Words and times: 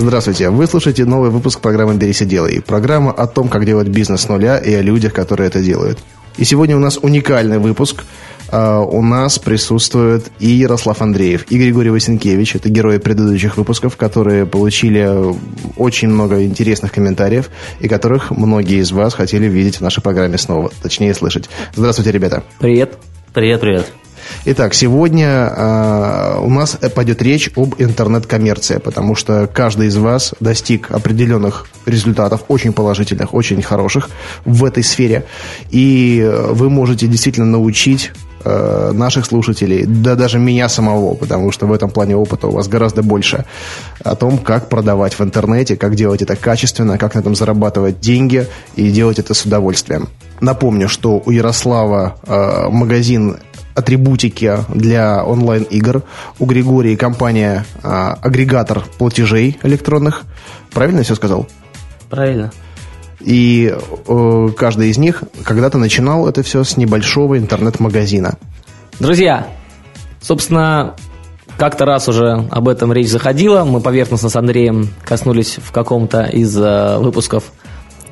Здравствуйте, 0.00 0.48
вы 0.48 0.66
слушаете 0.66 1.04
новый 1.04 1.28
выпуск 1.28 1.60
программы 1.60 1.94
«Берись 1.94 2.22
и 2.22 2.24
делай». 2.24 2.62
Программа 2.62 3.12
о 3.12 3.26
том, 3.26 3.50
как 3.50 3.66
делать 3.66 3.88
бизнес 3.88 4.22
с 4.22 4.28
нуля 4.30 4.56
и 4.56 4.72
о 4.72 4.80
людях, 4.80 5.12
которые 5.12 5.48
это 5.48 5.60
делают. 5.60 5.98
И 6.38 6.44
сегодня 6.44 6.74
у 6.74 6.80
нас 6.80 6.98
уникальный 7.02 7.58
выпуск– 7.58 8.04
Uh, 8.52 8.84
у 8.84 9.00
нас 9.00 9.38
присутствует 9.38 10.26
и 10.40 10.48
Ярослав 10.48 11.00
Андреев, 11.02 11.46
и 11.52 11.56
Григорий 11.56 11.90
Васенкевич. 11.90 12.56
Это 12.56 12.68
герои 12.68 12.98
предыдущих 12.98 13.56
выпусков, 13.56 13.96
которые 13.96 14.44
получили 14.44 15.08
очень 15.76 16.08
много 16.08 16.44
интересных 16.44 16.90
комментариев, 16.90 17.48
и 17.78 17.86
которых 17.86 18.32
многие 18.32 18.80
из 18.80 18.90
вас 18.90 19.14
хотели 19.14 19.46
видеть 19.46 19.76
в 19.76 19.82
нашей 19.82 20.02
программе 20.02 20.36
снова, 20.36 20.72
точнее 20.82 21.14
слышать. 21.14 21.48
Здравствуйте, 21.76 22.10
ребята. 22.10 22.42
Привет. 22.58 22.98
Привет, 23.32 23.60
привет. 23.60 23.92
Итак, 24.46 24.72
сегодня 24.72 25.52
э, 25.54 26.38
у 26.40 26.48
нас 26.48 26.78
пойдет 26.94 27.20
речь 27.20 27.50
об 27.56 27.74
интернет-коммерции, 27.78 28.78
потому 28.78 29.14
что 29.14 29.46
каждый 29.46 29.88
из 29.88 29.98
вас 29.98 30.34
достиг 30.40 30.90
определенных 30.90 31.66
результатов, 31.84 32.44
очень 32.48 32.72
положительных, 32.72 33.34
очень 33.34 33.60
хороших 33.60 34.08
в 34.46 34.64
этой 34.64 34.82
сфере. 34.82 35.26
И 35.70 36.26
вы 36.52 36.70
можете 36.70 37.06
действительно 37.06 37.46
научить 37.46 38.12
э, 38.42 38.92
наших 38.94 39.26
слушателей, 39.26 39.84
да 39.84 40.14
даже 40.14 40.38
меня 40.38 40.70
самого, 40.70 41.14
потому 41.14 41.52
что 41.52 41.66
в 41.66 41.72
этом 41.72 41.90
плане 41.90 42.16
опыта 42.16 42.46
у 42.46 42.52
вас 42.52 42.66
гораздо 42.66 43.02
больше, 43.02 43.44
о 44.02 44.16
том, 44.16 44.38
как 44.38 44.70
продавать 44.70 45.18
в 45.18 45.20
интернете, 45.20 45.76
как 45.76 45.96
делать 45.96 46.22
это 46.22 46.34
качественно, 46.34 46.96
как 46.96 47.14
на 47.14 47.18
этом 47.18 47.34
зарабатывать 47.34 48.00
деньги 48.00 48.46
и 48.74 48.90
делать 48.90 49.18
это 49.18 49.34
с 49.34 49.44
удовольствием. 49.44 50.08
Напомню, 50.40 50.88
что 50.88 51.22
у 51.24 51.30
Ярослава 51.30 52.16
э, 52.26 52.68
магазин 52.70 53.36
атрибутики 53.74 54.58
для 54.68 55.24
онлайн-игр. 55.24 56.02
У 56.38 56.46
Григории 56.46 56.96
компания 56.96 57.64
э, 57.82 57.88
агрегатор 57.88 58.82
платежей 58.98 59.58
электронных. 59.62 60.22
Правильно 60.72 60.98
я 60.98 61.04
все 61.04 61.14
сказал? 61.14 61.48
Правильно. 62.08 62.52
И 63.20 63.72
э, 63.72 64.48
каждый 64.56 64.90
из 64.90 64.98
них 64.98 65.22
когда-то 65.44 65.78
начинал 65.78 66.28
это 66.28 66.42
все 66.42 66.64
с 66.64 66.76
небольшого 66.76 67.38
интернет-магазина. 67.38 68.38
Друзья, 68.98 69.46
собственно, 70.20 70.94
как-то 71.58 71.84
раз 71.84 72.08
уже 72.08 72.46
об 72.50 72.68
этом 72.68 72.92
речь 72.92 73.08
заходила. 73.08 73.64
Мы 73.64 73.80
поверхностно 73.80 74.30
с 74.30 74.36
Андреем 74.36 74.88
коснулись 75.04 75.58
в 75.62 75.72
каком-то 75.72 76.22
из 76.22 76.56
э, 76.56 76.98
выпусков 76.98 77.44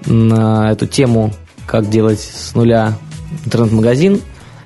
на 0.05 0.71
эту 0.71 0.87
тему, 0.87 1.33
как 1.67 1.89
делать 1.89 2.21
с 2.21 2.55
нуля 2.55 2.95
интернет-магазин 3.45 4.21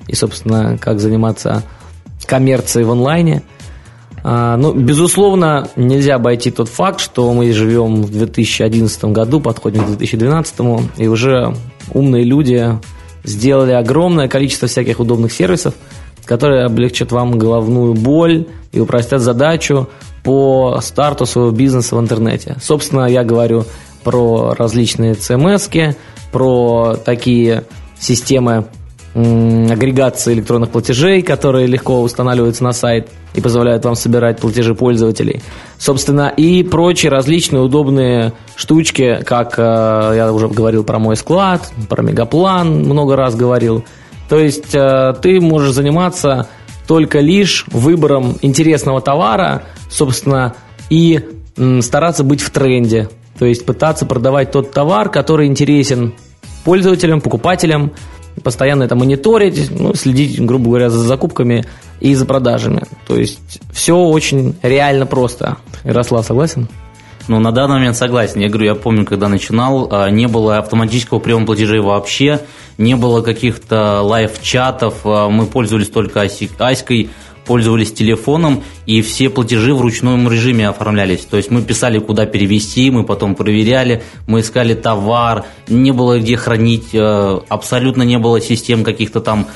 и, 0.07 0.15
собственно, 0.15 0.77
как 0.77 0.99
заниматься 0.99 1.63
коммерцией 2.25 2.85
в 2.85 2.91
онлайне. 2.91 3.43
А, 4.23 4.55
ну, 4.55 4.73
безусловно, 4.73 5.67
нельзя 5.75 6.15
обойти 6.15 6.49
тот 6.49 6.69
факт, 6.69 7.01
что 7.01 7.33
мы 7.33 7.51
живем 7.51 8.03
в 8.03 8.11
2011 8.11 9.05
году, 9.05 9.41
подходим 9.41 9.83
к 9.83 9.87
2012, 9.87 10.55
и 10.97 11.07
уже 11.07 11.53
умные 11.93 12.23
люди 12.23 12.79
сделали 13.23 13.71
огромное 13.71 14.27
количество 14.27 14.67
всяких 14.67 14.99
удобных 14.99 15.33
сервисов, 15.33 15.73
которые 16.25 16.65
облегчат 16.65 17.11
вам 17.11 17.37
головную 17.37 17.93
боль 17.93 18.47
и 18.71 18.79
упростят 18.79 19.21
задачу 19.21 19.89
по 20.23 20.79
старту 20.81 21.25
своего 21.25 21.51
бизнеса 21.51 21.95
в 21.97 21.99
интернете. 21.99 22.55
Собственно, 22.61 23.05
я 23.05 23.25
говорю 23.25 23.65
про 24.03 24.53
различные 24.57 25.13
CMS, 25.13 25.95
про 26.31 26.95
такие 26.95 27.65
системы 27.99 28.65
агрегации 29.15 30.33
электронных 30.33 30.69
платежей, 30.71 31.21
которые 31.21 31.67
легко 31.67 32.01
устанавливаются 32.01 32.63
на 32.63 32.73
сайт 32.73 33.09
и 33.35 33.41
позволяют 33.41 33.85
вам 33.85 33.95
собирать 33.95 34.39
платежи 34.39 34.73
пользователей. 34.73 35.41
Собственно, 35.77 36.29
и 36.35 36.63
прочие 36.63 37.11
различные 37.11 37.61
удобные 37.61 38.33
штучки, 38.55 39.19
как 39.23 39.55
э, 39.57 40.13
я 40.15 40.33
уже 40.33 40.47
говорил 40.47 40.83
про 40.83 40.97
мой 40.97 41.15
склад, 41.15 41.71
про 41.89 42.01
мегаплан, 42.01 42.83
много 42.83 43.15
раз 43.15 43.35
говорил. 43.35 43.83
То 44.29 44.39
есть 44.39 44.73
э, 44.73 45.13
ты 45.21 45.39
можешь 45.39 45.73
заниматься 45.73 46.47
только 46.87 47.19
лишь 47.19 47.65
выбором 47.67 48.37
интересного 48.41 48.99
товара, 48.99 49.63
собственно, 49.89 50.55
и 50.89 51.19
стараться 51.81 52.23
быть 52.23 52.41
в 52.41 52.49
тренде. 52.49 53.09
То 53.37 53.45
есть 53.45 53.65
пытаться 53.65 54.05
продавать 54.05 54.51
тот 54.51 54.71
товар, 54.71 55.09
который 55.09 55.47
интересен 55.47 56.13
пользователям, 56.63 57.21
покупателям, 57.21 57.93
постоянно 58.43 58.83
это 58.83 58.95
мониторить, 58.95 59.69
ну, 59.71 59.93
следить, 59.93 60.43
грубо 60.43 60.65
говоря, 60.65 60.89
за 60.89 60.99
закупками 60.99 61.65
и 61.99 62.15
за 62.15 62.25
продажами. 62.25 62.83
То 63.07 63.17
есть 63.17 63.59
все 63.71 63.97
очень 63.97 64.55
реально 64.61 65.05
просто. 65.05 65.57
Ярослав, 65.83 66.25
согласен? 66.25 66.67
Ну, 67.27 67.39
на 67.39 67.51
данный 67.51 67.75
момент 67.75 67.95
согласен. 67.95 68.41
Я 68.41 68.49
говорю, 68.49 68.65
я 68.65 68.75
помню, 68.75 69.05
когда 69.05 69.29
начинал, 69.29 69.87
а, 69.91 70.09
не 70.09 70.27
было 70.27 70.57
автоматического 70.57 71.19
приема 71.19 71.45
платежей 71.45 71.79
вообще, 71.79 72.41
не 72.77 72.95
было 72.95 73.21
каких-то 73.21 74.01
лайв-чатов, 74.01 74.95
а, 75.05 75.29
мы 75.29 75.45
пользовались 75.45 75.89
только 75.89 76.21
Аськой, 76.21 77.09
пользовались 77.45 77.91
телефоном, 77.91 78.63
и 78.85 79.01
все 79.01 79.29
платежи 79.29 79.73
в 79.73 79.81
ручном 79.81 80.29
режиме 80.29 80.69
оформлялись. 80.69 81.21
То 81.21 81.37
есть 81.37 81.51
мы 81.51 81.61
писали, 81.61 81.99
куда 81.99 82.25
перевести, 82.25 82.89
мы 82.89 83.03
потом 83.03 83.35
проверяли, 83.35 84.03
мы 84.27 84.41
искали 84.41 84.73
товар, 84.73 85.45
не 85.67 85.91
было 85.91 86.19
где 86.19 86.37
хранить, 86.37 86.93
э, 86.93 87.39
абсолютно 87.49 88.03
не 88.03 88.17
было 88.17 88.41
систем 88.41 88.83
каких-то 88.83 89.19
там 89.19 89.47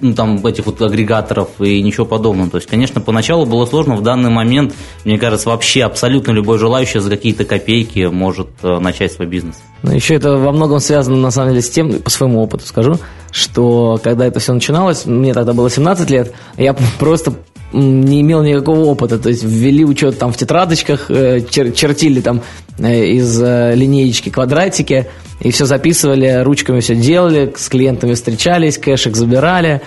ну, 0.00 0.14
там, 0.14 0.44
этих 0.46 0.66
вот 0.66 0.80
агрегаторов 0.80 1.60
и 1.60 1.82
ничего 1.82 2.06
подобного. 2.06 2.50
То 2.50 2.56
есть, 2.56 2.68
конечно, 2.68 3.00
поначалу 3.00 3.46
было 3.46 3.66
сложно, 3.66 3.96
в 3.96 4.02
данный 4.02 4.30
момент, 4.30 4.74
мне 5.04 5.18
кажется, 5.18 5.48
вообще 5.48 5.84
абсолютно 5.84 6.32
любой 6.32 6.58
желающий 6.58 7.00
за 7.00 7.10
какие-то 7.10 7.44
копейки 7.44 8.06
может 8.06 8.48
э, 8.62 8.78
начать 8.78 9.12
свой 9.12 9.26
бизнес. 9.28 9.56
Ну, 9.82 9.92
еще 9.92 10.14
это 10.14 10.36
во 10.36 10.52
многом 10.52 10.80
связано, 10.80 11.16
на 11.16 11.30
самом 11.30 11.50
деле, 11.50 11.62
с 11.62 11.70
тем, 11.70 12.00
по 12.00 12.10
своему 12.10 12.42
опыту 12.42 12.66
скажу, 12.66 12.98
что 13.30 14.00
когда 14.02 14.26
это 14.26 14.40
все 14.40 14.52
начиналось, 14.52 15.04
мне 15.04 15.34
тогда 15.34 15.52
было 15.52 15.68
17 15.68 16.08
лет, 16.10 16.32
я 16.56 16.74
просто 16.98 17.34
не 17.72 18.20
имел 18.20 18.42
никакого 18.42 18.80
опыта, 18.80 19.18
то 19.18 19.28
есть 19.28 19.42
ввели 19.44 19.84
учет 19.84 20.18
там 20.18 20.32
в 20.32 20.36
тетрадочках, 20.36 21.10
э, 21.10 21.40
чер 21.48 21.72
чертили 21.72 22.20
там 22.20 22.42
э, 22.78 23.06
из 23.06 23.40
линеечки 23.40 24.30
квадратики, 24.30 25.06
и 25.40 25.50
все 25.50 25.66
записывали, 25.66 26.42
ручками 26.42 26.80
все 26.80 26.94
делали, 26.94 27.52
с 27.56 27.68
клиентами 27.68 28.14
встречались, 28.14 28.78
кэшек 28.78 29.16
забирали, 29.16 29.82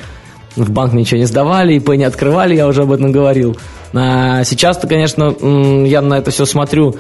в 0.56 0.69
банк 0.72 0.94
ничего 0.94 1.19
не 1.19 1.25
сдавали, 1.25 1.75
ИП 1.75 1.89
не 1.89 2.03
открывали, 2.03 2.56
я 2.56 2.68
уже 2.68 2.84
об 2.84 2.91
этом 2.91 3.12
говорил. 3.12 3.57
А 3.94 4.44
сейчас-то, 4.44 4.88
конечно, 4.88 5.35
я 5.85 6.01
на 6.01 6.19
это 6.19 6.31
все 6.31 6.45
смотрю 6.45 6.95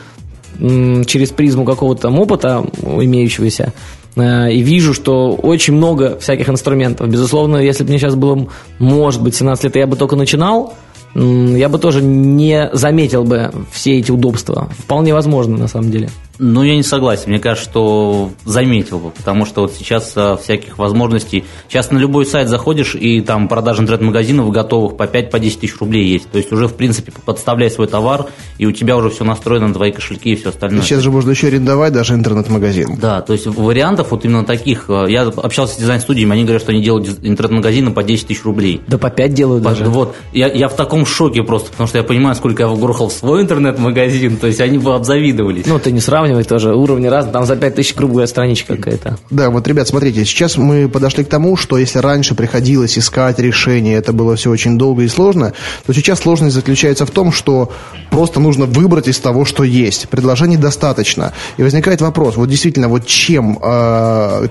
через 0.59 1.29
призму 1.29 1.63
какого-то 1.63 2.09
опыта 2.09 2.65
имеющегося, 2.83 3.73
э, 3.73 3.98
и 4.21 4.61
вижу, 4.61 4.93
что 4.93 5.33
очень 5.33 5.73
много 5.73 6.17
всяких 6.19 6.49
инструментов. 6.49 7.09
Безусловно, 7.09 7.57
если 7.57 7.83
бы 7.83 7.89
мне 7.89 7.99
сейчас 7.99 8.15
было, 8.15 8.47
может 8.79 9.21
быть, 9.21 9.35
17 9.35 9.65
лет, 9.65 9.75
я 9.75 9.87
бы 9.87 9.95
только 9.95 10.15
начинал, 10.15 10.73
я 11.15 11.69
бы 11.69 11.79
тоже 11.79 12.01
не 12.01 12.69
заметил 12.73 13.23
бы 13.23 13.51
все 13.71 13.97
эти 13.99 14.11
удобства. 14.11 14.69
Вполне 14.77 15.13
возможно, 15.13 15.57
на 15.57 15.67
самом 15.67 15.91
деле. 15.91 16.09
Ну, 16.39 16.63
я 16.63 16.75
не 16.77 16.83
согласен. 16.83 17.25
Мне 17.27 17.39
кажется, 17.39 17.69
что 17.69 18.31
заметил 18.45 18.99
бы, 18.99 19.11
потому 19.11 19.45
что 19.45 19.61
вот 19.61 19.73
сейчас 19.73 20.13
а, 20.15 20.37
всяких 20.37 20.77
возможностей... 20.77 21.43
Сейчас 21.67 21.91
на 21.91 21.97
любой 21.97 22.25
сайт 22.25 22.47
заходишь, 22.47 22.95
и 22.95 23.19
там 23.19 23.49
продажа 23.49 23.81
интернет-магазинов 23.81 24.49
готовых 24.49 24.95
по 24.95 25.03
5-10 25.03 25.29
по 25.29 25.39
тысяч 25.39 25.77
рублей 25.79 26.05
есть. 26.07 26.31
То 26.31 26.37
есть 26.37 26.53
уже, 26.53 26.69
в 26.69 26.75
принципе, 26.75 27.11
подставляй 27.25 27.69
свой 27.69 27.87
товар, 27.87 28.27
и 28.57 28.65
у 28.65 28.71
тебя 28.71 28.95
уже 28.95 29.09
все 29.09 29.25
настроено 29.25 29.67
на 29.67 29.73
твои 29.73 29.91
кошельки 29.91 30.31
и 30.31 30.35
все 30.37 30.49
остальное. 30.49 30.79
И 30.79 30.83
сейчас 30.83 31.01
же 31.01 31.11
можно 31.11 31.31
еще 31.31 31.47
арендовать 31.47 31.91
даже 31.91 32.13
интернет-магазин. 32.13 32.97
Да, 32.99 33.21
то 33.21 33.33
есть 33.33 33.45
вариантов 33.45 34.11
вот 34.11 34.23
именно 34.23 34.45
таких... 34.45 34.85
А, 34.87 35.07
я 35.07 35.23
общался 35.23 35.73
с 35.73 35.77
дизайн-студиями, 35.77 36.31
они 36.31 36.43
говорят, 36.43 36.61
что 36.61 36.71
они 36.71 36.81
делают 36.81 37.19
интернет-магазины 37.21 37.91
по 37.91 38.01
10 38.01 38.27
тысяч 38.27 38.45
рублей. 38.45 38.79
Да 38.87 38.97
по 38.97 39.09
5 39.09 39.33
делают 39.33 39.63
по, 39.65 39.71
даже. 39.71 39.85
Вот. 39.85 40.15
Я, 40.31 40.47
я 40.47 40.69
в 40.69 40.75
таком 40.77 41.05
шоке 41.05 41.43
просто, 41.43 41.71
потому 41.71 41.87
что 41.89 41.97
я 41.97 42.05
понимаю, 42.05 42.35
сколько 42.35 42.63
я 42.63 42.69
вгрохал 42.69 43.09
в 43.09 43.13
свой 43.13 43.41
интернет-магазин, 43.41 44.37
то 44.37 44.47
есть 44.47 44.61
они 44.61 44.77
бы 44.77 44.95
обзавидовались. 44.95 45.65
Ну, 45.65 45.79
ты 45.79 45.91
не 45.91 45.99
сравнивай 45.99 46.28
сравнивать 46.29 46.47
тоже 46.47 46.75
уровни 46.75 47.07
разные, 47.07 47.33
там 47.33 47.45
за 47.45 47.55
5000 47.55 47.93
круглая 47.93 48.27
страничка 48.27 48.75
какая-то. 48.75 49.17
Да, 49.29 49.49
вот, 49.49 49.67
ребят, 49.67 49.87
смотрите, 49.87 50.25
сейчас 50.25 50.57
мы 50.57 50.87
подошли 50.87 51.23
к 51.23 51.29
тому, 51.29 51.57
что 51.57 51.77
если 51.77 51.99
раньше 51.99 52.35
приходилось 52.35 52.97
искать 52.97 53.39
решение, 53.39 53.97
это 53.97 54.13
было 54.13 54.35
все 54.35 54.51
очень 54.51 54.77
долго 54.77 55.03
и 55.03 55.07
сложно, 55.07 55.53
то 55.85 55.93
сейчас 55.93 56.19
сложность 56.19 56.55
заключается 56.55 57.05
в 57.05 57.11
том, 57.11 57.31
что 57.31 57.71
просто 58.11 58.39
нужно 58.39 58.65
выбрать 58.65 59.07
из 59.07 59.19
того, 59.19 59.45
что 59.45 59.63
есть. 59.63 60.09
Предложений 60.09 60.57
достаточно. 60.57 61.33
И 61.57 61.63
возникает 61.63 62.01
вопрос, 62.01 62.37
вот 62.37 62.49
действительно, 62.49 62.87
вот 62.87 63.05
чем 63.05 63.57
э, 63.61 64.47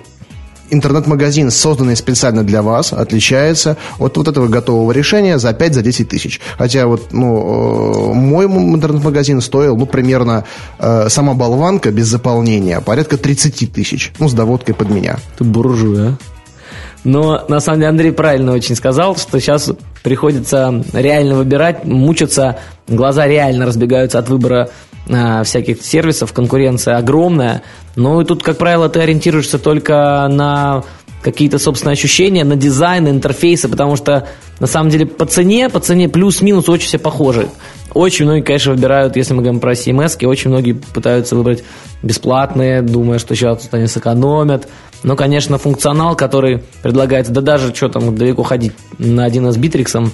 интернет-магазин, 0.71 1.51
созданный 1.51 1.97
специально 1.97 2.43
для 2.43 2.63
вас, 2.63 2.93
отличается 2.93 3.77
от 3.99 4.17
вот 4.17 4.29
этого 4.29 4.49
готового 4.49 4.93
решения 4.93 5.39
за 5.39 5.51
5-10 5.51 6.05
тысяч. 6.05 6.41
Хотя 6.57 6.87
вот, 6.87 7.13
ну, 7.13 8.13
э, 8.13 8.15
мой 8.15 8.47
интернет-магазин 8.47 9.41
стоил, 9.41 9.77
ну, 9.77 9.87
примерно 9.87 10.45
э, 10.79 11.09
сама 11.09 11.35
болванка 11.35 11.91
без 11.91 12.07
заполнения 12.07 12.81
порядка 12.81 13.17
30 13.17 13.73
тысяч. 13.73 14.13
Ну, 14.19 14.29
с 14.29 14.33
доводкой 14.33 14.75
под 14.75 14.91
меня. 14.91 15.19
Ты 15.37 15.45
буржуй, 15.45 16.09
а? 16.09 16.17
Но 17.05 17.45
на 17.49 17.61
самом 17.61 17.79
деле 17.79 17.91
Андрей 17.91 18.13
правильно 18.13 18.53
очень 18.53 18.75
сказал, 18.75 19.17
что 19.17 19.41
сейчас 19.41 19.71
приходится 20.03 20.85
реально 20.93 21.37
выбирать, 21.37 21.85
мучиться, 21.85 22.59
глаза 22.87 23.27
реально 23.27 23.67
разбегаются 23.67 24.19
от 24.19 24.29
выбора 24.29 24.69
всяких 25.45 25.83
сервисов, 25.83 26.33
конкуренция 26.33 26.97
огромная. 26.97 27.63
Ну 27.97 28.21
и 28.21 28.25
тут, 28.25 28.43
как 28.43 28.59
правило, 28.59 28.89
ты 28.89 29.01
ориентируешься 29.01 29.59
только 29.59 30.29
на 30.31 30.85
какие-то 31.23 31.59
собственные 31.59 31.95
ощущения, 31.95 32.45
на 32.45 32.55
дизайн, 32.55 33.09
интерфейсы, 33.09 33.69
потому 33.69 33.97
что 33.97 34.29
на 34.61 34.67
самом 34.67 34.91
деле 34.91 35.07
по 35.07 35.27
цене, 35.27 35.69
по 35.69 35.81
цене 35.81 36.09
плюс-минус 36.09 36.69
очень 36.69 36.87
все 36.87 36.99
похожи. 36.99 37.49
Очень 37.95 38.27
многие, 38.27 38.43
конечно, 38.43 38.73
выбирают, 38.73 39.17
если 39.17 39.35
мы 39.35 39.43
говорим 39.43 39.61
про 39.61 39.73
CMS, 39.73 40.25
очень 40.27 40.51
многие 40.51 40.75
пытаются 40.75 41.35
выбрать 41.35 41.65
бесплатные, 42.03 42.83
думая, 42.83 43.19
что 43.19 43.35
сейчас 43.35 43.63
тут 43.63 43.75
они 43.75 43.87
сэкономят. 43.87 44.69
Но, 45.03 45.17
конечно, 45.17 45.59
функционал, 45.59 46.15
который 46.17 46.63
предлагается, 46.83 47.33
да 47.33 47.41
даже 47.41 47.75
что 47.75 47.89
там 47.89 48.15
далеко 48.17 48.43
ходить 48.43 48.73
на 48.99 49.27
1С 49.27 49.59
Битриксом, 49.59 50.13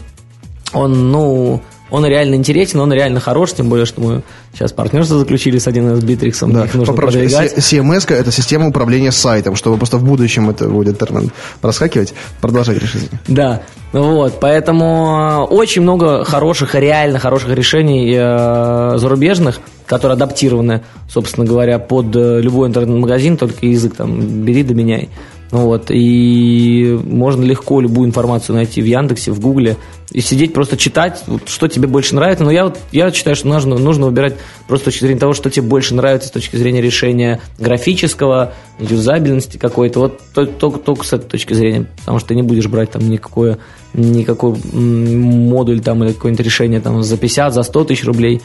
он, 0.72 1.10
ну, 1.10 1.62
он 1.90 2.06
реально 2.06 2.34
интересен, 2.34 2.80
он 2.80 2.92
реально 2.92 3.20
хорош, 3.20 3.52
тем 3.52 3.68
более, 3.68 3.86
что 3.86 4.00
мы 4.00 4.22
сейчас 4.52 4.72
партнерство 4.72 5.18
заключили 5.18 5.58
с 5.58 5.66
1С 5.66 6.04
Битриксом, 6.04 6.52
да. 6.52 6.64
их 6.64 6.74
нужно 6.74 6.94
продвигать. 6.94 7.56
CMS– 7.56 8.12
это 8.14 8.32
система 8.32 8.68
управления 8.68 9.12
сайтом, 9.12 9.54
чтобы 9.54 9.76
просто 9.76 9.98
в 9.98 10.04
будущем 10.04 10.48
это 10.50 10.68
будет 10.68 10.98
термин 10.98 11.30
проскакивать. 11.60 12.14
Продолжать 12.40 12.78
решить. 12.78 13.10
Да, 13.28 13.62
вот, 13.92 14.40
поэтому 14.40 15.46
очень 15.50 15.82
много 15.82 16.24
хороших, 16.24 16.74
реально 16.74 17.18
хороших 17.18 17.50
решений 17.50 18.14
э, 18.16 18.98
зарубежных, 18.98 19.60
которые 19.86 20.14
адаптированы, 20.14 20.82
собственно 21.08 21.46
говоря, 21.46 21.78
под 21.78 22.16
э, 22.16 22.40
любой 22.40 22.68
интернет-магазин, 22.68 23.36
только 23.36 23.66
язык 23.66 23.94
там 23.94 24.18
бери 24.42 24.62
да 24.62 24.74
меняй. 24.74 25.10
Вот, 25.54 25.84
и 25.88 26.98
можно 27.04 27.44
легко 27.44 27.80
любую 27.80 28.08
информацию 28.08 28.56
найти 28.56 28.82
в 28.82 28.86
Яндексе, 28.86 29.30
в 29.30 29.38
Гугле, 29.38 29.76
и 30.10 30.20
сидеть 30.20 30.52
просто 30.52 30.76
читать, 30.76 31.22
вот, 31.28 31.48
что 31.48 31.68
тебе 31.68 31.86
больше 31.86 32.16
нравится. 32.16 32.42
Но 32.42 32.50
я, 32.50 32.64
вот, 32.64 32.80
я 32.90 33.12
считаю, 33.12 33.36
что 33.36 33.46
нужно, 33.46 33.78
нужно 33.78 34.06
выбирать 34.06 34.34
просто 34.66 34.82
с 34.82 34.84
точки 34.86 35.04
зрения 35.04 35.20
того, 35.20 35.32
что 35.32 35.50
тебе 35.50 35.68
больше 35.68 35.94
нравится 35.94 36.26
с 36.26 36.32
точки 36.32 36.56
зрения 36.56 36.80
решения 36.80 37.40
графического, 37.56 38.52
юзабельности 38.80 39.56
какой-то. 39.56 40.00
Вот 40.00 40.20
только, 40.34 40.80
только 40.80 41.06
с 41.06 41.12
этой 41.12 41.28
точки 41.28 41.54
зрения. 41.54 41.86
Потому 41.98 42.18
что 42.18 42.30
ты 42.30 42.34
не 42.34 42.42
будешь 42.42 42.66
брать 42.66 42.90
там 42.90 43.08
никакое, 43.08 43.58
никакой 43.92 44.56
модуль 44.72 45.82
там 45.82 46.02
или 46.02 46.14
какое-нибудь 46.14 46.44
решение 46.44 46.80
там 46.80 47.00
за 47.04 47.16
50, 47.16 47.54
за 47.54 47.62
100 47.62 47.84
тысяч 47.84 48.04
рублей 48.04 48.42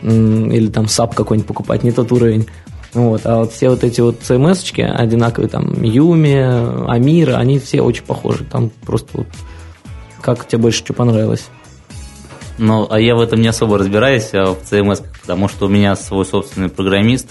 или 0.00 0.68
там 0.68 0.86
SAP 0.86 1.14
какой-нибудь 1.14 1.46
покупать, 1.46 1.82
не 1.82 1.92
тот 1.92 2.10
уровень. 2.10 2.46
Вот, 2.94 3.22
а 3.24 3.38
вот 3.38 3.52
все 3.52 3.68
вот 3.68 3.84
эти 3.84 4.00
вот 4.00 4.20
CMS-очки 4.20 4.82
одинаковые, 4.82 5.50
там, 5.50 5.82
Юми, 5.82 6.88
Амир, 6.90 7.36
они 7.36 7.58
все 7.58 7.82
очень 7.82 8.04
похожи. 8.04 8.44
Там 8.44 8.70
просто 8.84 9.08
вот 9.18 9.26
как 10.20 10.46
тебе 10.46 10.62
больше 10.62 10.78
что 10.80 10.94
понравилось? 10.94 11.48
Ну, 12.58 12.88
а 12.90 12.98
я 13.00 13.14
в 13.14 13.20
этом 13.20 13.40
не 13.40 13.48
особо 13.48 13.78
разбираюсь 13.78 14.30
а 14.34 14.54
в 14.54 14.62
CMS, 14.62 15.04
потому 15.22 15.48
что 15.48 15.66
у 15.66 15.68
меня 15.68 15.94
свой 15.94 16.24
собственный 16.24 16.68
программист, 16.68 17.30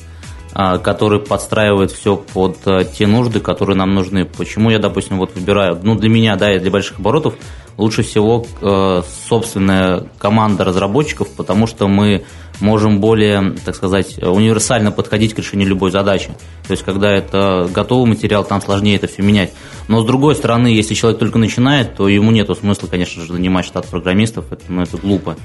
а, 0.53 0.77
который 0.77 1.19
подстраивает 1.19 1.91
все 1.91 2.15
под 2.15 2.59
а, 2.65 2.85
те 2.85 3.07
нужды, 3.07 3.41
которые 3.41 3.75
нам 3.75 3.93
нужны. 3.93 4.25
Почему 4.25 4.69
я, 4.69 4.79
допустим, 4.79 5.17
вот 5.17 5.35
выбираю, 5.35 5.77
ну, 5.83 5.95
для 5.95 6.09
меня, 6.09 6.37
да, 6.37 6.55
и 6.55 6.59
для 6.59 6.71
больших 6.71 6.99
оборотов, 6.99 7.35
лучше 7.77 8.03
всего 8.03 8.45
э, 8.61 9.01
собственная 9.29 10.07
команда 10.17 10.63
разработчиков, 10.63 11.29
потому 11.29 11.67
что 11.67 11.87
мы 11.87 12.23
можем 12.59 12.99
более, 12.99 13.53
так 13.63 13.75
сказать, 13.75 14.17
универсально 14.17 14.91
подходить 14.91 15.33
к 15.33 15.37
решению 15.37 15.69
любой 15.69 15.91
задачи. 15.91 16.29
То 16.67 16.71
есть, 16.71 16.83
когда 16.83 17.11
это 17.11 17.69
готовый 17.71 18.09
материал, 18.09 18.43
там 18.43 18.61
сложнее 18.61 18.95
это 18.95 19.07
все 19.07 19.21
менять. 19.21 19.53
Но, 19.87 20.01
с 20.01 20.05
другой 20.05 20.35
стороны, 20.35 20.67
если 20.67 20.95
человек 20.95 21.19
только 21.19 21.37
начинает, 21.37 21.95
то 21.95 22.07
ему 22.07 22.31
нет 22.31 22.49
смысла, 22.57 22.87
конечно 22.87 23.21
же, 23.23 23.33
занимать 23.33 23.65
штат 23.65 23.85
программистов, 23.87 24.51
это, 24.51 24.63
ну, 24.69 24.81
это 24.81 24.97
глупо. 24.97 25.35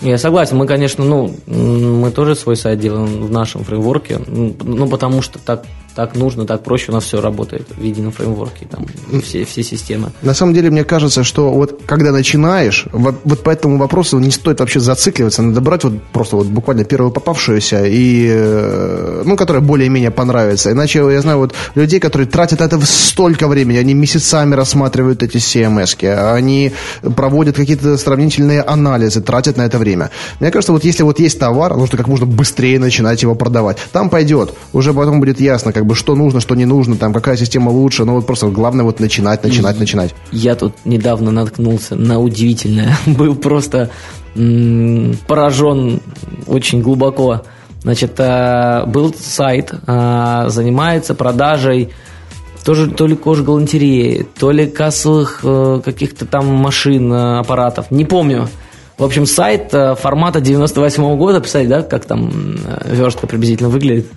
Я 0.00 0.16
согласен, 0.16 0.56
мы, 0.56 0.66
конечно, 0.66 1.04
ну, 1.04 1.34
мы 1.46 2.12
тоже 2.12 2.36
свой 2.36 2.56
сайт 2.56 2.78
делаем 2.78 3.06
в 3.06 3.32
нашем 3.32 3.64
фреймворке, 3.64 4.20
ну, 4.28 4.88
потому 4.88 5.22
что 5.22 5.40
так 5.40 5.64
так 5.98 6.14
нужно, 6.14 6.46
так 6.46 6.62
проще, 6.62 6.92
у 6.92 6.94
нас 6.94 7.04
все 7.04 7.20
работает 7.20 7.66
в 7.76 7.82
едином 7.82 8.12
фреймворке, 8.12 8.66
там 8.70 8.86
все, 9.20 9.44
все 9.44 9.64
системы. 9.64 10.12
На 10.22 10.32
самом 10.32 10.54
деле, 10.54 10.70
мне 10.70 10.84
кажется, 10.84 11.24
что 11.24 11.50
вот 11.50 11.80
когда 11.86 12.12
начинаешь, 12.12 12.86
вот, 12.92 13.42
по 13.42 13.50
этому 13.50 13.78
вопросу 13.78 14.20
не 14.20 14.30
стоит 14.30 14.60
вообще 14.60 14.78
зацикливаться, 14.78 15.42
надо 15.42 15.60
брать 15.60 15.82
вот 15.82 15.94
просто 16.12 16.36
вот 16.36 16.46
буквально 16.46 16.84
первую 16.84 17.10
попавшуюся, 17.10 17.84
и, 17.84 18.28
э, 18.30 19.22
ну, 19.26 19.36
которая 19.36 19.60
более-менее 19.60 20.12
понравится. 20.12 20.70
Иначе 20.70 21.00
я 21.00 21.20
знаю 21.20 21.38
вот 21.38 21.54
людей, 21.74 21.98
которые 21.98 22.28
тратят 22.28 22.60
это 22.60 22.78
столько 22.86 23.48
времени, 23.48 23.78
они 23.78 23.94
месяцами 23.94 24.54
рассматривают 24.54 25.24
эти 25.24 25.38
CMS, 25.38 26.32
они 26.32 26.72
проводят 27.16 27.56
какие-то 27.56 27.98
сравнительные 27.98 28.62
анализы, 28.62 29.20
тратят 29.20 29.56
на 29.56 29.62
это 29.62 29.78
время. 29.78 30.10
Мне 30.38 30.52
кажется, 30.52 30.72
вот 30.72 30.84
если 30.84 31.02
вот 31.02 31.18
есть 31.18 31.40
товар, 31.40 31.76
нужно 31.76 31.98
как 31.98 32.06
можно 32.06 32.26
быстрее 32.26 32.78
начинать 32.78 33.22
его 33.22 33.34
продавать. 33.34 33.78
Там 33.90 34.10
пойдет, 34.10 34.54
уже 34.72 34.94
потом 34.94 35.18
будет 35.18 35.40
ясно, 35.40 35.72
как 35.72 35.87
бы 35.88 35.96
что 35.96 36.14
нужно, 36.14 36.40
что 36.40 36.54
не 36.54 36.66
нужно, 36.66 36.96
там 36.96 37.12
какая 37.12 37.36
система 37.36 37.70
лучше, 37.70 38.04
но 38.04 38.14
вот 38.14 38.26
просто 38.26 38.46
главное 38.48 38.84
вот 38.84 39.00
начинать, 39.00 39.42
начинать, 39.42 39.80
начинать. 39.80 40.14
Я 40.30 40.54
тут 40.54 40.74
недавно 40.84 41.32
наткнулся 41.32 41.96
на 41.96 42.20
удивительное, 42.20 42.96
был 43.06 43.34
просто 43.34 43.90
поражен 45.26 46.00
очень 46.46 46.82
глубоко. 46.82 47.42
Значит, 47.82 48.18
э, 48.18 48.84
был 48.86 49.14
сайт, 49.14 49.72
э, 49.72 50.44
занимается 50.48 51.14
продажей 51.14 51.90
тоже 52.64 52.90
то 52.90 53.06
ли 53.06 53.16
кожгалантереи, 53.16 54.26
то 54.38 54.50
ли 54.50 54.66
кассовых 54.66 55.40
э, 55.42 55.80
каких-то 55.84 56.26
там 56.26 56.46
машин, 56.46 57.12
аппаратов, 57.12 57.90
не 57.90 58.04
помню. 58.04 58.48
В 58.98 59.04
общем, 59.04 59.26
сайт 59.26 59.70
формата 59.70 60.40
98 60.40 61.02
-го 61.02 61.16
года, 61.16 61.40
представляете, 61.40 61.76
да, 61.76 61.82
как 61.82 62.04
там 62.04 62.30
верстка 62.84 63.28
приблизительно 63.28 63.68
выглядит? 63.68 64.08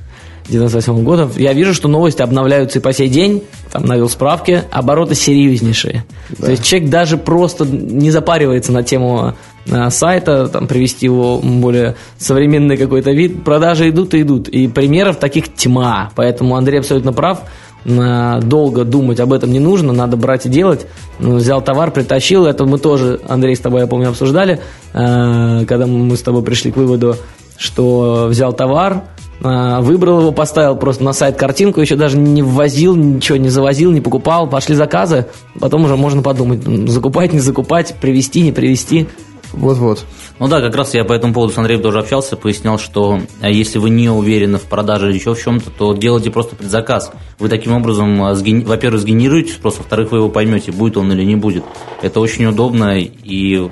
98 0.49 1.03
года, 1.03 1.29
я 1.37 1.53
вижу, 1.53 1.73
что 1.73 1.87
новости 1.87 2.21
обновляются 2.21 2.79
и 2.79 2.81
по 2.81 2.93
сей 2.93 3.09
день, 3.09 3.43
там 3.71 3.85
навел 3.85 4.09
справки, 4.09 4.63
обороты 4.71 5.15
серьезнейшие. 5.15 6.05
Да. 6.37 6.45
То 6.45 6.51
есть 6.51 6.63
человек 6.63 6.89
даже 6.89 7.17
просто 7.17 7.65
не 7.65 8.11
запаривается 8.11 8.71
на 8.71 8.83
тему 8.83 9.35
а, 9.69 9.89
сайта, 9.89 10.47
там, 10.47 10.67
привести 10.67 11.05
его 11.05 11.39
более 11.39 11.95
современный 12.17 12.77
какой-то 12.77 13.11
вид, 13.11 13.43
продажи 13.43 13.89
идут 13.89 14.13
и 14.13 14.21
идут. 14.21 14.47
И 14.49 14.67
примеров 14.67 15.17
таких 15.17 15.53
тьма. 15.53 16.11
Поэтому 16.15 16.55
Андрей 16.55 16.79
абсолютно 16.79 17.13
прав. 17.13 17.41
Долго 17.83 18.83
думать 18.83 19.19
об 19.19 19.33
этом 19.33 19.51
не 19.51 19.59
нужно, 19.59 19.91
надо 19.91 20.15
брать 20.15 20.45
и 20.45 20.49
делать. 20.49 20.85
Ну, 21.17 21.37
взял 21.37 21.63
товар, 21.63 21.89
притащил. 21.89 22.45
Это 22.45 22.65
мы 22.65 22.77
тоже, 22.77 23.19
Андрей, 23.27 23.55
с 23.55 23.59
тобой, 23.59 23.81
я 23.81 23.87
помню, 23.87 24.09
обсуждали, 24.09 24.59
а, 24.93 25.65
когда 25.65 25.87
мы 25.87 26.15
с 26.15 26.21
тобой 26.21 26.43
пришли 26.43 26.71
к 26.71 26.77
выводу, 26.77 27.15
что 27.57 28.27
взял 28.29 28.53
товар, 28.53 29.03
выбрал 29.41 30.21
его, 30.21 30.31
поставил 30.31 30.75
просто 30.75 31.03
на 31.03 31.13
сайт 31.13 31.35
картинку, 31.35 31.81
еще 31.81 31.95
даже 31.95 32.17
не 32.17 32.41
ввозил, 32.41 32.95
ничего 32.95 33.37
не 33.37 33.49
завозил, 33.49 33.91
не 33.91 34.01
покупал. 34.01 34.47
Пошли 34.47 34.75
заказы, 34.75 35.25
потом 35.59 35.85
уже 35.85 35.95
можно 35.95 36.21
подумать, 36.21 36.63
закупать, 36.89 37.33
не 37.33 37.39
закупать, 37.39 37.95
привезти, 37.99 38.41
не 38.41 38.51
привезти. 38.51 39.07
Вот-вот. 39.53 40.05
Ну 40.39 40.47
да, 40.47 40.61
как 40.61 40.75
раз 40.75 40.93
я 40.93 41.03
по 41.03 41.13
этому 41.13 41.33
поводу 41.33 41.53
с 41.53 41.57
Андреем 41.57 41.81
тоже 41.81 41.99
общался, 41.99 42.37
пояснял, 42.37 42.79
что 42.79 43.19
а, 43.41 43.49
если 43.49 43.79
вы 43.79 43.89
не 43.89 44.09
уверены 44.09 44.57
в 44.57 44.63
продаже 44.63 45.09
или 45.09 45.17
еще 45.17 45.33
в 45.33 45.41
чем-то, 45.41 45.69
то 45.71 45.93
делайте 45.93 46.31
просто 46.31 46.55
предзаказ. 46.55 47.11
Вы 47.37 47.49
таким 47.49 47.73
образом, 47.73 48.23
а, 48.23 48.33
во-первых, 48.33 49.01
сгенерируете 49.01 49.53
спрос, 49.53 49.77
во-вторых, 49.77 50.11
вы 50.11 50.19
его 50.19 50.29
поймете, 50.29 50.71
будет 50.71 50.97
он 50.97 51.11
или 51.11 51.23
не 51.23 51.35
будет. 51.35 51.63
Это 52.01 52.19
очень 52.19 52.45
удобно 52.45 52.97
и 52.97 53.69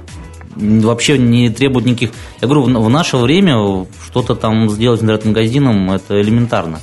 вообще 0.55 1.17
не 1.17 1.49
требует 1.49 1.85
никаких... 1.85 2.11
Я 2.41 2.47
говорю, 2.47 2.63
в 2.63 2.89
наше 2.89 3.17
время 3.17 3.85
что-то 4.05 4.35
там 4.35 4.69
сделать 4.69 5.01
интернет-магазином, 5.01 5.91
это 5.91 6.21
элементарно. 6.21 6.79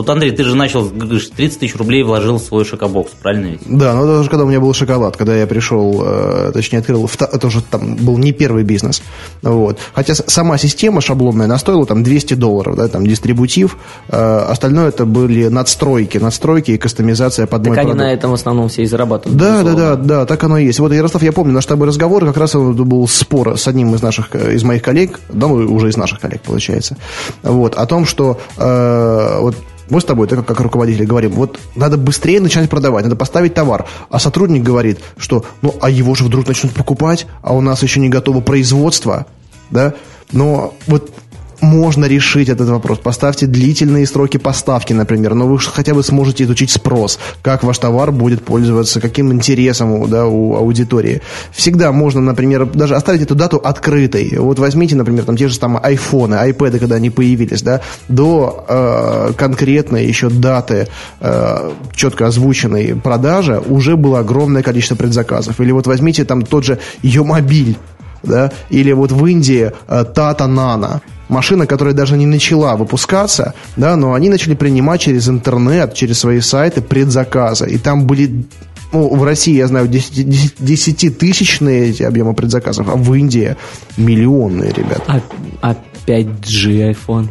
Вот, 0.00 0.08
Андрей, 0.08 0.30
ты 0.30 0.44
же 0.44 0.56
начал, 0.56 0.88
говоришь, 0.88 1.28
30 1.28 1.58
тысяч 1.58 1.76
рублей 1.76 2.02
вложил 2.02 2.38
в 2.38 2.42
свой 2.42 2.64
шокобокс, 2.64 3.12
правильно 3.22 3.48
ведь? 3.48 3.60
Да, 3.66 3.92
но 3.92 4.06
даже 4.06 4.30
когда 4.30 4.44
у 4.44 4.48
меня 4.48 4.58
был 4.58 4.72
шоколад, 4.72 5.14
когда 5.18 5.36
я 5.36 5.46
пришел, 5.46 6.00
э, 6.02 6.52
точнее, 6.54 6.78
открыл, 6.78 7.06
это 7.20 7.46
уже 7.46 7.60
там 7.60 7.96
был 7.96 8.16
не 8.16 8.32
первый 8.32 8.64
бизнес. 8.64 9.02
Вот. 9.42 9.78
Хотя 9.92 10.14
сама 10.14 10.56
система 10.56 11.02
шаблонная, 11.02 11.44
она 11.44 11.58
стоила 11.58 11.84
там 11.84 12.02
200 12.02 12.32
долларов, 12.32 12.76
да, 12.76 12.88
там 12.88 13.06
дистрибутив, 13.06 13.76
э, 14.08 14.38
остальное 14.48 14.88
это 14.88 15.04
были 15.04 15.48
надстройки, 15.48 16.16
надстройки 16.16 16.70
и 16.70 16.78
кастомизация 16.78 17.46
под 17.46 17.62
так 17.62 17.68
мой 17.68 17.76
они 17.76 17.88
продукт. 17.88 18.06
на 18.06 18.10
этом 18.10 18.30
в 18.30 18.34
основном 18.34 18.70
все 18.70 18.84
и 18.84 18.86
зарабатывают. 18.86 19.38
Да, 19.38 19.62
да, 19.62 19.74
да, 19.74 19.96
да, 19.96 20.24
так 20.24 20.42
оно 20.44 20.56
и 20.56 20.64
есть. 20.64 20.80
Вот, 20.80 20.94
Ярослав, 20.94 21.22
я 21.22 21.32
помню 21.32 21.52
наш 21.52 21.64
с 21.64 21.66
тобой 21.66 21.88
разговор, 21.88 22.24
как 22.24 22.38
раз 22.38 22.54
был 22.54 23.06
спор 23.06 23.58
с 23.58 23.68
одним 23.68 23.94
из 23.94 24.00
наших, 24.00 24.34
из 24.34 24.64
моих 24.64 24.82
коллег, 24.82 25.20
да, 25.28 25.46
ну, 25.46 25.56
уже 25.74 25.90
из 25.90 25.98
наших 25.98 26.20
коллег, 26.20 26.40
получается, 26.40 26.96
вот, 27.42 27.74
о 27.74 27.84
том, 27.84 28.06
что 28.06 28.40
э, 28.56 29.38
вот 29.40 29.56
Мы 29.90 30.00
с 30.00 30.04
тобой, 30.04 30.28
так 30.28 30.46
как 30.46 30.60
руководители, 30.60 31.04
говорим, 31.04 31.32
вот 31.32 31.58
надо 31.74 31.96
быстрее 31.96 32.40
начинать 32.40 32.70
продавать, 32.70 33.04
надо 33.04 33.16
поставить 33.16 33.54
товар. 33.54 33.86
А 34.08 34.18
сотрудник 34.18 34.62
говорит, 34.62 35.00
что, 35.16 35.44
ну, 35.62 35.74
а 35.80 35.90
его 35.90 36.14
же 36.14 36.24
вдруг 36.24 36.46
начнут 36.46 36.72
покупать, 36.72 37.26
а 37.42 37.54
у 37.54 37.60
нас 37.60 37.82
еще 37.82 38.00
не 38.00 38.08
готово 38.08 38.40
производство, 38.40 39.26
да? 39.70 39.94
Но 40.32 40.74
вот 40.86 41.12
можно 41.60 42.06
решить 42.06 42.48
этот 42.48 42.68
вопрос. 42.68 42.98
Поставьте 42.98 43.46
длительные 43.46 44.06
сроки 44.06 44.36
поставки, 44.36 44.92
например, 44.92 45.34
но 45.34 45.46
вы 45.46 45.58
хотя 45.58 45.94
бы 45.94 46.02
сможете 46.02 46.44
изучить 46.44 46.70
спрос, 46.70 47.18
как 47.42 47.64
ваш 47.64 47.78
товар 47.78 48.12
будет 48.12 48.44
пользоваться, 48.44 49.00
каким 49.00 49.32
интересом 49.32 50.08
да, 50.08 50.26
у 50.26 50.54
аудитории. 50.56 51.22
Всегда 51.52 51.92
можно, 51.92 52.20
например, 52.20 52.66
даже 52.66 52.94
оставить 52.94 53.22
эту 53.22 53.34
дату 53.34 53.56
открытой. 53.58 54.36
Вот 54.38 54.58
возьмите, 54.58 54.96
например, 54.96 55.24
там 55.24 55.36
те 55.36 55.48
же 55.48 55.54
самые 55.54 55.80
айфоны, 55.82 56.34
айпэды, 56.34 56.78
когда 56.78 56.96
они 56.96 57.10
появились, 57.10 57.62
да, 57.62 57.80
до 58.08 58.64
э, 58.68 59.32
конкретной 59.36 60.06
еще 60.06 60.30
даты 60.30 60.88
э, 61.20 61.72
четко 61.94 62.26
озвученной 62.26 62.94
продажи 62.96 63.60
уже 63.68 63.96
было 63.96 64.20
огромное 64.20 64.62
количество 64.62 64.96
предзаказов. 64.96 65.60
Или 65.60 65.72
вот 65.72 65.86
возьмите 65.86 66.24
там 66.24 66.42
тот 66.42 66.64
же 66.64 66.78
Йомобиль, 67.02 67.76
да, 68.22 68.52
или 68.70 68.92
вот 68.92 69.12
в 69.12 69.26
Индии 69.26 69.72
э, 69.88 70.04
Tata 70.14 70.48
Nano, 70.48 71.00
машина, 71.30 71.66
которая 71.66 71.94
даже 71.94 72.16
не 72.16 72.26
начала 72.26 72.76
выпускаться, 72.76 73.54
да, 73.76 73.96
но 73.96 74.14
они 74.14 74.28
начали 74.28 74.54
принимать 74.54 75.00
через 75.00 75.28
интернет, 75.28 75.94
через 75.94 76.18
свои 76.18 76.40
сайты 76.40 76.82
предзаказы. 76.82 77.70
И 77.70 77.78
там 77.78 78.06
были 78.06 78.44
ну, 78.92 79.14
в 79.14 79.22
России, 79.24 79.54
я 79.54 79.68
знаю, 79.68 79.88
десятитысячные 79.88 81.90
эти 81.90 82.02
объемы 82.02 82.34
предзаказов, 82.34 82.88
а 82.88 82.96
в 82.96 83.14
Индии 83.14 83.56
миллионные, 83.96 84.72
ребята. 84.72 85.02
А, 85.06 85.20
а 85.62 85.76
5G 86.06 86.94
iPhone? 86.94 87.28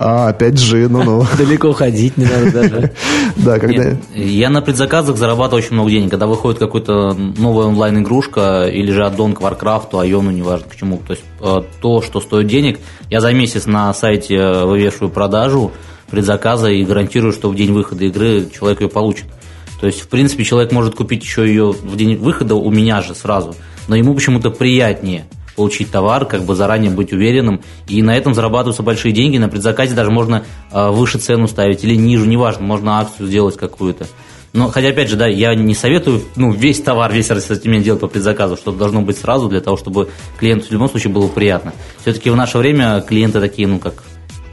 А, 0.00 0.32
5G, 0.32 0.88
ну-ну. 0.88 1.26
Далеко 1.38 1.72
ходить 1.72 2.16
не 2.16 2.24
надо 2.24 2.52
даже. 2.52 2.92
Да, 3.36 3.58
когда... 3.58 3.96
Я 4.14 4.48
на 4.48 4.62
предзаказах 4.62 5.16
зарабатываю 5.16 5.62
очень 5.62 5.74
много 5.74 5.90
денег. 5.90 6.10
Когда 6.10 6.26
выходит 6.26 6.60
какая-то 6.60 7.14
новая 7.14 7.66
онлайн-игрушка 7.66 8.68
или 8.68 8.92
же 8.92 9.04
аддон 9.04 9.34
к 9.34 9.40
Warcraft, 9.40 10.00
Айону, 10.00 10.30
неважно 10.30 10.68
к 10.68 10.76
чему. 10.76 10.98
То 11.04 11.14
есть 11.14 11.24
э, 11.40 11.62
то, 11.80 12.02
что 12.02 12.20
стоит 12.20 12.46
денег, 12.46 12.78
я 13.10 13.20
за 13.20 13.32
месяц 13.32 13.66
на 13.66 13.92
сайте 13.92 14.36
э, 14.36 14.64
вывешиваю 14.64 15.10
продажу 15.10 15.72
предзаказа 16.10 16.68
и 16.68 16.84
гарантирую, 16.84 17.32
что 17.32 17.50
в 17.50 17.56
день 17.56 17.72
выхода 17.72 18.04
игры 18.04 18.48
человек 18.56 18.80
ее 18.80 18.88
получит. 18.88 19.26
То 19.80 19.86
есть, 19.86 20.00
в 20.00 20.08
принципе, 20.08 20.44
человек 20.44 20.70
может 20.72 20.94
купить 20.94 21.24
еще 21.24 21.46
ее 21.46 21.72
в 21.72 21.96
день 21.96 22.16
выхода 22.16 22.54
у 22.54 22.70
меня 22.70 23.02
же 23.02 23.14
сразу, 23.14 23.54
но 23.88 23.96
ему 23.96 24.14
почему-то 24.14 24.50
приятнее– 24.50 25.26
получить 25.58 25.90
товар, 25.90 26.24
как 26.24 26.44
бы 26.44 26.54
заранее 26.54 26.92
быть 26.92 27.12
уверенным. 27.12 27.60
И 27.88 28.00
на 28.00 28.16
этом 28.16 28.32
зарабатываются 28.32 28.84
большие 28.84 29.12
деньги. 29.12 29.38
На 29.38 29.48
предзаказе 29.48 29.94
даже 29.96 30.12
можно 30.12 30.44
э, 30.70 30.90
выше 30.90 31.18
цену 31.18 31.48
ставить 31.48 31.82
или 31.82 31.96
ниже, 31.96 32.28
неважно, 32.28 32.64
можно 32.64 33.00
акцию 33.00 33.26
сделать 33.26 33.56
какую-то. 33.56 34.06
Но, 34.52 34.68
хотя, 34.68 34.88
опять 34.88 35.10
же, 35.10 35.16
да, 35.16 35.26
я 35.26 35.54
не 35.56 35.74
советую 35.74 36.22
ну, 36.36 36.52
весь 36.52 36.80
товар, 36.80 37.12
весь 37.12 37.30
ассортимент 37.30 37.84
делать 37.84 38.00
по 38.00 38.06
предзаказу, 38.06 38.56
что 38.56 38.70
должно 38.70 39.02
быть 39.02 39.18
сразу 39.18 39.48
для 39.48 39.60
того, 39.60 39.76
чтобы 39.76 40.08
клиенту 40.38 40.68
в 40.68 40.70
любом 40.70 40.88
случае 40.88 41.12
было 41.12 41.26
приятно. 41.26 41.72
Все-таки 42.00 42.30
в 42.30 42.36
наше 42.36 42.56
время 42.58 43.00
клиенты 43.00 43.40
такие, 43.40 43.66
ну, 43.66 43.80
как 43.80 44.04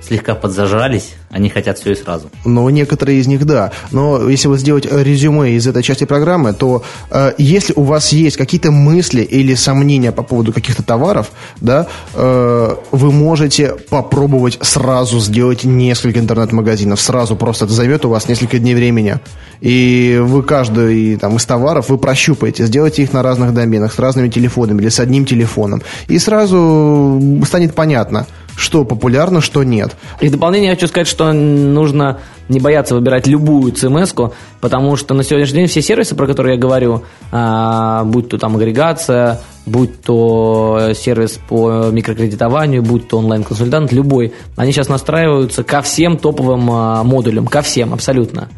слегка 0.05 0.35
подзажрались, 0.35 1.15
они 1.29 1.49
хотят 1.49 1.79
все 1.79 1.91
и 1.91 1.95
сразу. 1.95 2.29
Ну, 2.45 2.69
некоторые 2.69 3.19
из 3.19 3.27
них 3.27 3.45
да. 3.45 3.71
Но 3.91 4.29
если 4.29 4.47
вот 4.47 4.59
сделать 4.59 4.85
резюме 4.85 5.51
из 5.51 5.67
этой 5.67 5.83
части 5.83 6.05
программы, 6.05 6.53
то 6.53 6.83
э, 7.09 7.33
если 7.37 7.73
у 7.75 7.83
вас 7.83 8.13
есть 8.13 8.37
какие-то 8.37 8.71
мысли 8.71 9.21
или 9.21 9.55
сомнения 9.55 10.11
по 10.11 10.23
поводу 10.23 10.53
каких-то 10.53 10.83
товаров, 10.83 11.31
да, 11.59 11.87
э, 12.13 12.75
вы 12.91 13.11
можете 13.11 13.75
попробовать 13.89 14.59
сразу 14.61 15.19
сделать 15.19 15.63
несколько 15.63 16.19
интернет-магазинов. 16.19 17.01
Сразу 17.01 17.35
просто 17.35 17.65
это 17.65 17.73
займет 17.73 18.05
у 18.05 18.09
вас 18.09 18.27
несколько 18.27 18.59
дней 18.59 18.75
времени. 18.75 19.19
И 19.61 20.19
вы 20.21 20.43
каждый 20.43 21.17
там, 21.17 21.37
из 21.37 21.45
товаров 21.45 21.89
вы 21.89 21.97
прощупаете, 21.97 22.65
сделайте 22.65 23.03
их 23.03 23.13
на 23.13 23.23
разных 23.23 23.53
доменах, 23.53 23.93
с 23.93 23.99
разными 23.99 24.29
телефонами 24.29 24.81
или 24.81 24.89
с 24.89 24.99
одним 24.99 25.25
телефоном. 25.25 25.81
И 26.07 26.19
сразу 26.19 27.41
станет 27.45 27.73
понятно– 27.73 28.27
что 28.55 28.85
популярно, 28.85 29.41
что 29.41 29.63
нет. 29.63 29.95
И 30.21 30.27
в 30.27 30.31
дополнение 30.31 30.69
я 30.69 30.75
хочу 30.75 30.87
сказать, 30.87 31.07
что 31.07 31.31
нужно 31.33 32.19
не 32.47 32.59
бояться 32.59 32.95
выбирать 32.95 33.27
любую 33.27 33.73
CMS, 33.73 34.31
потому 34.61 34.95
что 34.95 35.13
на 35.13 35.23
сегодняшний 35.23 35.59
день 35.59 35.67
все 35.67 35.81
сервисы, 35.81 36.15
про 36.15 36.27
которые 36.27 36.55
я 36.55 36.61
говорю, 36.61 37.03
а, 37.31 38.03
будь 38.03 38.29
то 38.29 38.37
там 38.37 38.55
агрегация, 38.55 39.41
будь 39.65 40.01
то 40.01 40.91
сервис 40.95 41.39
по 41.49 41.89
микрокредитованию, 41.91 42.83
будь 42.83 43.07
то 43.07 43.17
онлайн-консультант, 43.17 43.91
любой, 43.91 44.33
они 44.55 44.71
сейчас 44.71 44.89
настраиваются 44.89 45.63
ко 45.63 45.81
всем 45.81 46.17
топовым 46.17 46.69
а, 46.71 47.03
модулям, 47.03 47.47
ко 47.47 47.61
всем 47.61 47.93
абсолютно. 47.93 48.49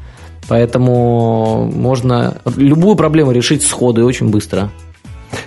Поэтому 0.47 1.69
можно 1.73 2.37
любую 2.55 2.95
проблему 2.95 3.31
решить 3.31 3.63
сходу 3.63 4.01
и 4.01 4.03
очень 4.03 4.29
быстро. 4.29 4.69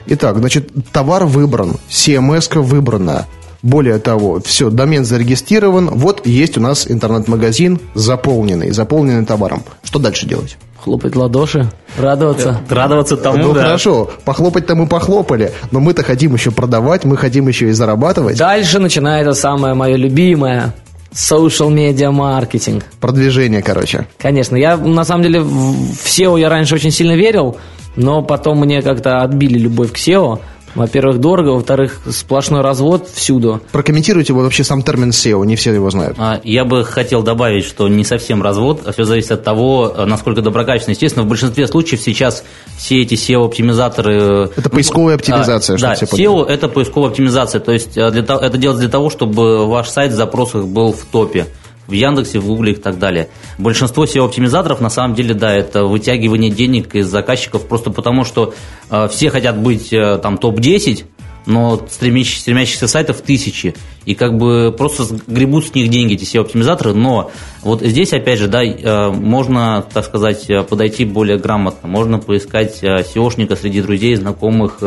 Итак, 0.07 0.39
значит, 0.39 0.71
товар 0.93 1.25
выбран, 1.25 1.77
CMS 1.89 2.59
выбрана, 2.61 3.27
более 3.63 3.99
того, 3.99 4.41
все, 4.45 4.71
домен 4.71 5.05
зарегистрирован, 5.05 5.91
вот 5.91 6.27
есть 6.27 6.57
у 6.57 6.61
нас 6.61 6.91
интернет-магазин 6.91 7.79
заполненный, 7.95 8.71
заполненный 8.71 9.27
товаром. 9.27 9.63
Что 9.83 9.99
дальше 9.99 10.27
делать? 10.27 10.57
Хлопать 10.83 11.15
ладоши, 11.15 11.71
радоваться. 11.99 12.61
Радоваться 12.71 13.19
тому, 13.19 13.39
Ну 13.49 13.53
да. 13.53 13.65
хорошо, 13.65 14.11
похлопать-то 14.25 14.75
мы 14.75 14.87
похлопали, 14.87 15.53
но 15.71 15.81
мы-то 15.81 16.03
хотим 16.03 16.33
еще 16.33 16.51
продавать, 16.53 17.05
мы 17.05 17.19
хотим 17.19 17.49
еще 17.49 17.69
и 17.69 17.73
зарабатывать. 17.73 18.39
Дальше 18.39 18.79
начинается 18.79 19.35
самое 19.35 19.75
мое 19.75 19.97
любимое. 19.97 20.75
Social 21.13 21.71
media 21.75 22.13
маркетинг. 22.13 22.85
Продвижение, 23.01 23.63
короче. 23.63 24.07
Конечно. 24.17 24.55
Я, 24.57 24.77
на 24.77 25.05
самом 25.05 25.25
деле, 25.25 25.41
в 25.41 26.07
SEO 26.07 26.39
я 26.39 26.49
раньше 26.49 26.77
очень 26.77 26.93
сильно 26.93 27.17
верил, 27.17 27.57
но 27.97 28.23
потом 28.23 28.61
мне 28.61 28.81
как-то 28.81 29.21
отбили 29.21 29.59
любовь 29.59 29.91
к 29.93 29.97
SEO. 29.97 30.39
Во-первых, 30.75 31.19
дорого, 31.19 31.51
во-вторых, 31.51 32.01
сплошной 32.11 32.61
развод 32.61 33.09
всюду. 33.13 33.61
Прокомментируйте 33.73 34.33
вот 34.33 34.43
вообще 34.43 34.65
сам 34.65 34.83
термин 34.83 35.11
SEO, 35.11 35.45
не 35.45 35.57
все 35.57 35.73
его 35.73 35.91
знают. 35.91 36.17
А, 36.19 36.41
я 36.45 36.65
бы 36.65 36.85
хотел 36.85 37.23
добавить, 37.23 37.65
что 37.65 37.89
не 37.89 38.05
совсем 38.05 38.43
развод, 38.43 38.83
а 38.87 38.93
все 38.93 39.05
зависит 39.05 39.33
от 39.33 39.45
того, 39.45 39.95
насколько 40.07 40.43
доброкачественно. 40.43 40.93
Естественно, 40.93 41.25
в 41.25 41.29
большинстве 41.29 41.67
случаев 41.67 42.01
сейчас 42.01 42.45
все 42.77 43.03
эти 43.03 43.15
SEO-оптимизаторы... 43.15 44.47
Э, 44.47 44.49
это 44.57 44.71
поисковая 44.71 45.17
оптимизация, 45.17 45.75
а, 45.75 45.79
что 45.79 45.87
да, 45.89 45.95
все 45.95 46.07
SEO– 46.07 46.47
это 46.49 46.69
поисковая 46.69 47.11
оптимизация, 47.11 47.61
то 47.61 47.73
есть 47.73 47.97
э, 47.97 48.11
для, 48.11 48.23
это 48.23 48.59
делается 48.59 48.81
для 48.81 48.91
того, 48.91 49.11
чтобы 49.11 49.67
ваш 49.67 49.89
сайт 49.89 50.13
в 50.13 50.17
запросах 50.17 50.67
был 50.67 50.93
в 50.93 51.05
топе 51.05 51.47
в 51.91 51.93
Яндексе, 51.93 52.39
в 52.39 52.47
Гугле 52.47 52.73
и 52.73 52.77
так 52.77 52.99
далее. 52.99 53.29
Большинство 53.59 54.05
SEO-оптимизаторов, 54.05 54.81
на 54.81 54.91
самом 54.91 55.15
деле, 55.15 55.35
да, 55.35 55.55
это 55.55 55.85
вытягивание 55.85 56.51
денег 56.51 56.95
из 56.95 57.09
заказчиков 57.09 57.67
просто 57.67 57.91
потому, 57.91 58.25
что 58.25 58.55
э, 58.91 59.09
все 59.09 59.31
хотят 59.31 59.59
быть 59.59 59.93
э, 59.93 60.19
там 60.23 60.39
топ-10, 60.39 61.05
но 61.47 61.81
стремящихся, 61.91 62.43
стремящихся 62.43 62.87
сайтов 62.87 63.23
тысячи. 63.23 63.75
И 64.05 64.15
как 64.15 64.37
бы 64.37 64.75
просто 64.77 65.05
гребут 65.27 65.67
с 65.67 65.75
них 65.75 65.89
деньги 65.89 66.15
эти 66.15 66.25
SEO-оптимизаторы, 66.25 66.95
но 66.95 67.31
вот 67.63 67.83
здесь, 67.83 68.13
опять 68.13 68.39
же, 68.39 68.49
да, 68.49 68.63
э, 68.65 69.11
можно, 69.11 69.85
так 69.93 70.05
сказать, 70.05 70.49
э, 70.49 70.63
подойти 70.63 71.05
более 71.05 71.39
грамотно. 71.39 71.89
Можно 71.89 72.19
поискать 72.19 72.83
SEOшника 72.83 73.57
среди 73.57 73.83
друзей, 73.83 74.15
знакомых, 74.15 74.83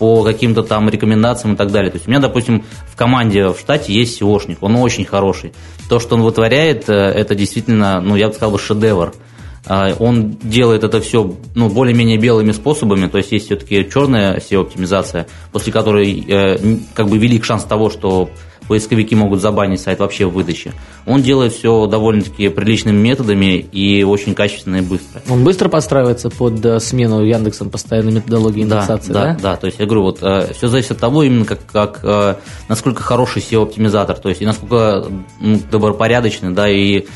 по 0.00 0.24
каким-то 0.24 0.62
там 0.62 0.88
рекомендациям 0.88 1.54
и 1.54 1.56
так 1.58 1.70
далее. 1.70 1.90
То 1.90 1.98
есть 1.98 2.08
у 2.08 2.10
меня, 2.10 2.20
допустим, 2.20 2.64
в 2.90 2.96
команде 2.96 3.48
в 3.48 3.58
штате 3.60 3.92
есть 3.92 4.20
SEOшник, 4.20 4.56
он 4.62 4.74
очень 4.76 5.04
хороший. 5.04 5.52
То, 5.90 6.00
что 6.00 6.16
он 6.16 6.22
вытворяет, 6.22 6.88
э, 6.88 6.94
это 6.94 7.34
действительно, 7.34 8.00
ну, 8.00 8.16
я 8.16 8.28
бы 8.28 8.32
сказал, 8.32 8.58
шедевр. 8.58 9.12
А, 9.66 9.94
он 9.98 10.38
делает 10.42 10.84
это 10.84 11.02
все 11.02 11.36
ну, 11.54 11.68
более-менее 11.68 12.16
белыми 12.16 12.52
способами, 12.52 13.08
то 13.08 13.18
есть 13.18 13.30
есть 13.30 13.44
все-таки 13.44 13.86
черная 13.92 14.38
SEO-оптимизация, 14.38 15.26
после 15.52 15.70
которой 15.70 16.24
э, 16.26 16.78
как 16.94 17.08
бы 17.08 17.18
велик 17.18 17.44
шанс 17.44 17.64
того, 17.64 17.90
что 17.90 18.30
поисковики 18.70 19.16
могут 19.16 19.40
забанить 19.40 19.80
сайт 19.80 19.98
вообще 19.98 20.26
в 20.26 20.30
выдаче. 20.30 20.72
Он 21.04 21.22
делает 21.22 21.52
все 21.52 21.88
довольно-таки 21.88 22.48
приличными 22.50 22.96
методами 22.96 23.56
и 23.56 24.04
очень 24.04 24.32
качественно 24.36 24.76
и 24.76 24.80
быстро. 24.80 25.20
Он 25.28 25.42
быстро 25.42 25.68
подстраивается 25.68 26.30
под 26.30 26.64
э, 26.64 26.78
смену 26.78 27.24
Яндексом 27.24 27.68
постоянной 27.68 28.12
методологии 28.12 28.62
индексации, 28.62 29.12
да? 29.12 29.24
Да, 29.24 29.38
да, 29.42 29.56
то 29.56 29.66
есть 29.66 29.80
я 29.80 29.86
говорю, 29.86 30.02
вот 30.02 30.22
э, 30.22 30.52
все 30.54 30.68
зависит 30.68 30.92
от 30.92 30.98
того, 30.98 31.24
именно 31.24 31.44
как, 31.44 31.66
как 31.66 31.98
э, 32.04 32.36
насколько 32.68 33.02
хороший 33.02 33.42
SEO-оптимизатор, 33.42 34.16
то 34.16 34.28
есть 34.28 34.40
и 34.40 34.46
насколько 34.46 35.04
добропорядочный, 35.72 36.52
да, 36.52 36.68
и 36.70 37.06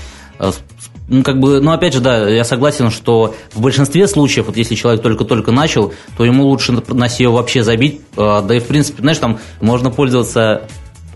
ну, 1.06 1.23
как 1.23 1.38
бы, 1.38 1.61
ну, 1.61 1.70
опять 1.70 1.94
же, 1.94 2.00
да, 2.00 2.28
я 2.28 2.42
согласен, 2.42 2.90
что 2.90 3.37
в 3.52 3.61
большинстве 3.61 4.08
случаев, 4.08 4.46
вот 4.46 4.56
если 4.56 4.75
человек 4.75 5.02
только-только 5.02 5.52
начал, 5.52 5.94
то 6.16 6.25
ему 6.25 6.46
лучше 6.46 6.73
на 6.73 7.06
SEO 7.06 7.30
вообще 7.30 7.62
забить, 7.62 8.00
да 8.16 8.44
и, 8.50 8.58
в 8.58 8.66
принципе, 8.66 9.02
знаешь, 9.02 9.18
там 9.18 9.38
можно 9.61 9.92
пользоваться 9.92 10.66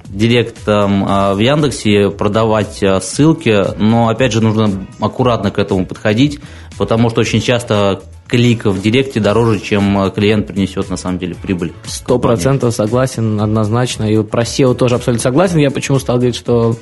директом 0.08 1.04
а, 1.06 1.34
в 1.34 1.38
Яндексе 1.38 2.10
продавать 2.10 2.82
а, 2.82 3.00
ссылки, 3.00 3.64
но 3.78 4.08
опять 4.08 4.32
же 4.32 4.40
нужно 4.40 4.86
аккуратно 5.00 5.50
к 5.50 5.58
этому 5.58 5.86
подходить, 5.86 6.40
потому 6.76 7.10
что 7.10 7.20
очень 7.20 7.40
часто 7.40 8.02
клик 8.28 8.66
в 8.66 8.80
директе 8.80 9.20
дороже, 9.20 9.58
чем 9.58 9.98
а, 9.98 10.10
клиент 10.10 10.46
принесет 10.46 10.90
на 10.90 10.96
самом 10.96 11.18
деле 11.18 11.34
прибыль. 11.34 11.72
Сто 11.84 12.18
процентов 12.18 12.74
согласен, 12.74 13.40
однозначно. 13.40 14.04
И 14.04 14.22
про 14.22 14.42
SEO 14.42 14.74
тоже 14.74 14.96
абсолютно 14.96 15.22
согласен. 15.22 15.58
Я 15.58 15.70
почему 15.70 15.98
стал 15.98 16.16
говорить, 16.16 16.36
что 16.36 16.76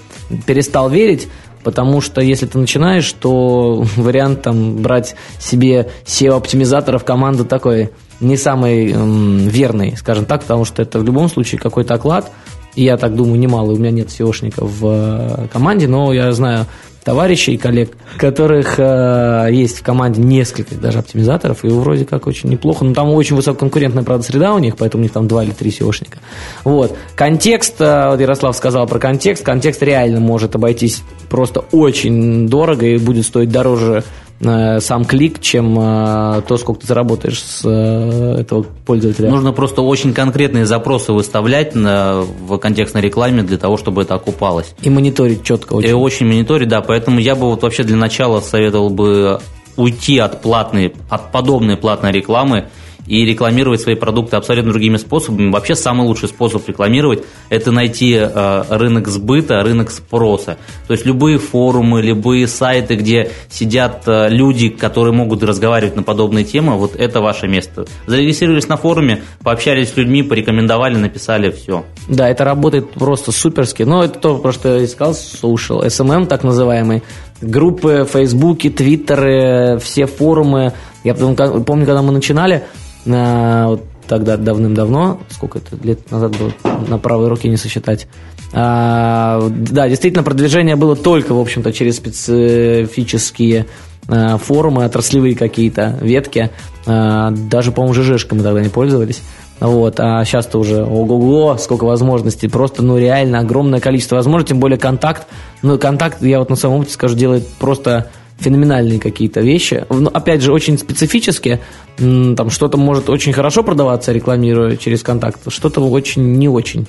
перестал 0.47 0.90
верить, 0.90 1.28
потому 1.62 2.00
что 2.00 2.21
если 2.21 2.47
ты 2.47 2.59
начинаешь, 2.59 3.11
то 3.12 3.85
вариант 3.97 4.42
там 4.42 4.76
брать 4.78 5.14
себе 5.38 5.90
SEO-оптимизатора 6.04 6.99
в 6.99 7.04
команду 7.04 7.45
такой 7.45 7.90
не 8.21 8.37
самый 8.37 8.92
эм, 8.92 9.38
верный, 9.49 9.97
скажем 9.97 10.25
так, 10.25 10.42
потому 10.42 10.64
что 10.64 10.83
это 10.83 10.99
в 10.99 11.04
любом 11.04 11.28
случае 11.28 11.61
какой-то 11.61 11.95
оклад, 11.95 12.30
и 12.76 12.85
я 12.85 12.97
так 12.97 13.14
думаю, 13.16 13.38
немало, 13.38 13.73
у 13.73 13.76
меня 13.76 13.90
нет 13.90 14.09
SEOшников 14.09 14.66
в 14.66 14.87
э, 14.87 15.49
команде, 15.52 15.88
но 15.88 16.12
я 16.12 16.30
знаю 16.33 16.66
товарищей 17.06 17.56
коллег, 17.56 17.97
которых 18.18 18.78
э, 18.78 19.49
есть 19.52 19.78
в 19.78 19.83
команде 19.85 20.21
несколько 20.21 20.75
даже 20.75 20.99
оптимизаторов, 20.99 21.64
и 21.64 21.68
вроде 21.68 22.04
как 22.04 22.26
очень 22.26 22.50
неплохо. 22.50 22.85
Но 22.85 22.95
там 22.95 23.11
очень 23.11 23.37
высококонкурентная, 23.37 24.02
правда, 24.02 24.25
среда 24.25 24.54
у 24.54 24.59
них, 24.59 24.76
поэтому 24.76 25.02
у 25.02 25.04
них 25.04 25.12
там 25.12 25.28
два 25.28 25.45
или 25.45 25.52
три 25.52 25.71
SEOшника. 25.71 26.18
Вот. 26.64 26.97
Контекст, 27.14 27.80
э, 27.80 28.09
вот 28.11 28.21
Ярослав 28.21 28.56
сказал 28.56 28.88
про 28.88 28.99
контекст, 28.99 29.45
контекст 29.45 29.83
реально 29.83 30.18
может 30.18 30.56
обойтись 30.56 31.02
просто 31.30 31.61
очень 31.71 32.49
дорого 32.49 32.87
и 32.87 32.99
будет 32.99 33.25
стоить 33.25 33.50
дороже 33.50 34.02
сам 34.40 35.05
клик, 35.05 35.40
чем 35.40 35.78
э, 35.78 36.43
то, 36.47 36.57
сколько 36.59 36.83
ты 36.83 36.87
заработаешь 36.87 37.43
с 37.43 37.62
э, 37.64 38.40
этого 38.40 38.64
пользователя. 38.85 39.31
Нужно 39.31 39.52
просто 39.52 39.81
очень 39.81 40.12
конкретные 40.12 40.66
запросы 40.66 41.12
выставлять 41.12 41.75
на, 41.75 42.21
в 42.21 42.59
контекстной 42.59 43.02
рекламе 43.02 43.43
для 43.43 43.57
того, 43.57 43.76
чтобы 43.78 44.02
это 44.02 44.14
окупалось. 44.14 44.75
И 44.83 44.90
мониторить 44.90 45.43
четко 45.43 45.75
очень. 45.75 45.88
И 45.88 45.93
очень 45.93 46.26
мониторить, 46.26 46.69
да. 46.69 46.83
Поэтому 46.83 47.19
я 47.19 47.35
бы 47.35 47.47
вот 47.47 47.62
вообще 47.62 47.83
для 47.83 47.97
начала 47.97 48.40
советовал 48.40 48.90
бы 48.90 49.40
уйти 49.76 50.19
от 50.19 50.43
платной, 50.43 50.95
от 51.09 51.33
подобной 51.33 51.76
платной 51.76 52.12
рекламы 52.12 52.69
и 53.06 53.25
рекламировать 53.25 53.80
свои 53.80 53.94
продукты 53.94 54.36
абсолютно 54.36 54.72
другими 54.72 54.96
способами. 54.96 55.50
Вообще 55.50 55.75
самый 55.75 56.06
лучший 56.06 56.28
способ 56.28 56.66
рекламировать– 56.68 57.25
это 57.50 57.72
найти 57.72 58.14
э, 58.14 58.62
рынок 58.68 59.08
сбыта, 59.08 59.62
рынок 59.62 59.90
спроса. 59.90 60.58
То 60.86 60.92
есть 60.92 61.06
любые 61.06 61.38
форумы, 61.38 62.02
любые 62.02 62.46
сайты, 62.48 62.96
где 62.96 63.30
сидят 63.48 64.02
э, 64.06 64.28
люди, 64.28 64.68
которые 64.68 65.12
могут 65.12 65.42
разговаривать 65.42 65.96
на 65.96 66.02
подобные 66.02 66.44
темы, 66.44 66.76
вот 66.76 66.96
это 66.96 67.20
ваше 67.20 67.48
место. 67.48 67.86
Зарегистрировались 68.06 68.68
на 68.68 68.76
форуме, 68.76 69.22
пообщались 69.42 69.92
с 69.92 69.96
людьми, 69.96 70.22
порекомендовали, 70.22 70.96
написали, 70.96 71.50
все. 71.50 71.84
Да, 72.08 72.28
это 72.28 72.44
работает 72.44 72.90
просто 72.90 73.32
суперски. 73.32 73.82
Но 73.82 74.04
это 74.04 74.18
то, 74.18 74.38
про 74.38 74.52
что 74.52 74.76
я 74.76 74.84
искал, 74.84 75.12
social, 75.12 75.84
SMM 75.86 76.26
так 76.26 76.44
называемый. 76.44 77.02
Группы, 77.40 78.06
фейсбуки, 78.10 78.70
твиттеры, 78.70 79.78
все 79.78 80.06
форумы. 80.06 80.72
Я 81.04 81.14
помню, 81.14 81.86
когда 81.86 82.02
мы 82.02 82.12
начинали, 82.12 82.64
на, 83.06 83.68
вот 83.68 83.84
тогда 84.06 84.36
давным-давно, 84.36 85.20
сколько 85.30 85.58
это 85.58 85.76
лет 85.82 86.10
назад 86.10 86.36
было, 86.36 86.52
на 86.88 86.98
правой 86.98 87.28
руке 87.28 87.48
не 87.48 87.56
сосчитать. 87.56 88.06
А, 88.52 89.48
да, 89.50 89.88
действительно, 89.88 90.22
продвижение 90.22 90.76
было 90.76 90.96
только, 90.96 91.34
в 91.34 91.40
общем-то, 91.40 91.72
через 91.72 91.96
специфические 91.96 93.66
а, 94.08 94.38
форумы, 94.38 94.84
отраслевые 94.84 95.36
какие-то 95.36 95.98
ветки. 96.00 96.50
А, 96.86 97.30
даже, 97.30 97.72
по-моему, 97.72 97.94
ЖЖшками 97.94 98.42
тогда 98.42 98.60
не 98.60 98.68
пользовались. 98.68 99.22
Вот, 99.58 100.00
а 100.00 100.22
сейчас-то 100.25 100.58
уже 100.58 100.84
ого-го, 100.84 101.56
сколько 101.56 101.84
возможностей, 101.84 102.46
просто, 102.46 102.82
ну, 102.82 102.98
реально 102.98 103.38
огромное 103.38 103.80
количество 103.80 104.16
возможностей, 104.16 104.50
тем 104.50 104.60
более 104.60 104.78
контакт, 104.78 105.26
ну, 105.62 105.78
контакт, 105.78 106.22
я 106.22 106.40
вот 106.40 106.50
на 106.50 106.56
своем 106.56 106.76
опыте 106.76 106.92
скажу, 106.92 107.16
делает 107.16 107.48
просто 107.58 108.10
феноменальные 108.38 109.00
какие-то 109.00 109.40
вещи. 109.40 109.85
Ну, 109.88 110.11
опять 110.12 110.43
же, 110.43 110.52
очень 110.52 110.78
специфические. 110.78 111.61
Там 111.97 112.50
что-то 112.50 112.76
может 112.76 113.09
очень 113.09 113.33
хорошо 113.33 113.62
продаваться, 113.62 114.12
рекламируя 114.12 114.76
через 114.76 115.02
контакт, 115.02 115.40
что-то 115.49 115.81
очень 115.81 116.37
не 116.37 116.49
очень. 116.49 116.87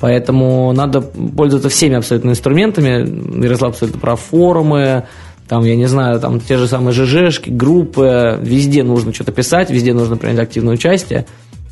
Поэтому 0.00 0.72
надо 0.72 1.00
пользоваться 1.00 1.68
всеми 1.68 1.96
абсолютно 1.96 2.30
инструментами. 2.30 3.42
Ярослав 3.44 3.72
абсолютно 3.72 4.00
про 4.00 4.16
форумы, 4.16 5.04
там, 5.48 5.64
я 5.64 5.76
не 5.76 5.86
знаю, 5.86 6.20
там 6.20 6.40
те 6.40 6.56
же 6.56 6.68
самые 6.68 6.92
ЖЖшки, 6.92 7.50
группы, 7.50 8.38
везде 8.40 8.82
нужно 8.82 9.14
что-то 9.14 9.32
писать, 9.32 9.70
везде 9.70 9.94
нужно 9.94 10.16
принять 10.16 10.40
активное 10.40 10.74
участие 10.74 11.26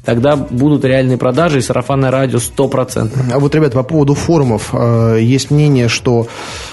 тогда 0.07 0.37
будут 0.37 0.85
реальные 0.85 1.19
продажи 1.19 1.59
и 1.59 1.61
сарафанное 1.61 2.11
радио 2.11 2.39
100%. 2.39 3.33
А 3.35 3.39
вот, 3.39 3.55
ребят, 3.55 3.73
по 3.73 3.83
поводу 3.83 4.15
форумов, 4.15 4.71
э, 4.73 5.19
есть 5.21 5.51
мнение, 5.51 5.89
что 5.89 6.29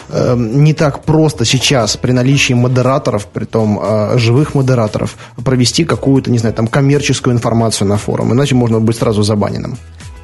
э, 0.09 0.35
не 0.37 0.73
так 0.73 1.03
просто 1.03 1.43
сейчас 1.43 1.97
при 1.97 2.11
наличии 2.11 2.53
модераторов, 2.53 3.25
при 3.25 3.45
том 3.45 3.79
э, 3.81 4.17
живых 4.17 4.53
модераторов, 4.53 5.17
провести 5.43 5.83
какую-то, 5.83 6.31
не 6.31 6.37
знаю, 6.37 6.53
там 6.53 6.67
коммерческую 6.67 7.35
информацию 7.35 7.87
на 7.87 7.97
форум, 7.97 8.31
иначе 8.31 8.55
можно 8.55 8.79
быть 8.79 8.97
сразу 8.97 9.23
забаненным. 9.23 9.77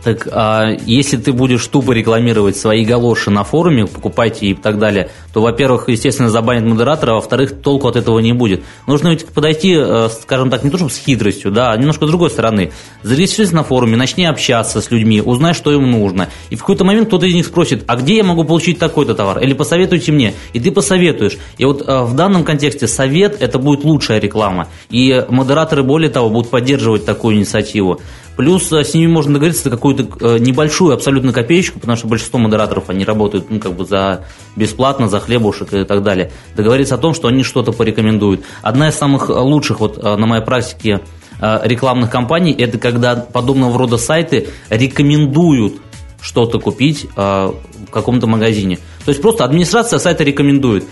Так 0.04 0.28
а 0.32 0.72
если 0.86 1.18
ты 1.18 1.34
будешь 1.34 1.66
тупо 1.68 1.92
рекламировать 1.92 2.56
свои 2.56 2.86
галоши 2.86 3.32
на 3.32 3.44
форуме, 3.44 3.86
покупайте 3.86 4.48
и 4.48 4.54
так 4.54 4.80
далее, 4.80 5.10
то, 5.34 5.42
во-первых, 5.42 5.90
естественно, 5.90 6.30
забанят 6.30 6.64
модератора, 6.64 7.12
а 7.12 7.16
во-вторых, 7.16 7.62
толку 7.62 7.88
от 7.88 7.96
этого 7.96 8.20
не 8.20 8.34
будет. 8.34 8.64
Нужно 8.88 9.10
ведь 9.10 9.28
подойти, 9.28 9.76
э, 9.78 10.10
скажем 10.22 10.50
так, 10.50 10.64
не 10.64 10.70
то 10.70 10.78
чтобы 10.78 10.92
с 10.92 10.98
хитростью, 10.98 11.52
да, 11.52 11.72
а 11.72 11.78
немножко 11.78 12.06
с 12.06 12.10
другой 12.10 12.30
стороны. 12.30 12.72
Зарегистрируйся 13.04 13.56
на 13.56 13.64
форуме, 13.64 13.98
начни 13.98 14.26
общаться 14.26 14.82
с 14.82 14.90
людьми, 14.90 15.22
узнай, 15.22 15.54
что 15.54 15.72
им 15.72 15.90
нужно. 15.92 16.30
И 16.50 16.56
в 16.56 16.60
какой-то 16.60 16.86
момент 16.86 17.08
кто-то 17.08 17.26
из 17.26 17.34
них 17.34 17.46
спросит, 17.46 17.84
а 17.88 17.98
где 17.98 18.18
я 18.18 18.24
могу 18.24 18.44
получить 18.46 18.80
такой-то 18.80 19.16
товар? 19.16 19.40
Или 19.40 19.54
посоветуйте 19.54 20.12
мне. 20.12 20.34
И 20.54 20.60
ты 20.60 20.72
посоветуешь. 20.72 21.38
И 21.58 21.66
вот 21.66 21.84
э, 21.86 22.04
в 22.04 22.16
данном 22.16 22.44
контексте 22.44 22.88
совет– 22.88 23.38
это 23.42 23.60
будет 23.60 23.84
лучшая 23.84 24.20
реклама. 24.20 24.68
И 24.90 25.26
модераторы, 25.30 25.84
более 25.84 26.10
того, 26.10 26.30
будут 26.30 26.50
поддерживать 26.50 27.06
такую 27.06 27.36
инициативу. 27.36 28.00
Плюс 28.40 28.72
э, 28.72 28.86
с 28.86 28.94
ними 28.94 29.12
можно 29.12 29.34
договориться 29.34 29.66
за 29.66 29.70
какую-то 29.70 30.08
э, 30.22 30.38
небольшую 30.40 30.94
абсолютно 30.94 31.34
копеечку, 31.34 31.78
потому 31.78 31.98
что 31.98 32.08
большинство 32.08 32.40
модераторов, 32.40 32.90
они 32.90 33.04
работают 33.04 33.48
ну, 33.50 33.60
как 33.60 33.74
бы 33.74 33.84
за 33.84 34.24
бесплатно, 34.56 35.10
за 35.10 35.20
хлебушек 35.20 35.74
и 35.74 35.84
так 35.84 36.04
далее. 36.04 36.32
Договориться 36.56 36.96
о 36.96 36.98
том, 36.98 37.14
что 37.14 37.28
они 37.28 37.44
что-то 37.44 37.74
порекомендуют. 37.74 38.46
Одна 38.62 38.88
из 38.88 38.96
самых 38.96 39.28
лучших 39.28 39.82
вот 39.82 39.98
э, 39.98 40.16
на 40.16 40.26
моей 40.26 40.42
практике 40.42 41.02
рекламных 41.42 42.12
кампаний, 42.12 42.54
это 42.54 42.78
когда 42.78 43.16
подобного 43.18 43.78
рода 43.78 43.98
сайты 43.98 44.48
рекомендуют 44.70 45.74
что-то 46.22 46.60
купить 46.60 47.08
в 47.16 47.56
каком-то 47.92 48.28
магазине. 48.28 48.78
То 49.06 49.12
есть 49.12 49.22
просто 49.22 49.46
администрация 49.46 50.00
сайта 50.00 50.26
рекомендует. 50.26 50.84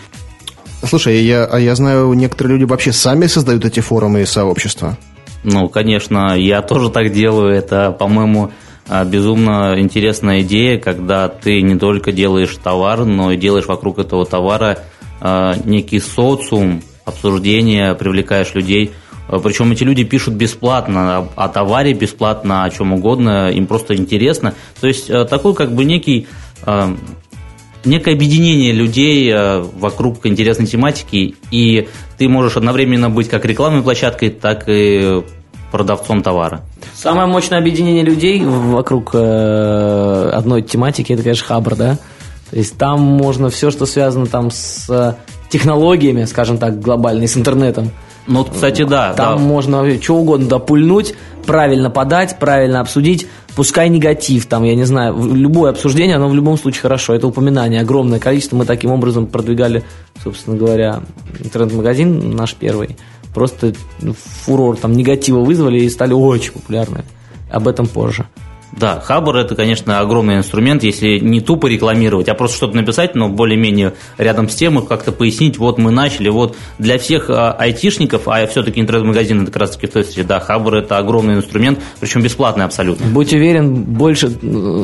Слушай, 0.88 1.22
я, 1.24 1.44
а 1.44 1.60
я 1.60 1.76
знаю, 1.76 2.14
некоторые 2.14 2.56
люди 2.58 2.70
вообще 2.70 2.94
сами 2.94 3.28
создают 3.28 3.66
эти 3.66 3.82
форумы 3.82 4.22
и 4.22 4.26
сообщества. 4.26 4.98
Ну, 5.44 5.70
конечно, 5.70 6.38
я 6.38 6.62
тоже 6.62 6.90
так 6.90 7.12
делаю. 7.12 7.54
Это, 7.54 7.92
по-моему, 7.92 8.52
а, 8.90 9.04
безумно 9.04 9.76
интересная 9.78 10.42
идея, 10.42 10.80
когда 10.80 11.28
ты 11.28 11.62
не 11.62 11.78
только 11.78 12.12
делаешь 12.12 12.56
товар, 12.64 13.06
но 13.06 13.32
и 13.32 13.38
делаешь 13.38 13.66
вокруг 13.68 14.00
этого 14.00 14.26
товара 14.26 14.80
а, 15.20 15.56
некий 15.66 16.00
социум, 16.00 16.82
обсуждение, 17.06 17.96
привлекаешь 17.96 18.54
людей. 18.54 18.92
А, 19.28 19.40
Причем 19.40 19.72
эти 19.72 19.84
люди 19.84 20.04
пишут 20.04 20.36
бесплатно, 20.36 21.28
о 21.36 21.50
товаре 21.50 21.94
бесплатно, 21.94 22.64
о 22.64 22.70
чем 22.70 22.94
угодно, 22.94 23.52
им 23.52 23.68
просто 23.68 23.96
интересно. 23.96 24.54
То 24.80 24.88
есть 24.88 25.08
такой 25.08 25.54
как 25.54 25.74
бы 25.74 25.84
некий 25.84 26.28
некое 27.88 28.14
объединение 28.14 28.72
людей 28.72 29.34
вокруг 29.80 30.26
интересной 30.26 30.68
тематики, 30.68 31.36
и 31.52 31.88
ты 32.18 32.30
можешь 32.30 32.58
одновременно 32.58 33.10
быть 33.10 33.30
как 33.30 33.46
рекламной 33.46 33.82
площадкой, 33.82 34.30
так 34.30 34.66
и 34.68 35.24
продавцом 35.72 36.24
товара. 36.24 36.62
Самое 36.96 37.28
мощное 37.28 37.60
объединение 37.60 38.04
людей 38.04 38.44
вокруг 38.44 39.12
э, 39.14 40.30
одной 40.34 40.62
тематики, 40.62 41.14
это, 41.14 41.24
конечно, 41.24 41.46
Хабр, 41.46 41.76
да? 41.76 41.98
То 42.50 42.58
есть 42.58 42.78
там 42.78 43.02
можно 43.02 43.50
все, 43.50 43.72
что 43.72 43.86
связано 43.86 44.26
там 44.26 44.50
с 44.50 44.90
э, 44.90 45.14
технологиями, 45.50 46.24
скажем 46.24 46.58
так, 46.58 46.80
глобальной, 46.80 47.28
с 47.28 47.36
интернетом. 47.36 47.92
Ну, 48.28 48.46
кстати, 48.46 48.84
да. 48.84 49.14
Там 49.14 49.38
да. 49.38 49.44
можно 49.44 50.02
что 50.02 50.16
угодно 50.16 50.48
допульнуть, 50.48 51.16
правильно 51.48 51.90
подать, 51.90 52.38
правильно 52.38 52.82
обсудить, 52.82 53.26
пускай 53.56 53.90
негатив, 53.90 54.46
там, 54.46 54.64
я 54.64 54.76
не 54.76 54.84
знаю, 54.84 55.16
любое 55.34 55.72
обсуждение, 55.72 56.18
оно 56.18 56.30
в 56.30 56.36
любом 56.36 56.60
случае 56.60 56.84
хорошо. 56.84 57.16
Это 57.16 57.26
упоминание, 57.26 57.82
огромное 57.82 58.20
количество. 58.20 58.56
Мы 58.56 58.66
таким 58.66 58.92
образом 58.92 59.26
продвигали, 59.26 59.84
собственно 60.24 60.56
говоря, 60.56 61.02
интернет-магазин 61.40 62.36
наш 62.36 62.54
первый 62.54 62.98
просто 63.38 63.74
фурор, 64.46 64.78
там, 64.78 64.94
негатива 64.94 65.42
вызвали 65.42 65.80
и 65.80 65.90
стали 65.90 66.12
очень 66.14 66.54
популярны. 66.54 67.04
Об 67.52 67.68
этом 67.68 67.86
позже. 67.86 68.26
Да, 68.72 69.00
Хабр 69.00 69.38
это, 69.38 69.56
конечно, 69.56 70.00
огромный 70.00 70.38
инструмент, 70.38 70.84
если 70.84 71.20
не 71.20 71.42
тупо 71.42 71.68
рекламировать, 71.68 72.28
а 72.28 72.34
просто 72.34 72.58
что-то 72.58 72.76
написать, 72.76 73.16
но 73.16 73.30
более-менее 73.30 73.94
рядом 74.18 74.50
с 74.50 74.56
темой 74.56 74.86
как-то 74.86 75.12
пояснить, 75.12 75.58
вот 75.58 75.78
мы 75.78 75.92
начали, 75.92 76.30
вот 76.30 76.56
для 76.78 76.98
всех 76.98 77.30
а, 77.30 77.54
айтишников, 77.54 78.28
а 78.28 78.46
все-таки 78.48 78.80
интернет-магазин 78.82 79.44
это 79.44 79.52
как 79.52 79.62
раз 79.62 79.72
таки 79.72 79.88
в 79.88 79.94
той 79.94 80.04
среде, 80.04 80.24
да, 80.24 80.40
Хабр 80.40 80.76
это 80.76 80.98
огромный 80.98 81.36
инструмент, 81.36 81.80
причем 82.00 82.22
бесплатный 82.22 82.66
абсолютно. 82.66 83.06
Будь 83.08 83.34
уверен, 83.34 83.84
больше 83.84 84.30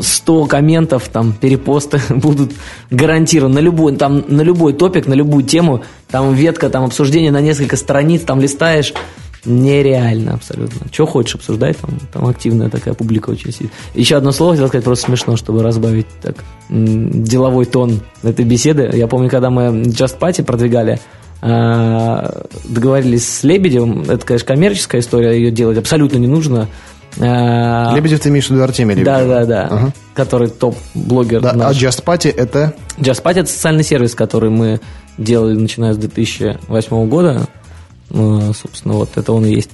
100 0.01 0.45
комментов, 0.45 1.09
там, 1.09 1.33
перепосты 1.33 2.01
будут 2.09 2.53
гарантированы 2.89 3.55
на 3.55 3.59
любой, 3.59 3.95
там, 3.95 4.23
на 4.27 4.41
любой 4.41 4.73
топик, 4.73 5.07
на 5.07 5.13
любую 5.13 5.43
тему, 5.43 5.83
там 6.09 6.33
ветка, 6.33 6.69
там 6.69 6.85
обсуждение 6.85 7.31
на 7.31 7.41
несколько 7.41 7.75
страниц, 7.75 8.21
там 8.21 8.39
листаешь, 8.39 8.93
нереально 9.45 10.33
абсолютно. 10.33 10.87
Что 10.91 11.05
хочешь 11.05 11.35
обсуждать, 11.35 11.77
там, 11.77 11.99
там 12.11 12.27
активная 12.27 12.69
такая 12.69 12.93
публика 12.93 13.29
очень 13.29 13.51
сидит. 13.51 13.71
Еще 13.93 14.15
одно 14.15 14.31
слово 14.31 14.53
хотел 14.53 14.67
сказать, 14.67 14.85
просто 14.85 15.05
смешно, 15.07 15.35
чтобы 15.35 15.63
разбавить 15.63 16.07
так 16.21 16.37
деловой 16.69 17.65
тон 17.65 18.01
этой 18.21 18.45
беседы. 18.45 18.89
Я 18.93 19.07
помню, 19.07 19.29
когда 19.29 19.49
мы 19.49 19.83
Just 19.83 20.17
Party 20.19 20.43
продвигали, 20.43 20.99
а, 21.41 22.45
договорились 22.63 23.27
с 23.27 23.43
Лебедевым, 23.43 24.03
это, 24.03 24.25
конечно, 24.25 24.47
коммерческая 24.47 25.01
история, 25.01 25.33
ее 25.33 25.51
делать 25.51 25.77
абсолютно 25.77 26.17
не 26.17 26.27
нужно. 26.27 26.69
А, 27.19 27.93
Лебедев 27.93 28.21
ты 28.21 28.29
имеешь 28.29 28.47
в 28.47 28.51
виду 28.51 28.63
Артемий 28.63 28.95
Лебедев? 28.95 29.13
Да, 29.13 29.25
да, 29.25 29.45
да. 29.45 29.67
Ага. 29.69 29.93
Который 30.13 30.49
топ-блогер. 30.49 31.41
Да, 31.41 31.53
наш. 31.53 31.83
а 31.83 31.87
Just 31.87 32.03
Party 32.03 32.33
это? 32.33 32.73
Just 32.97 33.21
Party 33.23 33.41
это 33.41 33.49
социальный 33.49 33.83
сервис, 33.83 34.15
который 34.15 34.49
мы 34.49 34.79
делали 35.17 35.55
начиная 35.55 35.93
с 35.93 35.97
2008 35.97 37.09
года. 37.09 37.47
Ну, 38.13 38.53
собственно, 38.53 38.93
вот 38.93 39.09
это 39.15 39.33
он 39.33 39.45
и 39.45 39.53
есть. 39.53 39.71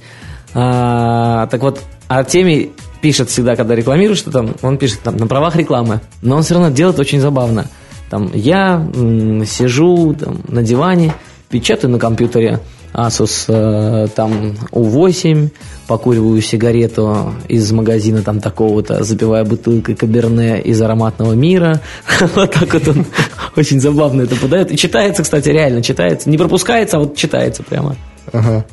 А, 0.54 1.46
так 1.46 1.62
вот, 1.62 1.80
Артемий 2.08 2.72
пишет 3.00 3.30
всегда, 3.30 3.54
когда 3.54 3.74
рекламирует 3.74 4.18
что-то, 4.18 4.54
он 4.62 4.78
пишет 4.78 5.00
там 5.00 5.16
на 5.16 5.26
правах 5.26 5.56
рекламы, 5.56 6.00
но 6.22 6.36
он 6.36 6.42
все 6.42 6.54
равно 6.54 6.70
делает 6.70 6.98
очень 6.98 7.20
забавно. 7.20 7.66
Там 8.10 8.30
я 8.34 8.88
м, 8.94 9.44
сижу 9.46 10.14
там, 10.14 10.40
на 10.48 10.62
диване, 10.62 11.14
печатаю 11.48 11.92
на 11.92 11.98
компьютере 11.98 12.60
Asus 12.92 13.44
э, 13.46 14.08
там 14.08 14.56
U8, 14.72 15.50
покуриваю 15.86 16.40
сигарету 16.42 17.34
из 17.46 17.70
магазина 17.70 18.22
там 18.22 18.40
такого-то, 18.40 19.04
запивая 19.04 19.44
бутылкой 19.44 19.94
каберне 19.94 20.60
из 20.60 20.80
ароматного 20.82 21.34
мира. 21.34 21.80
Вот 22.34 22.52
так 22.52 22.72
вот 22.74 22.88
он 22.88 23.06
очень 23.56 23.80
забавно 23.80 24.22
это 24.22 24.34
подает. 24.36 24.72
И 24.72 24.76
читается, 24.76 25.22
кстати, 25.22 25.48
реально 25.48 25.82
читается. 25.82 26.28
Не 26.28 26.36
пропускается, 26.36 26.96
а 26.96 27.00
вот 27.00 27.16
читается 27.16 27.62
прямо. 27.62 27.96
Ага. 28.32 28.64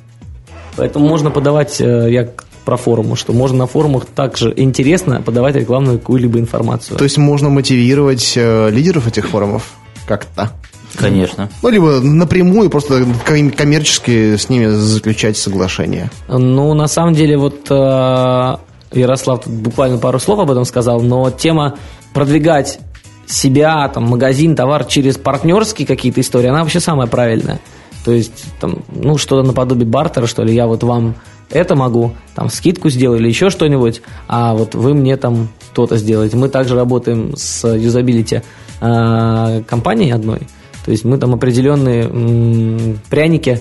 Поэтому 0.75 1.07
можно 1.07 1.31
подавать, 1.31 1.81
э, 1.81 2.07
я 2.11 2.29
про 2.65 2.77
форумы, 2.77 3.15
что 3.15 3.33
можно 3.33 3.59
на 3.59 3.67
форумах 3.67 4.05
также 4.05 4.53
интересно 4.55 5.21
подавать 5.21 5.55
рекламную 5.55 5.99
какую-либо 5.99 6.37
информацию. 6.39 6.97
То 6.97 7.05
есть 7.05 7.17
можно 7.17 7.49
мотивировать 7.49 8.33
э, 8.35 8.69
лидеров 8.69 9.07
этих 9.07 9.29
форумов 9.29 9.63
как-то? 10.05 10.51
Конечно. 10.95 11.49
Ну, 11.61 11.69
либо 11.69 11.99
напрямую 12.01 12.69
просто 12.69 13.05
коммерчески 13.25 14.35
с 14.35 14.49
ними 14.49 14.67
заключать 14.67 15.37
соглашение. 15.37 16.09
Ну, 16.27 16.73
на 16.73 16.87
самом 16.87 17.13
деле, 17.13 17.37
вот 17.37 17.67
э, 17.69 18.55
Ярослав 18.91 19.43
тут 19.43 19.53
буквально 19.53 19.97
пару 19.97 20.19
слов 20.19 20.39
об 20.39 20.51
этом 20.51 20.65
сказал, 20.65 21.01
но 21.01 21.29
тема 21.29 21.77
продвигать 22.13 22.79
себя, 23.27 23.87
там, 23.89 24.05
магазин, 24.05 24.55
товар 24.55 24.85
через 24.85 25.17
партнерские 25.17 25.87
какие-то 25.87 26.21
истории, 26.21 26.47
она 26.47 26.63
вообще 26.63 26.79
самая 26.79 27.07
правильная. 27.07 27.59
То 28.07 28.13
есть, 28.13 28.45
там, 28.61 28.85
ну, 28.95 29.17
что-то 29.17 29.45
наподобие 29.45 29.85
бартера, 29.85 30.27
что 30.27 30.41
ли, 30.41 30.55
я 30.55 30.65
вот 30.65 30.81
вам 30.81 31.15
это 31.49 31.75
могу, 31.75 32.13
там, 32.35 32.49
скидку 32.49 32.89
сделаю 32.89 33.19
или 33.19 33.27
еще 33.27 33.49
что-нибудь, 33.49 34.01
а 34.29 34.53
вот 34.53 34.75
вы 34.75 34.93
мне 34.93 35.17
там 35.17 35.49
то-то 35.73 35.97
сделаете. 35.97 36.37
Мы 36.37 36.47
также 36.47 36.75
работаем 36.75 37.35
с 37.35 37.67
юзабилити 37.67 38.43
э, 38.79 39.61
компанией 39.67 40.11
одной, 40.11 40.39
то 40.85 40.91
есть 40.91 41.03
мы 41.03 41.17
там 41.17 41.33
определенные 41.33 42.03
м, 42.03 42.99
пряники 43.09 43.59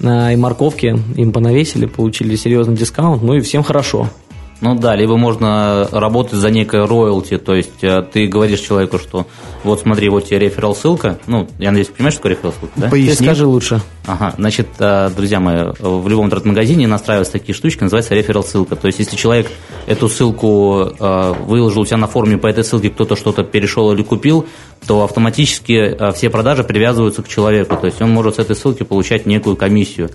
э, 0.00 0.32
и 0.32 0.36
морковки 0.36 0.98
им 1.14 1.30
понавесили, 1.30 1.86
получили 1.86 2.34
серьезный 2.34 2.74
дискаунт, 2.74 3.22
ну 3.22 3.34
и 3.34 3.40
всем 3.42 3.62
хорошо. 3.62 4.08
Ну 4.60 4.74
да, 4.76 4.94
либо 4.94 5.16
можно 5.16 5.88
работать 5.90 6.34
за 6.34 6.50
некое 6.50 6.86
роялти, 6.86 7.38
то 7.38 7.54
есть 7.54 7.82
э, 7.82 8.02
ты 8.02 8.26
говоришь 8.26 8.60
человеку, 8.60 8.98
что 8.98 9.26
вот 9.62 9.80
смотри, 9.80 10.08
вот 10.08 10.26
тебе 10.26 10.38
реферал 10.38 10.76
ссылка, 10.76 11.18
ну, 11.26 11.48
я 11.58 11.70
надеюсь, 11.70 11.88
понимаешь, 11.88 12.14
что 12.14 12.22
такое 12.22 12.34
реферал 12.34 12.52
ссылка, 12.52 12.72
да? 12.76 12.88
Поясни. 12.88 13.16
Ты 13.16 13.24
скажи 13.24 13.46
лучше. 13.46 13.80
Ага, 14.06 14.34
значит, 14.38 14.68
э, 14.78 15.10
друзья 15.14 15.40
мои, 15.40 15.64
в 15.78 16.08
любом 16.08 16.26
интернет-магазине 16.26 16.86
настраиваются 16.86 17.32
такие 17.32 17.54
штучки, 17.54 17.82
называется 17.82 18.14
реферал 18.14 18.44
ссылка, 18.44 18.76
то 18.76 18.86
есть 18.86 19.00
если 19.00 19.16
человек 19.16 19.48
эту 19.86 20.08
ссылку 20.08 20.94
э, 20.98 21.34
выложил 21.46 21.82
у 21.82 21.86
себя 21.86 21.98
на 21.98 22.06
форуме, 22.06 22.38
по 22.38 22.46
этой 22.46 22.64
ссылке 22.64 22.90
кто-то 22.90 23.16
что-то 23.16 23.42
перешел 23.42 23.92
или 23.92 24.02
купил, 24.02 24.46
то 24.86 25.02
автоматически 25.02 25.96
все 26.14 26.30
продажи 26.30 26.62
привязываются 26.62 27.22
к 27.22 27.28
человеку, 27.28 27.76
то 27.76 27.86
есть 27.86 28.00
он 28.00 28.10
может 28.10 28.36
с 28.36 28.38
этой 28.38 28.54
ссылки 28.54 28.82
получать 28.82 29.26
некую 29.26 29.56
комиссию. 29.56 30.10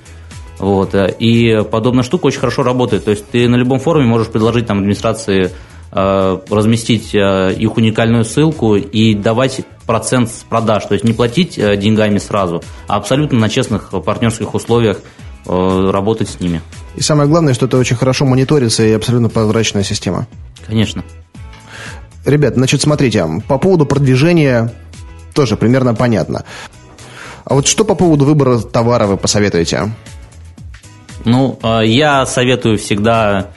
Вот. 0.60 0.94
Э, 0.94 1.14
и 1.18 1.64
подобная 1.64 2.04
штука 2.04 2.28
очень 2.28 2.40
хорошо 2.40 2.64
работает. 2.64 3.06
То 3.06 3.12
есть 3.12 3.26
ты 3.32 3.48
на 3.48 3.56
любом 3.56 3.80
форуме 3.80 4.06
можешь 4.06 4.28
предложить 4.28 4.68
там 4.68 4.80
администрации 4.80 5.52
э, 5.92 6.40
разместить 6.50 7.16
э, 7.16 7.56
их 7.58 7.78
уникальную 7.78 8.26
ссылку 8.26 8.76
и 8.76 9.16
давать 9.16 9.62
процент 9.88 10.30
с 10.30 10.44
продаж, 10.48 10.86
то 10.86 10.94
есть 10.94 11.04
не 11.04 11.14
платить 11.14 11.56
деньгами 11.56 12.20
сразу, 12.20 12.62
а 12.88 12.98
абсолютно 12.98 13.40
на 13.40 13.50
честных 13.50 13.90
партнерских 14.06 14.54
условиях 14.54 15.02
работать 15.48 16.30
с 16.30 16.40
ними. 16.40 16.62
И 16.96 17.02
самое 17.02 17.28
главное, 17.28 17.56
что 17.56 17.66
это 17.66 17.80
очень 17.80 17.96
хорошо 17.96 18.26
мониторится 18.26 18.84
и 18.84 18.92
абсолютно 18.92 19.30
прозрачная 19.30 19.82
система. 19.82 20.28
Конечно. 20.68 21.04
Ребят, 22.24 22.54
значит, 22.54 22.84
смотрите, 22.84 23.26
по 23.48 23.58
поводу 23.58 23.88
продвижения 23.88 24.72
тоже 25.34 25.58
примерно 25.58 25.96
понятно. 25.96 26.44
А 27.46 27.56
вот 27.56 27.66
что 27.66 27.84
по 27.84 27.96
поводу 27.96 28.26
выбора 28.26 28.60
товара 28.60 29.08
вы 29.08 29.18
посоветуете? 29.18 29.92
Ну, 31.26 31.60
а, 31.62 31.82
я 31.82 32.26
советую 32.26 32.78
всегда 32.78 33.48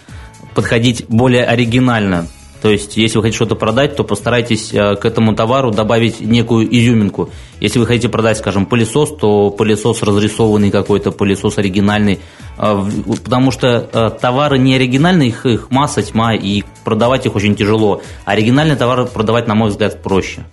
подходить 0.54 1.06
более 1.08 1.44
оригинально. 1.44 2.26
То 2.60 2.70
есть, 2.70 2.96
если 2.96 3.16
вы 3.16 3.22
хотите 3.22 3.36
что-то 3.36 3.56
продать, 3.56 3.96
то 3.96 4.04
постарайтесь 4.04 4.72
а, 4.72 4.94
к 4.94 5.04
этому 5.04 5.34
товару 5.34 5.70
добавить 5.70 6.20
некую 6.20 6.72
изюминку. 6.74 7.30
Если 7.60 7.78
вы 7.78 7.86
хотите 7.86 8.08
продать, 8.08 8.38
скажем, 8.38 8.66
пылесос, 8.66 9.16
то 9.16 9.50
пылесос 9.50 10.02
разрисованный 10.02 10.70
какой-то, 10.70 11.10
пылесос 11.10 11.58
оригинальный. 11.58 12.20
А, 12.58 12.86
потому 13.24 13.50
что 13.50 14.16
товары 14.20 14.58
не 14.58 14.74
оригинальные, 14.74 15.30
их, 15.30 15.46
их 15.46 15.70
масса, 15.70 16.02
тьма, 16.02 16.34
и 16.34 16.62
продавать 16.84 17.26
их 17.26 17.34
очень 17.34 17.54
тяжело. 17.54 18.02
Оригинальные 18.24 18.76
товары 18.76 19.06
продавать, 19.06 19.48
на 19.48 19.54
мой 19.54 19.70
взгляд, 19.70 20.02
проще. 20.02 20.44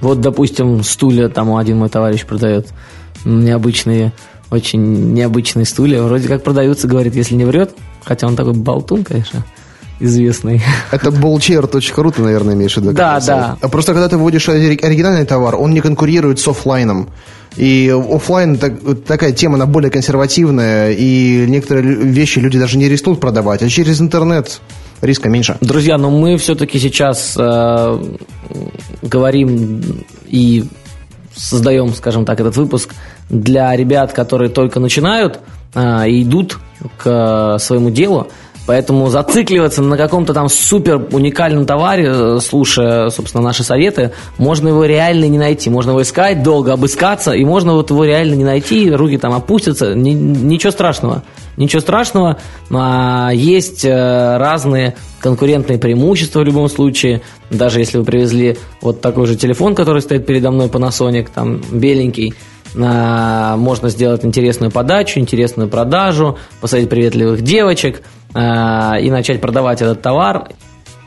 Вот, 0.00 0.20
допустим, 0.20 0.82
стулья 0.84 1.28
там 1.28 1.56
один 1.56 1.78
мой 1.78 1.88
товарищ 1.88 2.24
продает 2.24 2.68
необычные 3.24 4.12
очень 4.50 5.12
необычные 5.12 5.66
стулья. 5.66 6.02
Вроде 6.02 6.28
как 6.28 6.42
продаются, 6.42 6.88
говорит, 6.88 7.14
если 7.14 7.34
не 7.34 7.44
врет. 7.44 7.74
Хотя 8.04 8.26
он 8.26 8.36
такой 8.36 8.54
болтун, 8.54 9.04
конечно, 9.04 9.44
известный. 10.00 10.62
Это 10.90 11.10
bullchair.ru 11.10 12.12
ты, 12.12 12.22
наверное, 12.22 12.54
имеешь 12.54 12.74
в 12.74 12.78
виду? 12.78 12.92
Да, 12.92 13.20
да. 13.20 13.56
А 13.60 13.68
просто 13.68 13.92
когда 13.92 14.08
ты 14.08 14.16
вводишь 14.16 14.48
оригинальный 14.48 15.26
товар, 15.26 15.56
он 15.56 15.72
не 15.72 15.80
конкурирует 15.80 16.40
с 16.40 16.48
офлайном. 16.48 17.08
И 17.56 17.90
офлайн 17.90 18.56
так, 18.56 18.74
такая 19.06 19.32
тема, 19.32 19.56
она 19.56 19.66
более 19.66 19.90
консервативная, 19.90 20.92
и 20.92 21.44
некоторые 21.48 21.96
вещи 21.96 22.38
люди 22.38 22.58
даже 22.58 22.78
не 22.78 22.88
рискнут 22.88 23.20
продавать, 23.20 23.62
а 23.62 23.68
через 23.68 24.00
интернет 24.00 24.60
риска 25.00 25.28
меньше. 25.28 25.56
Друзья, 25.60 25.98
но 25.98 26.10
мы 26.10 26.36
все-таки 26.36 26.78
сейчас 26.78 27.34
э, 27.36 28.02
говорим 29.02 29.82
и 30.26 30.64
создаем, 31.38 31.94
скажем 31.94 32.24
так, 32.24 32.40
этот 32.40 32.56
выпуск 32.56 32.94
для 33.30 33.74
ребят, 33.74 34.12
которые 34.12 34.50
только 34.50 34.80
начинают 34.80 35.40
а, 35.74 36.06
и 36.06 36.22
идут 36.22 36.58
к 36.98 37.58
своему 37.58 37.90
делу. 37.90 38.28
Поэтому 38.68 39.08
зацикливаться 39.08 39.80
на 39.80 39.96
каком-то 39.96 40.34
там 40.34 40.50
супер 40.50 41.02
уникальном 41.10 41.64
товаре, 41.64 42.06
э, 42.06 42.38
слушая, 42.38 43.08
собственно, 43.08 43.42
наши 43.42 43.64
советы, 43.64 44.12
можно 44.36 44.68
его 44.68 44.84
реально 44.84 45.24
не 45.24 45.38
найти. 45.38 45.70
Можно 45.70 45.92
его 45.92 46.02
искать, 46.02 46.42
долго 46.42 46.74
обыскаться, 46.74 47.32
и 47.32 47.46
можно 47.46 47.72
вот 47.72 47.88
его 47.88 48.04
реально 48.04 48.34
не 48.34 48.44
найти, 48.44 48.90
руки 48.90 49.16
там 49.16 49.32
опустятся. 49.32 49.94
Ни, 49.94 50.10
ничего 50.10 50.70
страшного. 50.70 51.22
Ничего 51.56 51.80
страшного. 51.80 52.36
А, 52.70 53.30
есть 53.32 53.86
э, 53.86 54.36
разные 54.36 54.96
конкурентные 55.20 55.78
преимущества 55.78 56.40
в 56.40 56.44
любом 56.44 56.68
случае. 56.68 57.22
Даже 57.48 57.78
если 57.78 57.96
вы 57.96 58.04
привезли 58.04 58.58
вот 58.82 59.00
такой 59.00 59.26
же 59.26 59.34
телефон, 59.36 59.74
который 59.74 60.02
стоит 60.02 60.26
передо 60.26 60.50
мной, 60.50 60.66
Panasonic, 60.66 61.28
там 61.34 61.62
беленький, 61.72 62.34
а, 62.76 63.56
можно 63.56 63.88
сделать 63.88 64.26
интересную 64.26 64.70
подачу, 64.70 65.20
интересную 65.20 65.70
продажу, 65.70 66.36
посадить 66.60 66.90
приветливых 66.90 67.40
девочек 67.40 68.02
и 68.34 69.10
начать 69.10 69.40
продавать 69.40 69.80
этот 69.82 70.02
товар 70.02 70.48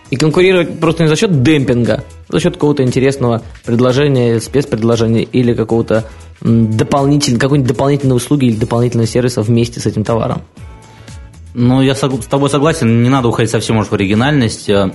и 0.10 0.17
конкурировать 0.17 0.79
просто 0.79 1.03
не 1.03 1.10
за 1.10 1.15
счет 1.15 1.41
демпинга, 1.41 2.03
а 2.27 2.34
за 2.34 2.39
счет 2.39 2.53
какого-то 2.55 2.84
интересного 2.84 3.41
предложения, 3.65 4.39
спецпредложения 4.39 5.23
или 5.23 5.53
какого-то 5.53 6.05
дополнительного, 6.41 7.39
какой-нибудь 7.39 7.71
дополнительной 7.71 8.15
услуги 8.17 8.45
или 8.45 8.55
дополнительного 8.55 9.07
сервиса 9.07 9.41
вместе 9.41 9.79
с 9.79 9.86
этим 9.86 10.03
товаром. 10.03 10.41
Ну, 11.53 11.81
я 11.81 11.95
с 11.95 11.99
тобой 11.99 12.49
согласен, 12.49 13.03
не 13.03 13.10
надо 13.10 13.27
уходить 13.27 13.51
совсем 13.51 13.77
уж 13.77 13.88
в 13.88 13.93
оригинальность, 13.93 14.69
э, 14.69 14.91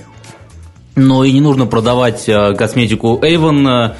но 0.95 1.23
и 1.23 1.31
не 1.31 1.41
нужно 1.41 1.67
продавать 1.67 2.27
э, 2.27 2.55
косметику 2.55 3.19
Avon, 3.21 3.67
э, 3.67 3.95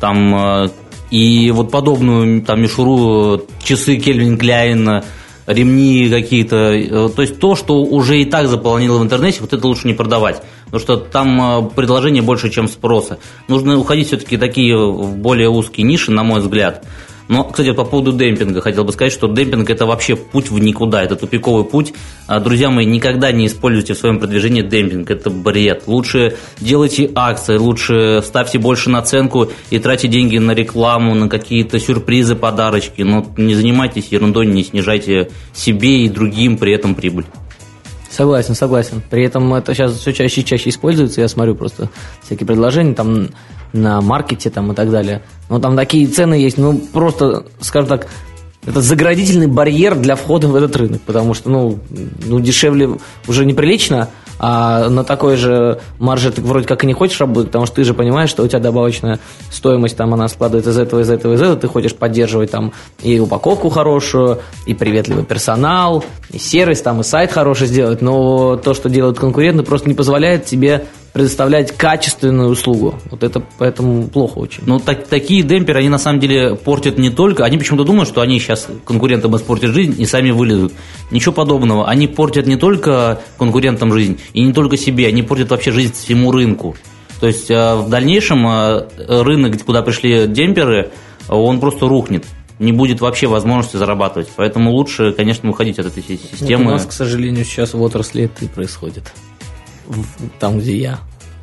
там 0.00 0.70
и 1.10 1.50
вот 1.50 1.70
подобную 1.70 2.42
там 2.42 2.60
мишуру, 2.62 3.42
часы 3.62 3.96
Кельвин 3.96 4.36
Кляйн, 4.36 5.02
ремни 5.46 6.08
какие-то, 6.08 6.56
э, 6.56 7.08
то 7.08 7.22
есть 7.22 7.38
то, 7.38 7.56
что 7.56 7.82
уже 7.82 8.20
и 8.20 8.24
так 8.24 8.48
заполнило 8.48 8.98
в 8.98 9.02
интернете, 9.02 9.40
вот 9.40 9.52
это 9.52 9.66
лучше 9.66 9.86
не 9.86 9.94
продавать, 9.94 10.42
потому 10.66 10.80
что 10.80 10.96
там 10.96 11.40
э, 11.40 11.70
предложение 11.74 12.22
больше, 12.22 12.50
чем 12.50 12.68
спроса. 12.68 13.18
Нужно 13.48 13.78
уходить 13.78 14.08
все-таки 14.08 14.36
такие 14.36 14.76
в 14.76 15.16
более 15.16 15.48
узкие 15.48 15.86
ниши, 15.86 16.10
на 16.10 16.22
мой 16.22 16.40
взгляд. 16.40 16.84
Но, 17.28 17.44
кстати, 17.44 17.72
по 17.72 17.84
поводу 17.84 18.12
демпинга 18.12 18.60
хотел 18.60 18.84
бы 18.84 18.92
сказать, 18.92 19.12
что 19.12 19.28
демпинг 19.28 19.70
это 19.70 19.86
вообще 19.86 20.16
путь 20.16 20.50
в 20.50 20.58
никуда, 20.58 21.02
это 21.02 21.16
тупиковый 21.16 21.64
путь. 21.64 21.92
А, 22.26 22.40
друзья 22.40 22.70
мои, 22.70 22.84
никогда 22.84 23.32
не 23.32 23.46
используйте 23.46 23.94
в 23.94 23.98
своем 23.98 24.18
продвижении 24.18 24.62
демпинг, 24.62 25.10
это 25.10 25.30
бред. 25.30 25.84
Лучше 25.86 26.36
делайте 26.60 27.10
акции, 27.14 27.56
лучше 27.56 28.22
ставьте 28.24 28.58
больше 28.58 28.90
наценку 28.90 29.50
и 29.70 29.78
тратьте 29.78 30.08
деньги 30.08 30.38
на 30.38 30.52
рекламу, 30.52 31.14
на 31.14 31.28
какие-то 31.28 31.78
сюрпризы, 31.78 32.34
подарочки. 32.34 33.02
Но 33.02 33.26
не 33.36 33.54
занимайтесь 33.54 34.08
ерундой, 34.10 34.46
не 34.46 34.64
снижайте 34.64 35.30
себе 35.52 36.04
и 36.04 36.08
другим 36.08 36.58
при 36.58 36.72
этом 36.72 36.94
прибыль. 36.94 37.24
Согласен, 38.12 38.54
согласен. 38.54 39.02
При 39.08 39.24
этом 39.24 39.54
это 39.54 39.74
сейчас 39.74 39.94
все 39.94 40.12
чаще 40.12 40.42
и 40.42 40.44
чаще 40.44 40.68
используется. 40.68 41.22
Я 41.22 41.28
смотрю 41.28 41.54
просто 41.54 41.88
всякие 42.22 42.46
предложения 42.46 42.92
там 42.92 43.28
на 43.72 44.02
маркете 44.02 44.50
там 44.50 44.70
и 44.70 44.74
так 44.74 44.90
далее. 44.90 45.22
Но 45.48 45.58
там 45.58 45.76
такие 45.76 46.06
цены 46.06 46.34
есть, 46.34 46.58
ну 46.58 46.78
просто, 46.78 47.46
скажем 47.60 47.88
так, 47.88 48.08
это 48.66 48.82
заградительный 48.82 49.46
барьер 49.46 49.96
для 49.96 50.14
входа 50.14 50.46
в 50.46 50.54
этот 50.54 50.76
рынок, 50.76 51.00
потому 51.02 51.32
что, 51.32 51.48
ну, 51.48 51.78
ну 52.26 52.38
дешевле 52.38 52.98
уже 53.26 53.46
неприлично, 53.46 54.10
а 54.44 54.88
на 54.88 55.04
такой 55.04 55.36
же 55.36 55.78
марже 56.00 56.32
ты 56.32 56.42
вроде 56.42 56.66
как 56.66 56.82
и 56.82 56.86
не 56.88 56.94
хочешь 56.94 57.20
работать, 57.20 57.50
потому 57.50 57.64
что 57.64 57.76
ты 57.76 57.84
же 57.84 57.94
понимаешь, 57.94 58.28
что 58.28 58.42
у 58.42 58.48
тебя 58.48 58.58
добавочная 58.58 59.20
стоимость, 59.52 59.96
там 59.96 60.12
она 60.12 60.26
складывается 60.26 60.72
из 60.72 60.78
этого, 60.78 61.00
из 61.00 61.10
этого, 61.10 61.34
из 61.34 61.40
этого, 61.40 61.56
ты 61.56 61.68
хочешь 61.68 61.94
поддерживать 61.94 62.50
там 62.50 62.72
и 63.00 63.20
упаковку 63.20 63.68
хорошую, 63.68 64.40
и 64.66 64.74
приветливый 64.74 65.24
персонал, 65.24 66.04
и 66.30 66.38
сервис, 66.38 66.82
там 66.82 67.00
и 67.00 67.04
сайт 67.04 67.30
хороший 67.30 67.68
сделать, 67.68 68.02
но 68.02 68.56
то, 68.56 68.74
что 68.74 68.90
делают 68.90 69.16
конкуренты, 69.16 69.62
просто 69.62 69.88
не 69.88 69.94
позволяет 69.94 70.44
тебе 70.44 70.86
предоставлять 71.12 71.72
качественную 71.72 72.50
услугу. 72.50 72.94
Вот 73.10 73.22
это 73.22 73.42
поэтому 73.58 74.08
плохо 74.08 74.38
очень. 74.38 74.62
Ну, 74.66 74.78
так, 74.78 75.06
такие 75.06 75.42
демперы, 75.42 75.80
они 75.80 75.88
на 75.88 75.98
самом 75.98 76.20
деле 76.20 76.56
портят 76.56 76.98
не 76.98 77.10
только... 77.10 77.44
Они 77.44 77.58
почему-то 77.58 77.84
думают, 77.84 78.08
что 78.08 78.22
они 78.22 78.38
сейчас 78.38 78.68
конкурентам 78.86 79.36
испортят 79.36 79.72
жизнь 79.72 80.00
и 80.00 80.06
сами 80.06 80.30
вылезут. 80.30 80.72
Ничего 81.10 81.32
подобного. 81.32 81.86
Они 81.86 82.06
портят 82.06 82.46
не 82.46 82.56
только 82.56 83.20
конкурентам 83.38 83.92
жизнь 83.92 84.18
и 84.32 84.42
не 84.42 84.52
только 84.52 84.76
себе, 84.76 85.06
они 85.06 85.22
портят 85.22 85.50
вообще 85.50 85.70
жизнь 85.70 85.92
всему 85.92 86.32
рынку. 86.32 86.76
То 87.20 87.26
есть 87.26 87.50
э, 87.50 87.74
в 87.76 87.88
дальнейшем 87.88 88.46
э, 88.48 88.86
рынок, 88.96 89.62
куда 89.64 89.82
пришли 89.82 90.26
демперы, 90.26 90.90
он 91.28 91.60
просто 91.60 91.86
рухнет 91.88 92.24
не 92.58 92.70
будет 92.70 93.00
вообще 93.00 93.26
возможности 93.26 93.76
зарабатывать. 93.76 94.28
Поэтому 94.36 94.70
лучше, 94.70 95.12
конечно, 95.12 95.50
уходить 95.50 95.80
от 95.80 95.86
этой 95.86 96.02
системы. 96.02 96.64
Вот 96.64 96.70
у 96.70 96.74
нас, 96.74 96.86
к 96.86 96.92
сожалению, 96.92 97.44
сейчас 97.44 97.74
в 97.74 97.82
отрасли 97.82 98.24
это 98.24 98.44
и 98.44 98.48
происходит 98.48 99.12
там, 100.38 100.58
где 100.58 100.76
я 100.76 100.98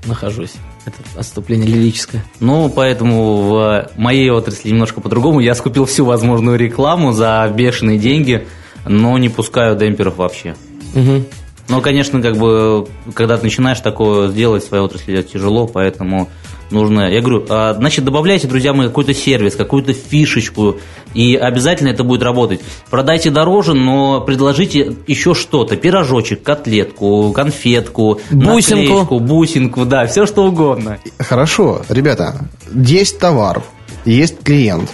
нахожусь. 0.06 0.54
Это 0.86 0.98
отступление 1.20 1.68
лирическое. 1.68 2.24
Ну, 2.40 2.70
поэтому 2.70 3.42
в 3.44 3.90
моей 3.98 4.30
отрасли 4.30 4.70
немножко 4.70 5.02
по-другому. 5.02 5.40
Я 5.40 5.56
скупил 5.56 5.86
всю 5.86 6.06
возможную 6.06 6.58
рекламу 6.58 7.12
за 7.12 7.52
бешеные 7.54 8.00
деньги, 8.00 8.48
но 8.86 9.18
не 9.18 9.30
пускаю 9.30 9.76
демперов 9.76 10.18
вообще. 10.18 10.56
Угу. 10.96 11.26
Но, 11.68 11.82
конечно, 11.82 12.22
как 12.22 12.38
бы, 12.38 12.88
когда 13.14 13.38
ты 13.38 13.44
начинаешь 13.44 13.80
такое 13.80 14.30
сделать 14.30 14.64
в 14.64 14.68
своей 14.68 14.84
отрасли, 14.84 15.22
тяжело, 15.22 15.68
поэтому 15.68 16.30
нужно. 16.72 17.12
Я 17.12 17.22
говорю, 17.22 17.46
а, 17.50 17.74
значит, 17.74 18.06
добавляйте, 18.06 18.48
друзья 18.48 18.74
мои, 18.74 18.88
какой-то 18.88 19.14
сервис, 19.14 19.56
какую-то 19.56 19.94
фишечку, 19.94 20.78
и 21.14 21.36
обязательно 21.36 21.90
это 21.90 22.04
будет 22.04 22.24
работать. 22.24 22.62
Продайте 22.90 23.32
дороже, 23.32 23.74
но 23.74 24.22
предложите 24.22 24.96
еще 25.08 25.34
что-то. 25.34 25.76
Пирожочек, 25.76 26.44
котлетку, 26.44 27.32
конфетку, 27.34 28.20
бусинку, 28.32 28.76
наклеечку, 28.76 29.20
бусинку, 29.20 29.86
да, 29.86 30.06
все 30.08 30.26
что 30.26 30.46
угодно. 30.46 31.00
Хорошо, 31.18 31.82
ребята, 31.90 32.50
есть 32.74 33.20
товар, 33.20 33.64
есть 34.06 34.44
клиент. 34.44 34.90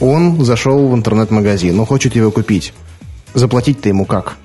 Он 0.00 0.44
зашел 0.44 0.88
в 0.88 0.94
интернет-магазин, 0.94 1.76
но 1.76 1.84
хочет 1.84 2.16
его 2.16 2.30
купить. 2.30 2.72
Заплатить-то 3.34 3.88
ему 3.88 4.04
как? 4.04 4.36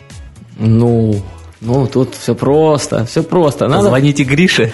Ну, 0.58 1.23
ну, 1.62 1.88
тут 1.88 2.15
все 2.15 2.36
просто, 2.36 3.05
все 3.05 3.23
просто. 3.23 3.67
Надо... 3.67 3.89
Звоните 3.89 4.23
Грише. 4.23 4.71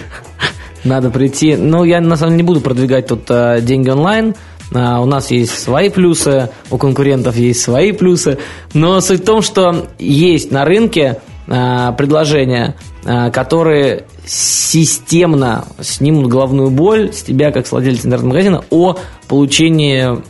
Надо 0.86 1.10
прийти. 1.10 1.56
Ну, 1.56 1.84
я 1.84 2.00
на 2.00 2.16
самом 2.16 2.32
деле 2.32 2.42
не 2.42 2.46
буду 2.46 2.60
продвигать 2.60 3.08
тут 3.08 3.24
а, 3.28 3.60
деньги 3.60 3.90
онлайн. 3.90 4.34
А, 4.72 5.00
у 5.00 5.06
нас 5.06 5.30
есть 5.30 5.58
свои 5.58 5.88
плюсы, 5.88 6.50
у 6.70 6.78
конкурентов 6.78 7.36
есть 7.36 7.60
свои 7.60 7.92
плюсы. 7.92 8.38
Но 8.72 9.00
суть 9.00 9.22
в 9.22 9.24
том, 9.24 9.42
что 9.42 9.88
есть 9.98 10.52
на 10.52 10.64
рынке 10.64 11.20
а, 11.48 11.92
предложения, 11.92 12.76
а, 13.04 13.30
которые 13.30 14.04
системно 14.24 15.64
снимут 15.80 16.28
головную 16.28 16.70
боль 16.70 17.12
с 17.12 17.22
тебя, 17.22 17.50
как 17.50 17.66
с 17.66 17.72
владельца 17.72 18.06
интернет-магазина, 18.06 18.64
о 18.70 18.96
получении 19.28 20.22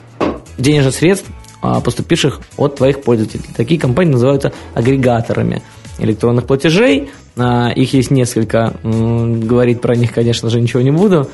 денежных 0.57 0.95
средств, 0.95 1.27
а, 1.61 1.81
поступивших 1.81 2.41
от 2.57 2.77
твоих 2.77 3.03
пользователей. 3.03 3.45
Такие 3.55 3.79
компании 3.79 4.13
называются 4.13 4.53
агрегаторами 4.75 5.63
электронных 5.99 6.47
платежей. 6.47 7.11
А, 7.39 7.71
их 7.71 7.93
есть 7.93 8.11
несколько. 8.11 8.75
Говорить 8.83 9.81
про 9.81 9.95
них, 9.95 10.13
конечно 10.13 10.51
же, 10.51 10.61
ничего 10.61 10.83
не 10.83 10.91
буду. 10.91 11.29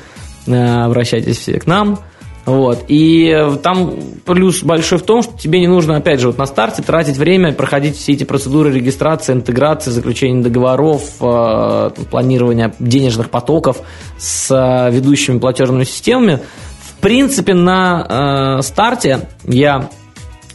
А, 0.47 0.85
обращайтесь 0.85 1.37
все 1.37 1.59
к 1.59 1.67
нам. 1.67 1.99
Вот. 2.45 2.85
И 2.89 3.33
там 3.63 3.93
плюс 4.25 4.63
большой 4.63 4.97
в 4.97 5.03
том, 5.03 5.21
что 5.21 5.37
тебе 5.37 5.61
не 5.61 5.67
нужно, 5.67 5.95
опять 5.95 6.19
же, 6.19 6.27
вот 6.27 6.37
на 6.37 6.45
старте 6.45 6.81
тратить 6.81 7.15
время, 7.15 7.53
проходить 7.53 7.97
все 7.97 8.13
эти 8.13 8.25
процедуры 8.25 8.73
регистрации, 8.73 9.31
интеграции, 9.31 9.91
заключения 9.91 10.43
договоров, 10.43 11.03
э, 11.21 11.91
планирования 12.11 12.73
денежных 12.79 13.29
потоков 13.29 13.77
с 14.17 14.89
ведущими 14.91 15.39
платежными 15.39 15.85
системами. 15.85 16.41
В 16.81 16.99
принципе, 16.99 17.53
на 17.53 18.57
э, 18.59 18.61
старте 18.61 19.29
я 19.45 19.89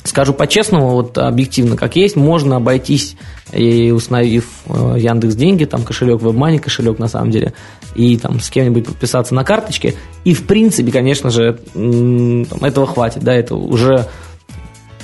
скажу 0.09 0.33
по-честному, 0.33 0.91
вот 0.91 1.17
объективно, 1.19 1.77
как 1.77 1.97
есть, 1.97 2.17
можно 2.17 2.57
обойтись 2.57 3.17
и 3.53 3.91
установив 3.91 4.47
э, 4.67 4.97
Яндекс 4.99 5.35
Деньги, 5.35 5.65
там 5.65 5.83
кошелек 5.83 6.21
WebMoney, 6.21 6.59
кошелек 6.59 6.99
на 6.99 7.09
самом 7.09 7.31
деле, 7.31 7.53
и 7.95 8.17
там 8.17 8.41
с 8.41 8.51
кем-нибудь 8.51 8.87
подписаться 8.87 9.35
на 9.35 9.45
карточке, 9.45 9.95
и 10.25 10.35
в 10.35 10.47
принципе, 10.47 10.91
конечно 10.91 11.31
же, 11.31 11.59
там, 11.75 12.65
этого 12.65 12.87
хватит, 12.87 13.23
да, 13.23 13.35
это 13.35 13.55
уже 13.55 14.07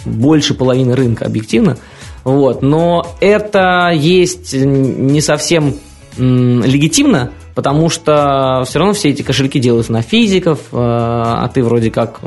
больше 0.05 0.55
половины 0.55 0.95
рынка 0.95 1.27
объективно, 1.27 1.79
вот, 2.25 2.62
но 2.62 3.07
это 3.21 3.90
есть 3.95 4.55
не 4.55 5.21
совсем 5.21 5.75
легитимно, 6.17 7.33
потому 7.55 7.88
что 7.88 8.64
все 8.67 8.79
равно 8.79 8.95
все 8.95 9.11
эти 9.11 9.23
кошельки 9.23 9.59
делаются 9.61 9.93
на 9.93 10.03
физиков, 10.03 10.59
э, 10.73 10.77
а 10.77 11.49
ты 11.53 11.62
вроде 11.62 11.90
как, 11.90 12.21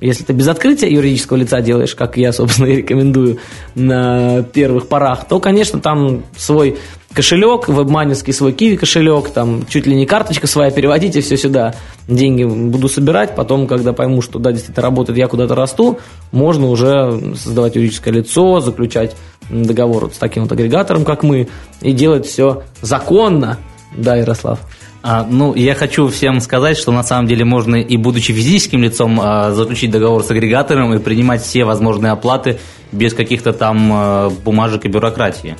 если 0.00 0.24
ты 0.24 0.32
без 0.32 0.48
открытия 0.48 0.90
юридического 0.90 1.36
лица 1.38 1.60
делаешь, 1.60 1.94
как 1.94 2.16
я, 2.16 2.32
собственно, 2.34 2.66
и 2.66 2.76
рекомендую 2.76 3.38
на 3.74 4.42
первых 4.42 4.88
порах, 4.88 5.26
то, 5.26 5.40
конечно, 5.40 5.80
там 5.80 6.24
свой 6.36 6.78
кошелек, 7.14 7.68
вебманевский 7.68 8.32
свой 8.32 8.52
киви 8.52 8.76
кошелек, 8.76 9.30
там 9.30 9.66
чуть 9.66 9.86
ли 9.86 9.96
не 9.96 10.04
карточка 10.04 10.46
своя, 10.46 10.70
переводите 10.70 11.20
все 11.22 11.36
сюда, 11.36 11.74
деньги 12.06 12.44
буду 12.44 12.88
собирать, 12.88 13.34
потом, 13.34 13.66
когда 13.66 13.92
пойму, 13.94 14.20
что 14.20 14.38
да, 14.38 14.52
действительно 14.52 14.82
работает, 14.82 15.18
я 15.18 15.26
куда-то 15.26 15.54
расту, 15.54 15.98
можно 16.30 16.68
уже 16.68 17.34
создавать 17.34 17.76
юридическое 17.76 18.12
лицо, 18.12 18.60
заключать 18.60 19.16
договор 19.48 20.10
с 20.12 20.18
таким 20.18 20.42
вот 20.42 20.52
агрегатором, 20.52 21.04
как 21.04 21.22
мы, 21.22 21.48
и 21.80 21.92
делать 21.92 22.26
все 22.26 22.64
законно, 22.82 23.58
да, 23.96 24.16
Ярослав. 24.16 24.60
А, 25.02 25.24
ну, 25.28 25.54
я 25.54 25.74
хочу 25.74 26.08
всем 26.08 26.40
сказать, 26.40 26.76
что 26.76 26.92
на 26.92 27.02
самом 27.02 27.26
деле 27.28 27.44
можно 27.44 27.76
и 27.76 27.96
будучи 27.96 28.32
физическим 28.32 28.82
лицом 28.82 29.20
а, 29.20 29.52
заключить 29.52 29.90
договор 29.90 30.22
с 30.22 30.30
агрегатором 30.30 30.92
и 30.94 30.98
принимать 30.98 31.42
все 31.42 31.64
возможные 31.64 32.12
оплаты 32.12 32.58
без 32.90 33.14
каких-то 33.14 33.52
там 33.52 33.90
а, 33.92 34.30
бумажек 34.44 34.84
и 34.84 34.88
бюрократии. 34.88 35.56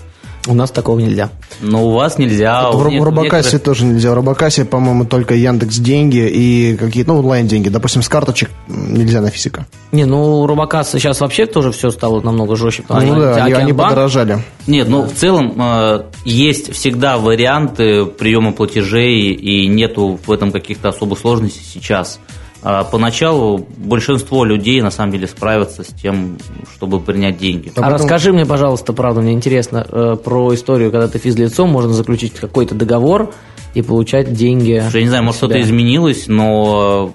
У 0.49 0.55
нас 0.55 0.71
такого 0.71 0.99
нельзя. 0.99 1.29
Но 1.61 1.87
у 1.87 1.93
вас 1.93 2.17
нельзя. 2.17 2.71
в, 2.71 2.89
нет, 2.89 3.03
в 3.03 3.05
Робокассе 3.05 3.53
некоторых... 3.53 3.63
тоже 3.63 3.85
нельзя. 3.85 4.11
В 4.13 4.15
Робокассе, 4.15 4.65
по-моему, 4.65 5.05
только 5.05 5.35
Яндекс 5.35 5.77
деньги 5.77 6.27
и 6.27 6.75
какие-то, 6.77 7.13
ну, 7.13 7.19
онлайн 7.19 7.47
деньги. 7.47 7.69
Допустим, 7.69 8.01
с 8.01 8.09
карточек 8.09 8.51
нельзя 8.67 9.21
на 9.21 9.29
физика. 9.29 9.67
Не, 9.93 10.07
ну, 10.07 10.47
Робокасса 10.47 10.99
сейчас 10.99 11.21
вообще 11.21 11.45
тоже 11.45 11.71
все 11.71 11.91
стало 11.91 12.23
намного 12.23 12.57
жестче. 12.57 12.83
Ну 12.89 13.21
да, 13.21 13.45
они, 13.45 13.53
они 13.53 13.73
подорожали. 13.75 14.43
Нет, 14.67 14.89
ну, 14.89 15.03
в 15.03 15.13
целом 15.13 15.55
э, 15.61 16.05
есть 16.25 16.73
всегда 16.73 17.19
варианты 17.19 18.07
приема 18.07 18.53
платежей, 18.53 19.33
и 19.33 19.67
нету 19.67 20.19
в 20.25 20.33
этом 20.33 20.51
каких-то 20.51 20.89
особых 20.89 21.19
сложностей 21.19 21.63
сейчас. 21.63 22.21
А 22.63 22.83
поначалу 22.85 23.67
большинство 23.77 24.45
людей 24.45 24.81
на 24.83 24.91
самом 24.91 25.13
деле 25.13 25.29
справятся 25.29 25.85
с 25.85 25.89
тем, 25.89 26.39
чтобы 26.75 26.99
принять 26.99 27.39
деньги. 27.39 27.73
А, 27.77 27.87
а 27.87 27.91
расскажи 27.91 28.33
мне, 28.33 28.45
пожалуйста, 28.45 28.93
правда, 28.93 29.21
мне 29.21 29.33
интересно 29.33 29.87
э, 29.89 30.17
про 30.23 30.53
историю, 30.55 30.91
когда 30.91 31.07
ты 31.07 31.19
физлицом, 31.19 31.71
можно 31.71 31.93
заключить 31.93 32.35
какой-то 32.35 32.75
договор 32.75 33.33
и 33.75 33.83
получать 33.83 34.33
деньги. 34.33 34.83
Я 34.93 35.01
не 35.01 35.09
знаю, 35.09 35.23
может 35.23 35.39
что-то 35.39 35.61
изменилось, 35.61 36.27
но 36.27 37.13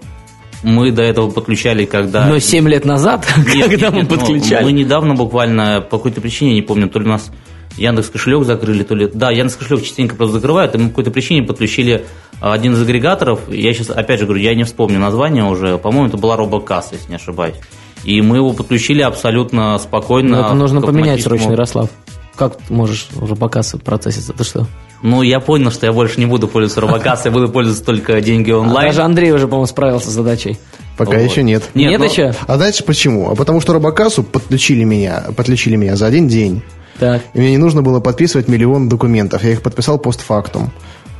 мы 0.63 0.91
до 0.91 1.01
этого 1.01 1.29
подключали, 1.29 1.85
когда... 1.85 2.25
Но 2.25 2.39
7 2.39 2.67
лет 2.69 2.85
назад, 2.85 3.27
нет, 3.53 3.69
когда 3.69 3.87
нет, 3.87 3.93
мы 3.93 4.01
нет, 4.01 4.09
ну, 4.09 4.17
подключали. 4.17 4.63
Мы 4.63 4.71
недавно 4.71 5.13
буквально 5.13 5.81
по 5.81 5.97
какой-то 5.97 6.21
причине, 6.21 6.53
не 6.53 6.61
помню, 6.61 6.87
то 6.87 6.99
ли 6.99 7.05
у 7.05 7.09
нас 7.09 7.31
Яндекс 7.77 8.09
кошелек 8.09 8.45
закрыли, 8.45 8.83
то 8.83 8.95
ли... 8.95 9.09
Да, 9.11 9.31
Яндекс 9.31 9.55
кошелек 9.55 9.83
частенько 9.83 10.15
просто 10.15 10.35
закрывают, 10.35 10.75
и 10.75 10.77
мы 10.77 10.85
по 10.85 10.89
какой-то 10.89 11.11
причине 11.11 11.43
подключили 11.43 12.05
а, 12.39 12.53
один 12.53 12.73
из 12.73 12.81
агрегаторов. 12.81 13.49
Я 13.49 13.73
сейчас, 13.73 13.89
опять 13.89 14.19
же 14.19 14.25
говорю, 14.25 14.41
я 14.41 14.53
не 14.55 14.63
вспомню 14.63 14.99
название 14.99 15.43
уже. 15.43 15.77
По-моему, 15.77 16.07
это 16.07 16.17
была 16.17 16.35
Робокасса, 16.37 16.95
если 16.95 17.09
не 17.09 17.15
ошибаюсь. 17.15 17.55
И 18.03 18.21
мы 18.21 18.37
его 18.37 18.53
подключили 18.53 19.01
абсолютно 19.01 19.77
спокойно. 19.79 20.41
Но 20.41 20.45
это 20.47 20.53
нужно 20.55 20.81
поменять 20.81 21.23
срочно, 21.23 21.51
Ярослав. 21.51 21.89
Как 22.35 22.57
ты 22.57 22.73
можешь 22.73 23.07
робокассы 23.15 23.77
процесситься? 23.77 24.33
Ты 24.33 24.43
что? 24.43 24.67
Ну, 25.03 25.21
я 25.21 25.39
понял, 25.39 25.69
что 25.69 25.85
я 25.85 25.93
больше 25.93 26.19
не 26.19 26.25
буду 26.25 26.47
пользоваться 26.47 26.81
робокассой, 26.81 27.29
я 27.29 27.31
буду 27.31 27.51
пользоваться 27.51 27.85
только 27.85 28.19
деньги 28.21 28.51
А 28.51 28.57
онлайн. 28.57 28.87
Даже 28.87 29.01
Андрей 29.03 29.31
уже, 29.31 29.47
по-моему, 29.47 29.67
справился 29.67 30.09
с 30.09 30.13
задачей. 30.13 30.57
Пока 30.97 31.17
Вот. 31.17 31.29
еще 31.29 31.43
нет. 31.43 31.63
Нет, 31.73 31.99
но- 31.99 32.05
еще? 32.05 32.33
А 32.47 32.55
знаете 32.55 32.83
почему? 32.83 33.29
А 33.29 33.35
потому 33.35 33.61
что 33.61 33.73
робокассу 33.73 34.23
подключили 34.23 34.83
меня, 34.83 35.25
подключили 35.35 35.75
меня 35.75 35.95
за 35.95 36.07
один 36.07 36.27
день. 36.27 36.63
Так. 36.99 37.21
И 37.33 37.39
мне 37.39 37.51
не 37.51 37.57
нужно 37.57 37.81
было 37.81 37.99
подписывать 37.99 38.47
миллион 38.47 38.89
документов. 38.89 39.43
Я 39.43 39.51
их 39.51 39.61
подписал 39.61 39.97
постфактум. 39.97 40.71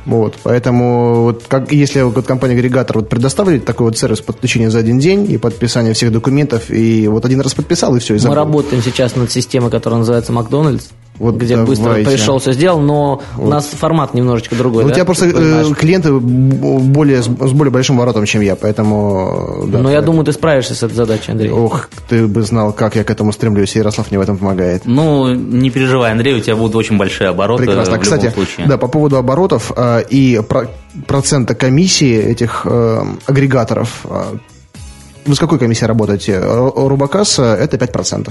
Вот, 0.06 0.34
поэтому 0.42 1.22
вот 1.22 1.44
как, 1.48 1.72
если 1.72 2.02
вот 2.02 2.26
компания-агрегатор 2.26 2.98
вот 2.98 3.08
предоставит 3.08 3.64
такой 3.64 3.86
вот 3.86 3.96
сервис 3.96 4.20
подключения 4.20 4.70
за 4.70 4.78
один 4.78 4.98
день 4.98 5.30
и 5.30 5.38
подписания 5.38 5.94
всех 5.94 6.12
документов, 6.12 6.70
и 6.70 7.08
вот 7.08 7.24
один 7.24 7.40
раз 7.40 7.54
подписал, 7.54 7.96
и 7.96 8.00
все, 8.00 8.16
и 8.16 8.26
Мы 8.26 8.34
работаем 8.34 8.82
сейчас 8.82 9.16
над 9.16 9.32
системой, 9.32 9.70
которая 9.70 10.00
называется 10.00 10.32
Макдональдс. 10.32 10.88
Вот 11.18 11.36
где 11.36 11.56
быстро 11.58 11.84
давайте. 11.90 12.10
пришел, 12.10 12.38
все 12.40 12.52
сделал, 12.52 12.80
но 12.80 13.22
у 13.38 13.46
нас 13.48 13.66
формат 13.66 14.14
немножечко 14.14 14.56
другой. 14.56 14.82
Ну, 14.82 14.86
у 14.86 14.88
да? 14.88 14.94
тебя 14.96 15.04
просто 15.04 15.26
э, 15.26 15.64
клиенты 15.78 16.12
более, 16.12 17.22
с 17.22 17.26
с 17.26 17.52
более 17.52 17.70
большим 17.70 17.96
воротом, 17.98 18.24
чем 18.26 18.40
я, 18.42 18.56
поэтому... 18.56 19.62
э, 19.62 19.66
да, 19.68 19.78
но 19.78 19.90
я 19.90 19.98
поэтому- 19.98 20.06
думаю, 20.06 20.24
ты 20.26 20.32
справишься 20.32 20.74
с 20.74 20.82
этой 20.82 20.94
задачей, 20.94 21.30
Андрей. 21.30 21.50
Ох, 21.52 21.88
ты 22.08 22.26
бы 22.26 22.42
знал, 22.42 22.72
как 22.72 22.96
я 22.96 23.04
к 23.04 23.10
этому 23.10 23.32
стремлюсь, 23.32 23.76
и 23.76 23.78
Ярослав 23.78 24.10
мне 24.10 24.18
в 24.18 24.22
этом 24.22 24.38
помогает. 24.38 24.82
Ну, 24.86 25.32
не 25.32 25.70
переживай, 25.70 26.10
Андрей, 26.10 26.34
у 26.34 26.40
тебя 26.40 26.56
будут 26.56 26.74
очень 26.74 26.96
большие 26.98 27.28
обороты 27.30 27.64
Прекрасно. 27.64 27.96
в 27.96 28.00
Кстати, 28.00 28.24
любом 28.24 28.34
случае. 28.34 28.66
да, 28.66 28.76
по 28.76 28.88
поводу 28.88 29.16
оборотов 29.16 29.70
э, 29.76 30.02
и 30.10 30.40
про- 30.48 30.68
процента 31.06 31.54
комиссии 31.54 32.16
этих 32.16 32.62
э, 32.64 33.04
агрегаторов. 33.26 34.00
э, 34.04 34.22
вы 35.26 35.34
с 35.34 35.38
какой 35.38 35.58
комиссией 35.60 35.86
работаете? 35.88 36.32
Ру- 36.44 36.88
Рубакасса 36.88 37.54
это 37.54 37.76
5%. 37.76 38.30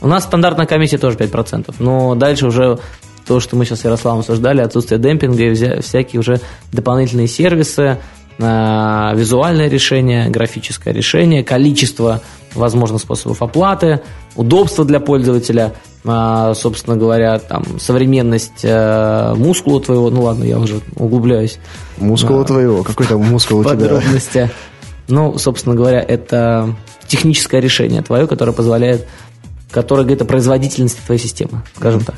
У 0.00 0.06
нас 0.06 0.24
стандартная 0.24 0.66
комиссия 0.66 0.98
тоже 0.98 1.16
5%, 1.16 1.74
но 1.78 2.14
дальше 2.14 2.46
уже 2.46 2.78
то, 3.26 3.40
что 3.40 3.56
мы 3.56 3.64
сейчас 3.64 3.80
с 3.80 3.84
Ярославом 3.84 4.20
обсуждали, 4.20 4.60
отсутствие 4.60 4.98
демпинга 5.00 5.42
и 5.44 5.50
вся- 5.54 5.82
всякие 5.82 6.20
уже 6.20 6.40
дополнительные 6.72 7.26
сервисы, 7.28 7.98
а, 8.40 9.12
визуальное 9.14 9.68
решение, 9.68 10.28
графическое 10.30 10.94
решение, 10.94 11.42
количество 11.42 12.22
возможных 12.54 13.02
способов 13.02 13.42
оплаты, 13.42 14.00
удобство 14.36 14.84
для 14.84 15.00
пользователя, 15.00 15.74
а, 16.04 16.54
собственно 16.54 16.96
говоря, 16.96 17.38
там, 17.40 17.64
современность 17.80 18.60
э, 18.62 19.34
мускула 19.36 19.80
твоего, 19.82 20.08
ну 20.10 20.22
ладно, 20.22 20.44
я 20.44 20.58
уже 20.58 20.80
углубляюсь 20.96 21.58
Мускула 21.98 22.44
твоего. 22.44 22.84
Какой 22.84 23.06
там 23.06 23.20
мускул 23.24 23.58
у 23.58 23.64
тебя? 23.64 23.74
подробности. 23.74 24.50
Ну, 25.08 25.36
собственно 25.38 25.74
говоря, 25.74 26.00
это 26.00 26.74
техническое 27.08 27.60
решение 27.60 28.02
твое, 28.02 28.26
которое 28.28 28.52
позволяет, 28.52 29.08
которое 29.70 30.02
говорит 30.02 30.22
о 30.22 30.24
производительности 30.24 31.00
твоей 31.04 31.20
системы, 31.20 31.62
скажем 31.76 32.04
так. 32.04 32.16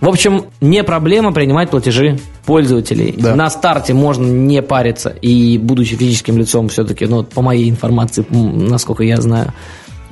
В 0.00 0.08
общем, 0.08 0.44
не 0.60 0.84
проблема 0.84 1.32
принимать 1.32 1.70
платежи 1.70 2.18
пользователей. 2.46 3.14
Да. 3.18 3.34
На 3.34 3.50
старте 3.50 3.94
можно 3.94 4.24
не 4.26 4.62
париться, 4.62 5.10
и 5.10 5.58
будучи 5.58 5.96
физическим 5.96 6.38
лицом, 6.38 6.68
все-таки, 6.68 7.06
ну, 7.06 7.24
по 7.24 7.42
моей 7.42 7.68
информации, 7.68 8.24
насколько 8.30 9.02
я 9.02 9.20
знаю, 9.20 9.52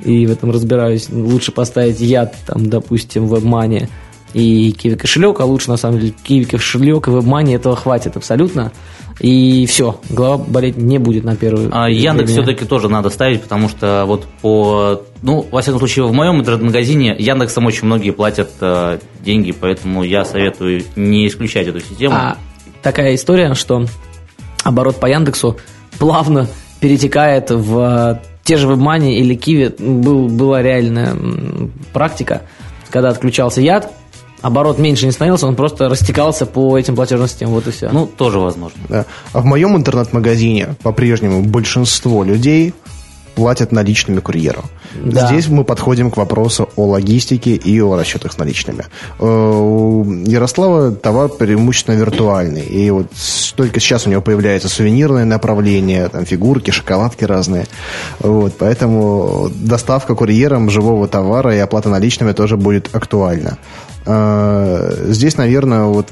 и 0.03 0.25
в 0.25 0.31
этом 0.31 0.51
разбираюсь, 0.51 1.09
лучше 1.09 1.51
поставить 1.51 2.01
яд, 2.01 2.35
там, 2.45 2.69
допустим, 2.69 3.27
в 3.27 3.33
WebMoney 3.33 3.89
и 4.33 4.75
Kiwi 4.77 4.97
кошелек, 4.97 5.39
а 5.39 5.45
лучше, 5.45 5.69
на 5.69 5.77
самом 5.77 5.99
деле, 5.99 6.13
Kiwi 6.27 6.45
кошелек 6.45 7.07
и 7.07 7.11
WebMoney 7.11 7.55
этого 7.55 7.75
хватит 7.75 8.17
абсолютно. 8.17 8.73
И 9.19 9.65
все, 9.65 9.99
голова 10.09 10.37
болеть 10.37 10.77
не 10.77 10.99
будет 10.99 11.23
на 11.23 11.35
первый 11.35 11.69
А 11.71 11.89
Яндекс 11.89 12.31
все-таки 12.31 12.65
тоже 12.65 12.87
надо 12.87 13.09
ставить, 13.09 13.41
потому 13.41 13.67
что 13.67 14.03
вот 14.05 14.25
по, 14.41 15.01
ну, 15.23 15.45
во 15.49 15.61
всяком 15.61 15.79
случае, 15.79 16.05
в 16.05 16.13
моем 16.13 16.39
интернет-магазине 16.39 17.15
Яндексом 17.17 17.65
очень 17.65 17.85
многие 17.85 18.11
платят 18.11 18.51
э, 18.61 18.99
деньги, 19.21 19.51
поэтому 19.51 20.03
я 20.03 20.23
советую 20.23 20.83
не 20.95 21.27
исключать 21.27 21.67
эту 21.67 21.79
систему. 21.79 22.15
А 22.15 22.37
такая 22.83 23.15
история, 23.15 23.55
что 23.55 23.85
оборот 24.63 24.99
по 24.99 25.07
Яндексу 25.07 25.57
плавно 25.97 26.47
перетекает 26.79 27.49
в 27.49 28.19
э, 28.21 28.27
те 28.43 28.57
же 28.57 28.67
WebMoney 28.67 29.15
или 29.15 29.35
Kiwi. 29.35 30.01
Был, 30.01 30.27
была 30.27 30.61
реальная 30.61 31.15
практика, 31.91 32.43
когда 32.89 33.09
отключался 33.09 33.61
яд, 33.61 33.91
оборот 34.41 34.77
меньше 34.79 35.05
не 35.05 35.11
становился, 35.11 35.47
он 35.47 35.55
просто 35.55 35.89
растекался 35.89 36.45
по 36.45 36.77
этим 36.77 36.95
платежным 36.95 37.27
системам, 37.27 37.55
вот 37.55 37.67
и 37.67 37.71
все. 37.71 37.89
Ну, 37.91 38.07
тоже 38.07 38.39
возможно. 38.39 38.79
Да. 38.89 39.05
А 39.33 39.39
в 39.39 39.45
моем 39.45 39.75
интернет-магазине 39.75 40.75
по-прежнему 40.83 41.43
большинство 41.43 42.23
людей 42.23 42.73
платят 43.37 43.71
наличными 43.71 44.19
курьеру. 44.19 44.63
Да. 44.95 45.27
Здесь 45.27 45.47
мы 45.47 45.63
подходим 45.63 46.09
к 46.09 46.17
вопросу 46.17 46.69
о 46.75 46.87
логистике 46.87 47.51
и 47.51 47.79
о 47.79 47.95
расчетах 47.95 48.33
с 48.33 48.37
наличными. 48.39 48.85
Э, 49.19 49.25
У 49.25 50.03
Ярослава 50.25 50.91
товар 50.91 51.29
преимущественно 51.29 51.95
виртуальный. 51.95 52.63
И 52.63 52.89
вот 52.89 53.05
только 53.55 53.79
сейчас 53.79 54.07
у 54.07 54.09
него 54.09 54.21
появляется 54.23 54.69
сувенирное 54.69 55.23
направление, 55.23 56.09
там 56.09 56.25
фигурки, 56.25 56.71
шоколадки 56.71 57.25
разные. 57.25 57.67
Вот, 58.19 58.55
поэтому 58.57 59.51
доставка 59.53 60.15
курьером 60.15 60.71
живого 60.71 61.07
товара 61.07 61.55
и 61.55 61.59
оплата 61.59 61.89
наличными 61.89 62.31
тоже 62.31 62.57
будет 62.57 62.95
актуальна. 62.95 63.59
Э, 64.07 65.05
Здесь, 65.09 65.37
наверное, 65.37 65.83
вот 65.83 66.07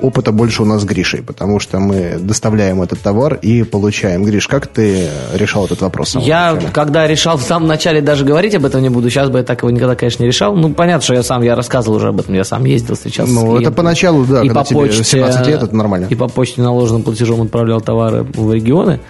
опыта 0.00 0.32
больше 0.32 0.62
у 0.62 0.64
нас 0.64 0.82
с 0.82 0.84
Гришей, 0.84 1.22
потому 1.22 1.60
что 1.60 1.78
мы 1.78 2.18
доставляем 2.20 2.82
этот 2.82 3.00
товар 3.00 3.34
и 3.34 3.62
получаем. 3.62 4.24
Гриш, 4.24 4.46
как 4.46 4.66
ты 4.66 5.08
решал 5.34 5.66
этот 5.66 5.80
вопрос? 5.80 6.14
Я, 6.16 6.54
начала? 6.54 6.70
когда 6.72 7.06
решал 7.06 7.36
в 7.36 7.42
самом 7.42 7.68
начале, 7.68 8.00
даже 8.00 8.24
говорить 8.24 8.54
об 8.54 8.64
этом 8.64 8.82
не 8.82 8.88
буду, 8.88 9.10
сейчас 9.10 9.28
бы 9.28 9.38
я 9.38 9.44
так 9.44 9.62
его 9.62 9.70
никогда, 9.70 9.94
конечно, 9.94 10.22
не 10.22 10.28
решал. 10.28 10.54
Ну, 10.54 10.72
понятно, 10.72 11.02
что 11.02 11.14
я 11.14 11.22
сам, 11.22 11.42
я 11.42 11.54
рассказывал 11.54 11.96
уже 11.96 12.08
об 12.08 12.20
этом, 12.20 12.34
я 12.34 12.44
сам 12.44 12.64
ездил, 12.64 12.94
встречался 12.94 13.32
с 13.32 13.34
Ну, 13.34 13.58
это 13.58 13.72
поначалу, 13.72 14.24
да, 14.24 14.42
и 14.42 14.48
когда 14.48 14.60
по 14.60 14.68
тебе 14.68 14.80
почте, 14.80 15.04
17 15.04 15.46
лет, 15.46 15.62
это 15.62 15.74
нормально. 15.74 16.06
И 16.10 16.14
по 16.14 16.28
почте 16.28 16.62
наложенным 16.62 17.02
платежом 17.02 17.42
отправлял 17.42 17.80
товары 17.80 18.22
в 18.22 18.52
регионы, 18.52 19.00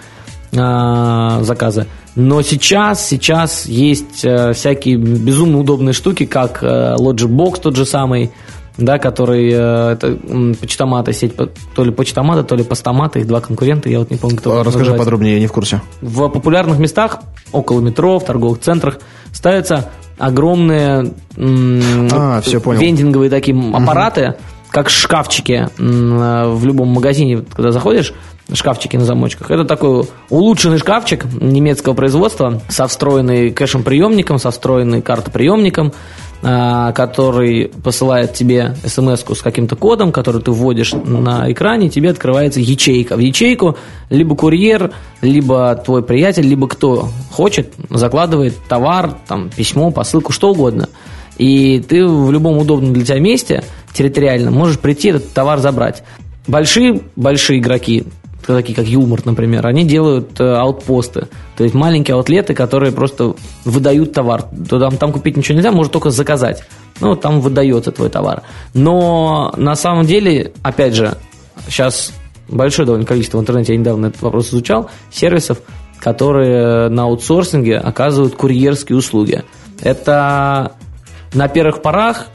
а, 0.57 1.41
заказы. 1.43 1.85
Но 2.19 2.41
сейчас, 2.41 3.07
сейчас 3.07 3.65
есть 3.65 4.25
э, 4.25 4.51
всякие 4.51 4.97
безумно 4.97 5.57
удобные 5.59 5.93
штуки, 5.93 6.25
как 6.25 6.61
э, 6.61 6.95
Logic 6.99 7.27
Box 7.29 7.61
тот 7.61 7.77
же 7.77 7.85
самый, 7.85 8.31
да, 8.77 8.97
который, 8.99 9.49
э, 9.49 9.91
это 9.93 10.07
м, 10.27 10.53
почтоматы, 10.55 11.13
сеть, 11.13 11.33
то 11.37 11.83
ли 11.83 11.91
почтомата, 11.91 12.43
то 12.43 12.55
ли 12.55 12.63
постамата, 12.63 13.19
их 13.19 13.27
два 13.27 13.39
конкурента, 13.39 13.87
я 13.89 13.99
вот 13.99 14.11
не 14.11 14.17
помню, 14.17 14.35
кто 14.35 14.59
А, 14.59 14.63
Расскажи 14.65 14.93
подробнее, 14.95 15.35
я 15.35 15.39
не 15.39 15.47
в 15.47 15.53
курсе. 15.53 15.81
В 16.01 16.27
популярных 16.27 16.77
местах, 16.77 17.19
около 17.53 17.79
метро, 17.79 18.19
в 18.19 18.25
торговых 18.25 18.59
центрах, 18.59 18.99
ставятся 19.31 19.89
огромные 20.17 21.13
м, 21.37 22.09
А, 22.11 22.41
всё, 22.41 22.59
понял. 22.59 22.81
вендинговые 22.81 23.29
такие 23.29 23.57
аппараты, 23.73 24.33
как 24.71 24.89
шкафчики 24.89 25.69
м, 25.79 26.19
э, 26.21 26.49
в 26.49 26.65
любом 26.65 26.89
магазине, 26.89 27.45
когда 27.55 27.71
заходишь, 27.71 28.13
шкафчики 28.53 28.97
на 28.97 29.05
замочках. 29.05 29.51
Это 29.51 29.65
такой 29.65 30.05
улучшенный 30.29 30.77
шкафчик 30.77 31.25
немецкого 31.39 31.93
производства 31.93 32.61
со 32.67 32.87
встроенной 32.87 33.51
кэшем-приемником, 33.51 34.39
со 34.39 34.51
встроенной 34.51 35.01
картоприемником, 35.01 35.93
а, 36.41 36.93
который 36.93 37.71
посылает 37.83 38.33
тебе 38.33 38.75
смс 38.85 39.23
с 39.27 39.41
каким-то 39.41 39.75
кодом, 39.75 40.11
который 40.11 40.41
ты 40.41 40.51
вводишь 40.51 40.93
на 40.93 41.51
экране, 41.51 41.89
тебе 41.89 42.09
открывается 42.09 42.59
ячейка. 42.59 43.17
В 43.17 43.19
ячейку 43.19 43.77
либо 44.09 44.35
курьер, 44.35 44.91
либо 45.21 45.75
твой 45.75 46.01
приятель, 46.01 46.47
либо 46.47 46.67
кто 46.67 47.09
хочет, 47.31 47.73
закладывает 47.89 48.55
товар, 48.69 49.17
там, 49.27 49.49
письмо, 49.49 49.91
посылку, 49.91 50.31
что 50.31 50.51
угодно. 50.51 50.87
И 51.37 51.79
ты 51.79 52.05
в 52.05 52.31
любом 52.31 52.57
удобном 52.57 52.93
для 52.93 53.05
тебя 53.05 53.19
месте 53.19 53.63
территориально 53.93 54.51
можешь 54.51 54.79
прийти 54.79 55.09
этот 55.09 55.31
товар 55.33 55.59
забрать. 55.59 56.03
Большие, 56.47 57.01
большие 57.15 57.59
игроки, 57.59 58.05
такие 58.55 58.75
как 58.75 58.87
Юмор, 58.87 59.21
например, 59.25 59.65
они 59.67 59.85
делают 59.85 60.39
э, 60.39 60.43
аутпосты. 60.43 61.27
То 61.57 61.63
есть 61.63 61.75
маленькие 61.75 62.15
аутлеты, 62.15 62.53
которые 62.53 62.91
просто 62.91 63.35
выдают 63.65 64.13
товар. 64.13 64.43
То 64.69 64.79
Там, 64.79 64.97
там 64.97 65.11
купить 65.11 65.37
ничего 65.37 65.55
нельзя, 65.55 65.71
можно 65.71 65.91
только 65.91 66.09
заказать. 66.09 66.63
Ну, 66.99 67.15
там 67.15 67.39
выдается 67.41 67.91
твой 67.91 68.09
товар. 68.09 68.43
Но 68.73 69.53
на 69.57 69.75
самом 69.75 70.05
деле, 70.05 70.53
опять 70.63 70.95
же, 70.95 71.17
сейчас 71.67 72.13
большое 72.47 72.85
довольно 72.85 73.05
количество 73.05 73.37
в 73.37 73.41
интернете, 73.41 73.73
я 73.73 73.79
недавно 73.79 74.07
этот 74.07 74.21
вопрос 74.21 74.49
изучал, 74.49 74.89
сервисов, 75.11 75.59
которые 75.99 76.89
на 76.89 77.03
аутсорсинге 77.03 77.77
оказывают 77.77 78.35
курьерские 78.35 78.97
услуги. 78.97 79.43
Это 79.81 80.73
на 81.33 81.47
первых 81.47 81.81
порах, 81.81 82.27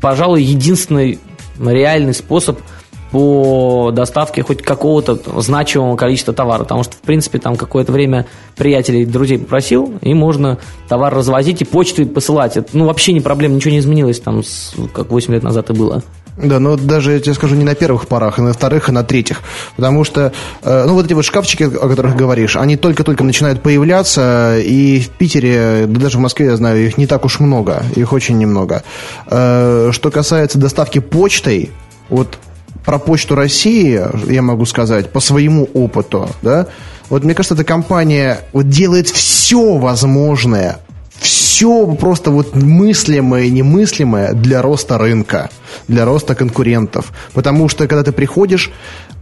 пожалуй, 0.00 0.42
единственный 0.42 1.18
реальный 1.58 2.14
способ 2.14 2.60
по 3.10 3.90
доставке 3.92 4.42
хоть 4.42 4.62
какого-то 4.62 5.18
значимого 5.40 5.96
количества 5.96 6.34
товара. 6.34 6.60
Потому 6.64 6.82
что, 6.82 6.94
в 6.94 7.00
принципе, 7.00 7.38
там 7.38 7.56
какое-то 7.56 7.92
время 7.92 8.26
приятелей, 8.56 9.04
друзей 9.06 9.38
попросил, 9.38 9.94
и 10.02 10.14
можно 10.14 10.58
товар 10.88 11.14
развозить 11.14 11.62
и 11.62 11.64
почтой 11.64 12.06
посылать. 12.06 12.56
Это, 12.56 12.68
ну, 12.72 12.86
вообще 12.86 13.12
не 13.12 13.20
проблема, 13.20 13.54
ничего 13.54 13.72
не 13.72 13.78
изменилось, 13.78 14.20
там, 14.20 14.42
с- 14.42 14.74
как 14.92 15.10
8 15.10 15.32
лет 15.34 15.42
назад 15.42 15.70
и 15.70 15.72
было. 15.72 16.02
Да, 16.36 16.60
но 16.60 16.76
даже, 16.76 17.12
я 17.12 17.20
тебе 17.20 17.34
скажу, 17.34 17.56
не 17.56 17.64
на 17.64 17.74
первых 17.74 18.06
порах, 18.06 18.38
а 18.38 18.42
на 18.42 18.52
вторых, 18.52 18.88
и 18.88 18.92
на 18.92 19.02
третьих. 19.02 19.40
Потому 19.74 20.04
что, 20.04 20.32
э, 20.62 20.84
ну, 20.86 20.94
вот 20.94 21.06
эти 21.06 21.12
вот 21.12 21.24
шкафчики, 21.24 21.64
о 21.64 21.88
которых 21.88 22.14
говоришь, 22.14 22.54
они 22.56 22.76
только-только 22.76 23.24
начинают 23.24 23.60
появляться, 23.60 24.56
и 24.60 25.00
в 25.00 25.08
Питере, 25.08 25.86
да 25.88 26.00
даже 26.02 26.18
в 26.18 26.20
Москве, 26.20 26.46
я 26.46 26.56
знаю, 26.56 26.86
их 26.86 26.96
не 26.96 27.06
так 27.08 27.24
уж 27.24 27.40
много, 27.40 27.82
их 27.96 28.12
очень 28.12 28.38
немного. 28.38 28.84
Э, 29.26 29.90
что 29.92 30.10
касается 30.12 30.58
доставки 30.58 31.00
почтой, 31.00 31.70
вот 32.08 32.38
про 32.84 32.98
Почту 32.98 33.34
России 33.34 34.00
я 34.30 34.42
могу 34.42 34.64
сказать 34.66 35.10
по 35.12 35.20
своему 35.20 35.68
опыту, 35.74 36.28
да, 36.42 36.66
вот 37.10 37.24
мне 37.24 37.34
кажется, 37.34 37.54
эта 37.54 37.64
компания 37.64 38.40
вот 38.52 38.68
делает 38.68 39.08
все 39.08 39.78
возможное, 39.78 40.78
все 41.18 41.86
просто 41.86 42.30
вот 42.30 42.54
мыслимое 42.54 43.44
и 43.44 43.50
немыслимое 43.50 44.32
для 44.32 44.62
роста 44.62 44.98
рынка, 44.98 45.50
для 45.88 46.04
роста 46.04 46.34
конкурентов. 46.34 47.12
Потому 47.32 47.68
что, 47.68 47.88
когда 47.88 48.04
ты 48.04 48.12
приходишь, 48.12 48.70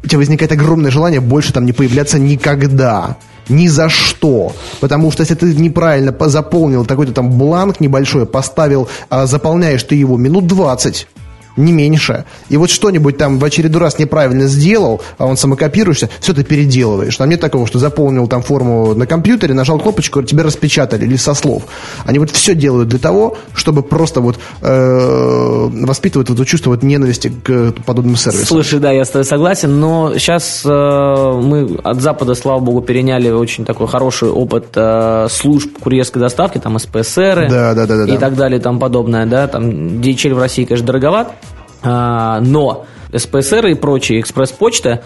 у 0.05 0.09
тебя 0.09 0.19
возникает 0.19 0.53
огромное 0.53 0.91
желание 0.91 1.21
больше 1.21 1.53
там 1.53 1.65
не 1.65 1.73
появляться 1.73 2.19
никогда. 2.19 3.17
Ни 3.49 3.69
за 3.69 3.89
что. 3.89 4.53
Потому 4.81 5.13
что 5.13 5.23
если 5.23 5.37
ты 5.37 5.55
неправильно 5.55 6.15
заполнил 6.29 6.85
такой-то 6.85 7.13
там 7.13 7.31
бланк 7.31 7.79
небольшой, 7.79 8.27
поставил, 8.27 8.89
а 9.09 9.27
заполняешь 9.27 9.85
ты 9.85 9.95
его 9.95 10.17
минут 10.17 10.49
20, 10.49 11.07
не 11.57 11.73
меньше. 11.73 12.25
И 12.49 12.57
вот 12.57 12.71
что-нибудь 12.71 13.17
там 13.19 13.39
в 13.39 13.45
очередной 13.45 13.81
раз 13.81 13.99
неправильно 13.99 14.47
сделал, 14.47 15.01
а 15.19 15.27
он 15.27 15.37
самокопируешься, 15.37 16.09
все 16.21 16.35
ты 16.35 16.45
переделываешь. 16.45 17.17
Там 17.17 17.29
нет 17.29 17.41
такого, 17.41 17.67
что 17.67 17.79
заполнил 17.79 18.27
там 18.27 18.43
форму 18.43 18.95
на 18.95 19.07
компьютере, 19.07 19.55
нажал 19.55 19.79
кнопочку, 19.79 20.23
тебе 20.23 20.43
распечатали, 20.43 21.05
или 21.05 21.17
со 21.17 21.35
слов. 21.35 21.65
Они 22.05 22.19
вот 22.19 22.31
все 22.31 22.55
делают 22.55 22.89
для 22.89 22.99
того, 22.99 23.37
чтобы 23.55 23.83
просто 23.83 24.21
вот 24.21 24.39
э, 24.63 25.69
воспитывать 25.87 26.29
вот 26.29 26.39
это 26.39 26.47
чувство 26.47 26.71
вот 26.71 26.83
ненависти 26.83 27.33
к 27.43 27.73
подобным 27.85 28.17
сервисам. 28.17 28.47
Слушай, 28.47 28.81
да, 28.81 28.93
я 28.93 29.05
с 29.05 29.11
тобой 29.11 29.25
согласен, 29.25 29.81
но 29.81 30.15
сейчас 30.19 30.63
э, 30.65 30.69
мы 30.69 31.79
от 31.83 32.01
Запада, 32.01 32.35
слава 32.35 32.61
богу, 32.61 32.83
переняли 32.83 33.31
очень 33.31 33.65
такой 33.65 33.89
хороший 33.89 34.29
опыт 34.29 34.67
э, 34.75 35.27
служб 35.31 35.79
курьерской 35.79 36.21
доставки, 36.21 36.59
там 36.59 36.79
СПСР 36.79 37.47
да, 37.49 37.75
да, 37.75 37.87
да, 37.87 37.97
да, 37.97 38.05
и 38.05 38.13
да. 38.13 38.19
так 38.19 38.37
далее 38.37 38.59
и 38.59 38.63
тому 38.63 38.79
подобное, 38.79 39.27
да, 39.27 39.47
там 39.47 39.69
DHL 39.71 40.35
в 40.35 40.39
России, 40.39 40.65
конечно, 40.65 40.87
дороговат, 40.87 41.33
но 41.87 42.87
СПСР 43.15 43.67
и 43.69 43.75
прочие 43.75 44.21
экспресс-почта, 44.21 45.03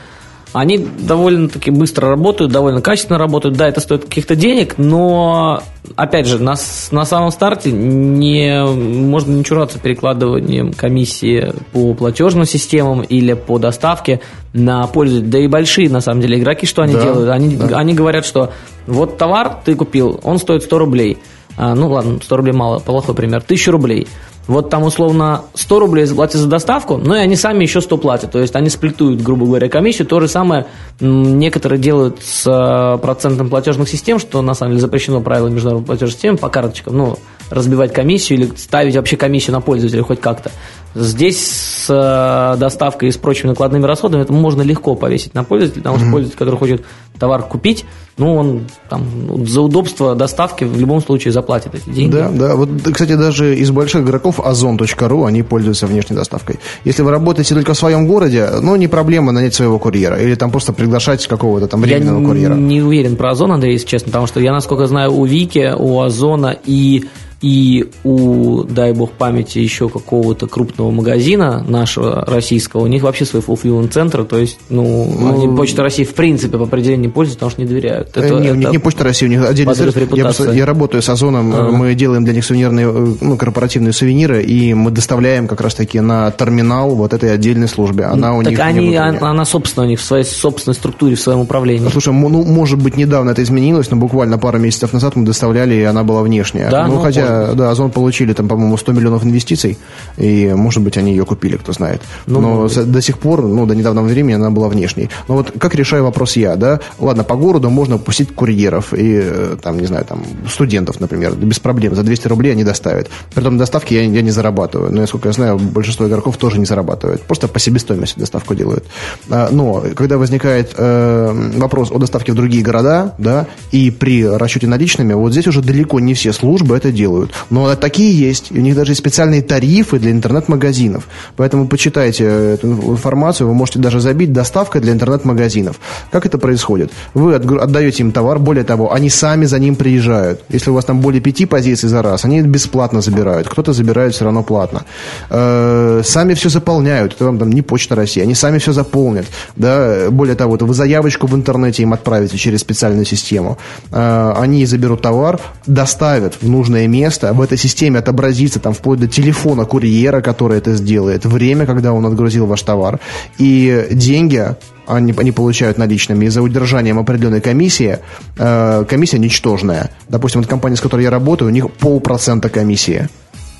они 0.52 0.78
довольно-таки 0.78 1.70
быстро 1.70 2.08
работают, 2.08 2.50
довольно 2.50 2.80
качественно 2.80 3.18
работают. 3.18 3.56
Да, 3.56 3.68
это 3.68 3.80
стоит 3.80 4.04
каких-то 4.04 4.34
денег, 4.34 4.78
но, 4.78 5.62
опять 5.94 6.26
же, 6.26 6.38
на, 6.42 6.54
на 6.90 7.04
самом 7.04 7.30
старте 7.30 7.70
не, 7.70 8.64
можно 8.64 9.32
не 9.32 9.44
чураться 9.44 9.78
перекладыванием 9.78 10.72
комиссии 10.72 11.52
по 11.72 11.94
платежным 11.94 12.46
системам 12.46 13.02
или 13.02 13.34
по 13.34 13.58
доставке 13.58 14.20
на 14.52 14.86
пользователя. 14.88 15.30
Да 15.30 15.38
и 15.38 15.46
большие, 15.46 15.88
на 15.88 16.00
самом 16.00 16.20
деле, 16.20 16.38
игроки, 16.38 16.66
что 16.66 16.82
они 16.82 16.94
Да, 16.94 17.02
делают? 17.02 17.30
Они, 17.30 17.56
да. 17.56 17.78
они 17.78 17.94
говорят, 17.94 18.26
что 18.26 18.50
вот 18.86 19.18
товар 19.18 19.58
ты 19.64 19.76
купил, 19.76 20.18
он 20.24 20.38
стоит 20.38 20.64
100 20.64 20.78
рублей. 20.78 21.18
А, 21.56 21.74
ну 21.74 21.88
ладно, 21.90 22.18
100 22.22 22.36
рублей 22.36 22.52
мало, 22.52 22.80
плохой 22.80 23.14
пример. 23.14 23.38
1000 23.38 23.70
рублей. 23.70 24.08
Вот 24.50 24.68
там 24.68 24.82
условно 24.82 25.44
100 25.54 25.78
рублей 25.78 26.06
заплатят 26.06 26.40
за 26.40 26.48
доставку, 26.48 26.96
но 26.96 27.14
и 27.14 27.20
они 27.20 27.36
сами 27.36 27.62
еще 27.62 27.80
100 27.80 27.98
платят. 27.98 28.32
То 28.32 28.40
есть 28.40 28.56
они 28.56 28.68
сплитуют, 28.68 29.22
грубо 29.22 29.46
говоря, 29.46 29.68
комиссию. 29.68 30.08
То 30.08 30.18
же 30.18 30.26
самое 30.26 30.66
некоторые 30.98 31.78
делают 31.78 32.20
с 32.20 32.48
э, 32.48 32.98
процентом 32.98 33.48
платежных 33.48 33.88
систем, 33.88 34.18
что 34.18 34.42
на 34.42 34.54
самом 34.54 34.72
деле 34.72 34.80
запрещено 34.80 35.20
правилами 35.20 35.54
международной 35.54 35.86
платежной 35.86 36.10
системы 36.14 36.36
по 36.36 36.48
карточкам. 36.48 36.96
Ну, 36.96 37.16
разбивать 37.48 37.92
комиссию 37.92 38.40
или 38.40 38.52
ставить 38.56 38.96
вообще 38.96 39.16
комиссию 39.16 39.54
на 39.54 39.60
пользователя 39.60 40.02
хоть 40.02 40.20
как-то. 40.20 40.50
Здесь 40.96 41.38
с 41.46 41.86
э, 41.88 42.58
доставкой 42.58 43.10
и 43.10 43.12
с 43.12 43.16
прочими 43.16 43.50
накладными 43.50 43.84
расходами 43.84 44.22
это 44.22 44.32
можно 44.32 44.62
легко 44.62 44.96
повесить 44.96 45.32
на 45.32 45.44
пользователя, 45.44 45.82
потому 45.82 45.98
что 45.98 46.10
пользователь, 46.10 46.38
который 46.38 46.56
хочет 46.56 46.84
товар 47.20 47.42
купить, 47.42 47.84
ну, 48.16 48.34
он 48.34 48.66
там 48.88 49.46
за 49.46 49.60
удобство 49.60 50.14
доставки 50.14 50.64
в 50.64 50.78
любом 50.78 51.00
случае 51.00 51.32
заплатит 51.32 51.74
эти 51.74 51.88
деньги. 51.88 52.12
Да, 52.12 52.28
да. 52.30 52.54
Вот, 52.54 52.68
кстати, 52.92 53.14
даже 53.14 53.56
из 53.56 53.70
больших 53.70 54.02
игроков 54.02 54.40
Озон.ру, 54.40 55.24
они 55.24 55.42
пользуются 55.42 55.86
внешней 55.86 56.16
доставкой. 56.16 56.58
Если 56.84 57.02
вы 57.02 57.12
работаете 57.12 57.54
только 57.54 57.72
в 57.74 57.78
своем 57.78 58.06
городе, 58.06 58.48
ну, 58.60 58.76
не 58.76 58.88
проблема 58.88 59.32
нанять 59.32 59.54
своего 59.54 59.78
курьера. 59.78 60.16
Или 60.16 60.34
там 60.34 60.50
просто 60.50 60.72
приглашать 60.72 61.26
какого-то 61.26 61.66
там 61.66 61.80
временного 61.80 62.20
я 62.20 62.26
курьера. 62.26 62.54
не 62.54 62.82
уверен 62.82 63.16
про 63.16 63.30
Озон, 63.30 63.52
Андрей, 63.52 63.72
если 63.72 63.86
честно, 63.86 64.06
потому 64.08 64.26
что 64.26 64.40
я, 64.40 64.52
насколько 64.52 64.86
знаю, 64.86 65.12
у 65.14 65.24
Вики, 65.24 65.72
у 65.76 66.00
Озона 66.00 66.56
и 66.66 67.04
и 67.40 67.90
у, 68.04 68.64
дай 68.64 68.92
бог 68.92 69.12
памяти, 69.12 69.58
еще 69.58 69.88
какого-то 69.88 70.46
крупного 70.46 70.90
магазина 70.90 71.64
нашего 71.66 72.24
российского, 72.26 72.82
у 72.82 72.86
них 72.86 73.02
вообще 73.02 73.24
свой 73.24 73.42
fulfillment 73.42 73.88
центр, 73.88 74.24
то 74.24 74.38
есть, 74.38 74.58
ну, 74.68 75.32
они 75.32 75.56
Почта 75.56 75.82
России 75.82 76.04
в 76.04 76.14
принципе 76.14 76.58
по 76.58 76.64
определению 76.64 77.06
не 77.06 77.12
пользуются, 77.12 77.38
потому 77.38 77.50
что 77.50 77.60
не 77.62 77.66
доверяют. 77.66 78.10
Э, 78.16 78.28
не, 78.40 78.50
у 78.50 78.54
них 78.54 78.70
не 78.70 78.78
Почта 78.78 79.04
России, 79.04 79.26
у 79.26 79.28
них 79.28 79.44
отдельный 79.44 79.74
сервис. 79.74 79.94
Я, 80.12 80.52
я 80.52 80.66
работаю 80.66 81.02
с 81.02 81.08
Озоном, 81.08 81.52
Ага. 81.54 81.70
мы 81.72 81.94
делаем 81.94 82.24
для 82.24 82.34
них 82.34 82.44
сувенирные, 82.44 82.86
э, 82.86 83.14
ну, 83.20 83.36
корпоративные 83.36 83.92
сувениры, 83.92 84.42
и 84.42 84.74
мы 84.74 84.90
доставляем 84.90 85.48
как 85.48 85.60
раз-таки 85.60 86.00
на 86.00 86.30
терминал 86.30 86.94
вот 86.94 87.14
этой 87.14 87.32
отдельной 87.32 87.68
службе. 87.68 88.04
Она 88.04 88.36
у 88.36 88.42
так 88.42 88.50
них 88.50 88.60
они, 88.60 88.88
не 88.88 88.96
она, 88.96 89.30
она, 89.30 89.44
собственно, 89.44 89.86
у 89.86 89.88
них 89.88 90.00
в 90.00 90.04
своей 90.04 90.24
собственной 90.24 90.74
структуре, 90.74 91.16
в 91.16 91.20
своем 91.20 91.40
управлении. 91.40 91.88
Слушай, 91.88 92.12
ну, 92.12 92.44
может 92.44 92.82
быть, 92.82 92.96
недавно 92.96 93.30
это 93.30 93.42
изменилось, 93.42 93.90
но 93.90 93.96
буквально 93.96 94.38
пару 94.38 94.58
месяцев 94.58 94.92
назад 94.92 95.16
мы 95.16 95.24
доставляли, 95.24 95.74
и 95.74 95.82
она 95.82 96.04
была 96.04 96.22
внешняя. 96.22 96.70
Да? 96.70 96.86
ну, 96.86 96.96
Ну, 96.96 97.00
хотя, 97.02 97.29
да, 97.54 97.70
Озон 97.70 97.90
получили 97.90 98.32
там, 98.32 98.48
по-моему, 98.48 98.76
100 98.76 98.92
миллионов 98.92 99.24
инвестиций, 99.24 99.78
и, 100.16 100.52
может 100.56 100.82
быть, 100.82 100.96
они 100.96 101.10
ее 101.12 101.24
купили, 101.24 101.56
кто 101.56 101.72
знает. 101.72 102.02
Ну, 102.26 102.40
но 102.40 102.68
с- 102.68 102.84
до 102.84 103.00
сих 103.02 103.18
пор, 103.18 103.42
ну, 103.42 103.66
до 103.66 103.74
недавнего 103.74 104.04
времени 104.04 104.34
она 104.34 104.50
была 104.50 104.68
внешней. 104.68 105.08
Но 105.28 105.34
вот 105.36 105.52
как 105.58 105.74
решаю 105.74 106.04
вопрос 106.04 106.36
я, 106.36 106.56
да? 106.56 106.80
Ладно, 106.98 107.24
по 107.24 107.36
городу 107.36 107.70
можно 107.70 107.98
пустить 107.98 108.34
курьеров 108.34 108.92
и, 108.94 109.20
э, 109.22 109.56
там, 109.62 109.78
не 109.78 109.86
знаю, 109.86 110.04
там, 110.04 110.22
студентов, 110.48 111.00
например, 111.00 111.34
да 111.34 111.46
без 111.46 111.58
проблем. 111.58 111.94
За 111.94 112.02
200 112.02 112.28
рублей 112.28 112.52
они 112.52 112.64
доставят. 112.64 113.08
Притом 113.34 113.54
на 113.54 113.58
доставке 113.60 113.96
я, 113.96 114.02
я 114.10 114.22
не 114.22 114.30
зарабатываю. 114.30 114.90
Но, 114.92 115.00
насколько 115.02 115.28
я 115.28 115.32
знаю, 115.32 115.58
большинство 115.58 116.06
игроков 116.08 116.36
тоже 116.36 116.58
не 116.58 116.64
зарабатывают. 116.66 117.22
Просто 117.22 117.48
по 117.48 117.58
себестоимости 117.58 118.18
доставку 118.18 118.54
делают. 118.54 118.84
А, 119.28 119.48
Но, 119.52 119.82
когда 119.94 120.16
возникает 120.18 120.72
э, 120.76 121.50
вопрос 121.56 121.90
о 121.90 121.98
доставке 121.98 122.32
в 122.32 122.34
другие 122.34 122.62
города, 122.62 123.14
да, 123.18 123.46
и 123.72 123.90
при 123.90 124.26
расчете 124.26 124.66
наличными, 124.66 125.12
вот 125.12 125.32
здесь 125.32 125.46
уже 125.46 125.60
далеко 125.60 126.00
не 126.00 126.14
все 126.14 126.32
службы 126.32 126.76
это 126.76 126.90
делают. 126.92 127.19
Но 127.50 127.74
такие 127.76 128.16
есть. 128.18 128.50
И 128.50 128.58
у 128.58 128.62
них 128.62 128.74
даже 128.74 128.94
специальные 128.94 129.42
тарифы 129.42 129.98
для 129.98 130.10
интернет-магазинов. 130.10 131.08
Поэтому 131.36 131.68
почитайте 131.68 132.24
эту 132.24 132.66
информацию, 132.68 133.48
вы 133.48 133.54
можете 133.54 133.78
даже 133.78 134.00
забить 134.00 134.32
доставка 134.32 134.80
для 134.80 134.92
интернет-магазинов. 134.92 135.76
Как 136.10 136.26
это 136.26 136.38
происходит? 136.38 136.90
Вы 137.14 137.34
отдаете 137.34 138.02
им 138.02 138.12
товар, 138.12 138.38
более 138.38 138.64
того, 138.64 138.92
они 138.92 139.10
сами 139.10 139.46
за 139.46 139.58
ним 139.58 139.76
приезжают. 139.76 140.42
Если 140.48 140.70
у 140.70 140.74
вас 140.74 140.84
там 140.84 141.00
более 141.00 141.20
пяти 141.20 141.46
позиций 141.46 141.88
за 141.88 142.02
раз, 142.02 142.24
они 142.24 142.40
бесплатно 142.42 143.00
забирают. 143.00 143.48
Кто-то 143.48 143.72
забирает 143.72 144.14
все 144.14 144.24
равно 144.24 144.42
платно. 144.42 144.84
Э, 145.30 146.02
Сами 146.04 146.34
все 146.34 146.48
заполняют. 146.48 147.14
Это 147.14 147.24
вам 147.24 147.38
там 147.38 147.50
не 147.50 147.62
Почта 147.62 147.94
России. 147.94 148.22
Они 148.22 148.34
сами 148.34 148.58
все 148.58 148.72
заполнят. 148.72 149.26
Да? 149.56 150.10
Более 150.10 150.34
того, 150.36 150.56
вы 150.60 150.74
заявочку 150.74 151.26
в 151.26 151.34
интернете 151.34 151.82
им 151.82 151.92
отправите 151.92 152.36
через 152.36 152.60
специальную 152.60 153.04
систему. 153.04 153.58
Э, 153.90 154.32
Они 154.36 154.66
заберут 154.66 155.02
товар, 155.02 155.40
доставят 155.66 156.34
в 156.40 156.48
нужное 156.48 156.86
место. 156.86 157.09
В 157.18 157.40
этой 157.40 157.58
системе 157.58 157.98
отобразится 157.98 158.60
там 158.60 158.72
вплоть 158.72 159.00
до 159.00 159.08
телефона 159.08 159.64
курьера, 159.64 160.20
который 160.20 160.58
это 160.58 160.74
сделает, 160.74 161.24
время, 161.24 161.66
когда 161.66 161.92
он 161.92 162.06
отгрузил 162.06 162.46
ваш 162.46 162.62
товар. 162.62 163.00
И 163.38 163.88
деньги 163.90 164.54
они, 164.86 165.14
они 165.16 165.32
получают 165.32 165.78
наличными, 165.78 166.26
и 166.26 166.28
за 166.28 166.42
удержанием 166.42 166.98
определенной 166.98 167.40
комиссии, 167.40 167.98
э, 168.38 168.84
комиссия 168.88 169.18
ничтожная. 169.18 169.90
Допустим, 170.08 170.40
вот 170.40 170.50
компания, 170.50 170.76
с 170.76 170.80
которой 170.80 171.02
я 171.02 171.10
работаю, 171.10 171.48
у 171.48 171.52
них 171.52 171.70
полпроцента 171.72 172.48
комиссии. 172.48 173.08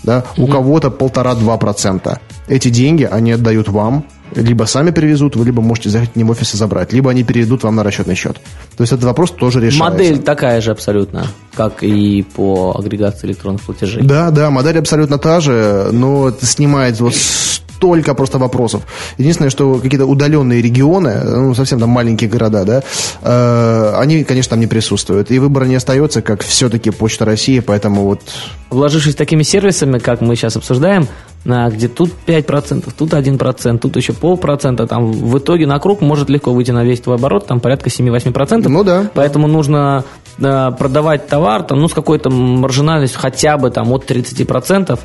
Да? 0.03 0.25
У 0.37 0.47
кого-то 0.47 0.91
полтора-два 0.91 1.57
процента. 1.59 2.21
Эти 2.49 2.69
деньги 2.69 3.05
они 3.05 3.33
отдают 3.33 3.69
вам, 3.69 4.05
либо 4.35 4.65
сами 4.65 4.91
привезут, 4.91 5.37
вы 5.37 5.45
либо 5.45 5.63
можете 5.63 5.91
заехать 5.91 6.13
к 6.15 6.17
ним 6.17 6.29
в 6.29 6.31
офис 6.31 6.55
и 6.55 6.57
забрать, 6.57 6.93
либо 6.93 7.11
они 7.11 7.25
переведут 7.25 7.63
вам 7.63 7.77
на 7.77 7.83
расчетный 7.83 8.15
счет. 8.15 8.37
То 8.77 8.83
есть 8.83 8.93
этот 8.93 9.05
вопрос 9.05 9.31
тоже 9.31 9.61
решается. 9.61 9.85
Модель 9.85 10.19
такая 10.21 10.61
же 10.61 10.71
абсолютно, 10.71 11.27
как 11.55 11.83
и 11.83 12.23
по 12.23 12.77
агрегации 12.79 13.27
электронных 13.29 13.63
платежей. 13.63 14.03
Да, 14.03 14.31
да, 14.31 14.51
модель 14.51 14.79
абсолютно 14.79 15.19
та 15.19 15.41
же, 15.41 15.89
но 15.93 16.29
это 16.29 16.47
снимает 16.47 17.01
вот 17.01 17.15
столько 17.81 18.15
просто 18.15 18.39
вопросов. 18.39 18.83
Единственное, 19.19 19.51
что 19.51 19.77
какие-то 19.77 20.05
удаленные 20.05 20.61
регионы, 20.61 21.23
ну, 21.25 21.55
совсем 21.55 21.81
там 21.81 21.89
маленькие 21.89 22.29
города, 22.29 22.65
да, 22.65 22.83
э, 23.23 23.95
они, 23.97 24.23
конечно, 24.25 24.51
там 24.51 24.61
не 24.61 24.67
присутствуют. 24.67 25.31
И 25.31 25.39
выбора 25.39 25.65
не 25.65 25.77
остается, 25.77 26.21
как 26.21 26.43
все-таки 26.43 26.91
Почта 26.91 27.25
России, 27.25 27.61
поэтому 27.61 28.03
вот... 28.03 28.21
Вложившись 28.69 29.15
такими 29.15 29.43
сервисами, 29.45 29.99
как 29.99 30.21
мы 30.21 30.37
сейчас 30.37 30.57
обсуждаем, 30.57 31.09
а, 31.49 31.71
где 31.71 31.89
тут 31.89 32.11
5%, 32.27 32.93
тут 32.97 33.15
1%, 33.15 33.79
тут 33.79 33.97
еще 33.97 34.13
полпроцента, 34.13 34.87
там 34.87 35.11
в 35.11 35.39
итоге 35.39 35.67
на 35.67 35.79
круг 35.79 36.03
может 36.03 36.29
легко 36.29 36.53
выйти 36.53 36.73
на 36.73 36.85
весь 36.85 37.01
твой 37.01 37.17
оборот, 37.17 37.47
там 37.47 37.61
порядка 37.61 37.89
7-8%. 37.89 38.69
Ну 38.69 38.85
да. 38.85 39.11
Поэтому 39.15 39.47
нужно 39.47 40.05
э, 40.39 40.71
продавать 40.79 41.29
товар 41.29 41.63
там, 41.63 41.81
ну, 41.81 41.89
с 41.89 41.95
какой-то 41.95 42.29
маржинальностью 42.29 43.19
хотя 43.19 43.57
бы 43.57 43.71
там, 43.71 43.91
от 43.91 44.11
30%. 44.11 44.99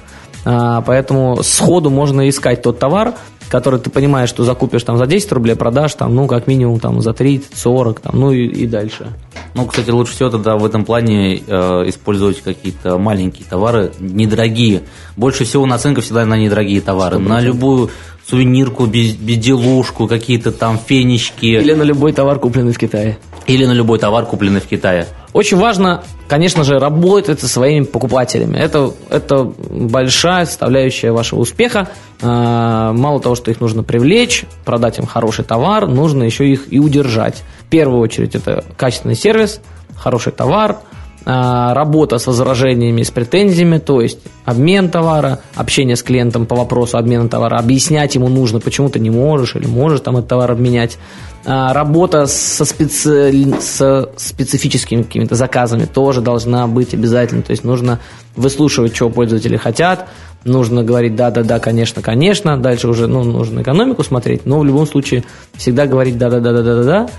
А, 0.45 0.81
поэтому 0.81 1.41
сходу 1.43 1.89
можно 1.89 2.29
искать 2.29 2.61
тот 2.61 2.79
товар, 2.79 3.15
который 3.49 3.79
ты 3.79 3.89
понимаешь, 3.89 4.29
что 4.29 4.43
закупишь 4.43 4.83
там 4.83 4.97
за 4.97 5.07
10 5.07 5.31
рублей, 5.31 5.55
продашь 5.55 5.95
там, 5.95 6.13
ну, 6.15 6.27
как 6.27 6.47
минимум 6.47 6.79
там 6.79 7.01
за 7.01 7.13
30, 7.13 7.57
40, 7.57 7.99
там, 7.99 8.19
ну 8.19 8.31
и, 8.31 8.45
и 8.45 8.67
дальше. 8.67 9.07
Ну, 9.53 9.65
кстати, 9.65 9.89
лучше 9.89 10.13
всего 10.13 10.29
тогда 10.29 10.57
в 10.57 10.65
этом 10.65 10.85
плане 10.85 11.37
э, 11.37 11.83
использовать 11.87 12.41
какие-то 12.41 12.97
маленькие 12.97 13.45
товары, 13.49 13.91
недорогие. 13.99 14.83
Больше 15.15 15.45
всего 15.45 15.65
наценка 15.65 16.01
всегда 16.01 16.25
на 16.25 16.37
недорогие 16.37 16.81
товары. 16.81 17.17
100%. 17.17 17.27
На 17.27 17.41
любую 17.41 17.89
сувенирку, 18.27 18.85
безделушку, 18.85 20.07
какие-то 20.07 20.51
там 20.51 20.79
фенечки. 20.79 21.45
Или 21.45 21.73
на 21.73 21.83
любой 21.83 22.13
товар, 22.13 22.39
купленный 22.39 22.73
в 22.73 22.77
Китае. 22.77 23.17
Или 23.45 23.65
на 23.65 23.73
любой 23.73 23.99
товар, 23.99 24.25
купленный 24.25 24.59
в 24.59 24.65
Китае. 24.65 25.07
Очень 25.35 25.57
важно, 25.57 26.01
конечно 26.29 26.63
же, 26.63 26.79
работать 26.79 27.41
со 27.41 27.49
своими 27.49 27.83
покупателями. 27.83 28.55
Это, 28.55 28.93
это 29.09 29.43
большая 29.43 30.45
составляющая 30.45 31.11
вашего 31.11 31.41
успеха. 31.41 31.89
А, 32.21 32.93
мало 32.93 33.19
того, 33.19 33.35
что 33.35 33.51
их 33.51 33.59
нужно 33.59 33.83
привлечь, 33.83 34.45
продать 34.63 34.97
им 34.97 35.05
хороший 35.05 35.43
товар, 35.43 35.89
нужно 35.89 36.23
еще 36.23 36.47
их 36.47 36.71
и 36.71 36.79
удержать. 36.79 37.43
В 37.59 37.65
первую 37.65 37.99
очередь 37.99 38.33
это 38.33 38.63
качественный 38.77 39.15
сервис, 39.15 39.59
хороший 39.97 40.31
товар, 40.31 40.77
работа 41.25 42.19
с 42.19 42.27
возражениями, 42.27 43.01
с 43.01 43.09
претензиями, 43.09 43.79
то 43.79 43.99
есть 43.99 44.19
обмен 44.45 44.89
товара, 44.89 45.39
общение 45.55 45.95
с 45.95 46.03
клиентом 46.03 46.45
по 46.45 46.55
вопросу 46.55 46.97
обмена 46.97 47.27
товара, 47.27 47.57
объяснять 47.57 48.13
ему 48.13 48.27
нужно, 48.29 48.59
почему 48.59 48.89
ты 48.89 48.99
не 48.99 49.09
можешь 49.09 49.55
или 49.55 49.65
можешь 49.65 50.01
там 50.01 50.17
этот 50.17 50.29
товар 50.29 50.51
обменять, 50.51 50.99
а, 51.47 51.73
работа 51.73 52.25
со, 52.25 52.65
специ... 52.65 53.53
со 53.59 54.09
специфическими 54.17 55.03
какими-то 55.03 55.35
заказами 55.35 55.85
тоже 55.85 56.21
должна 56.21 56.65
быть 56.65 56.93
обязательно. 56.93 57.43
То 57.43 57.51
есть 57.51 57.63
нужно 57.63 57.99
выслушивать, 58.35 58.95
что 58.95 59.09
пользователи 59.09 59.55
хотят, 59.55 60.07
нужно 60.43 60.83
говорить 60.83 61.15
да-да-да, 61.15 61.59
конечно, 61.59 62.01
конечно. 62.01 62.57
Дальше 62.57 62.87
уже 62.87 63.07
ну, 63.07 63.23
нужно 63.23 63.61
экономику 63.61 64.03
смотреть, 64.03 64.45
но 64.45 64.59
в 64.59 64.65
любом 64.65 64.87
случае 64.87 65.23
всегда 65.53 65.85
говорить 65.85 66.17
да-да-да-да-да-да. 66.17 67.09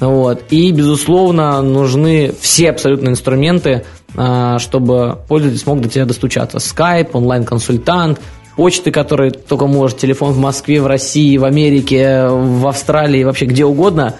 Вот. 0.00 0.44
И, 0.50 0.72
безусловно, 0.72 1.62
нужны 1.62 2.32
все 2.40 2.70
абсолютно 2.70 3.10
инструменты, 3.10 3.84
а, 4.16 4.58
чтобы 4.58 5.18
пользователь 5.28 5.60
смог 5.60 5.80
до 5.80 5.88
тебя 5.88 6.04
достучаться. 6.04 6.58
Skype, 6.58 7.10
онлайн-консультант, 7.12 8.20
почты, 8.56 8.90
которые 8.90 9.30
только 9.30 9.66
может, 9.66 9.98
телефон 9.98 10.32
в 10.32 10.38
Москве, 10.38 10.80
в 10.80 10.86
России, 10.86 11.36
в 11.36 11.44
Америке, 11.44 12.26
в 12.28 12.66
Австралии, 12.66 13.24
вообще 13.24 13.46
где 13.46 13.64
угодно. 13.64 14.14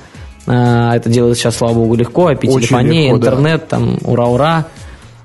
А, 0.47 0.95
это 0.95 1.09
делается 1.09 1.43
сейчас, 1.43 1.57
слава 1.57 1.75
богу, 1.75 1.95
легко. 1.95 2.31
IP-телефония, 2.31 3.11
интернет, 3.11 3.63
да. 3.63 3.79
там, 3.79 3.99
ура-ура. 4.03 4.67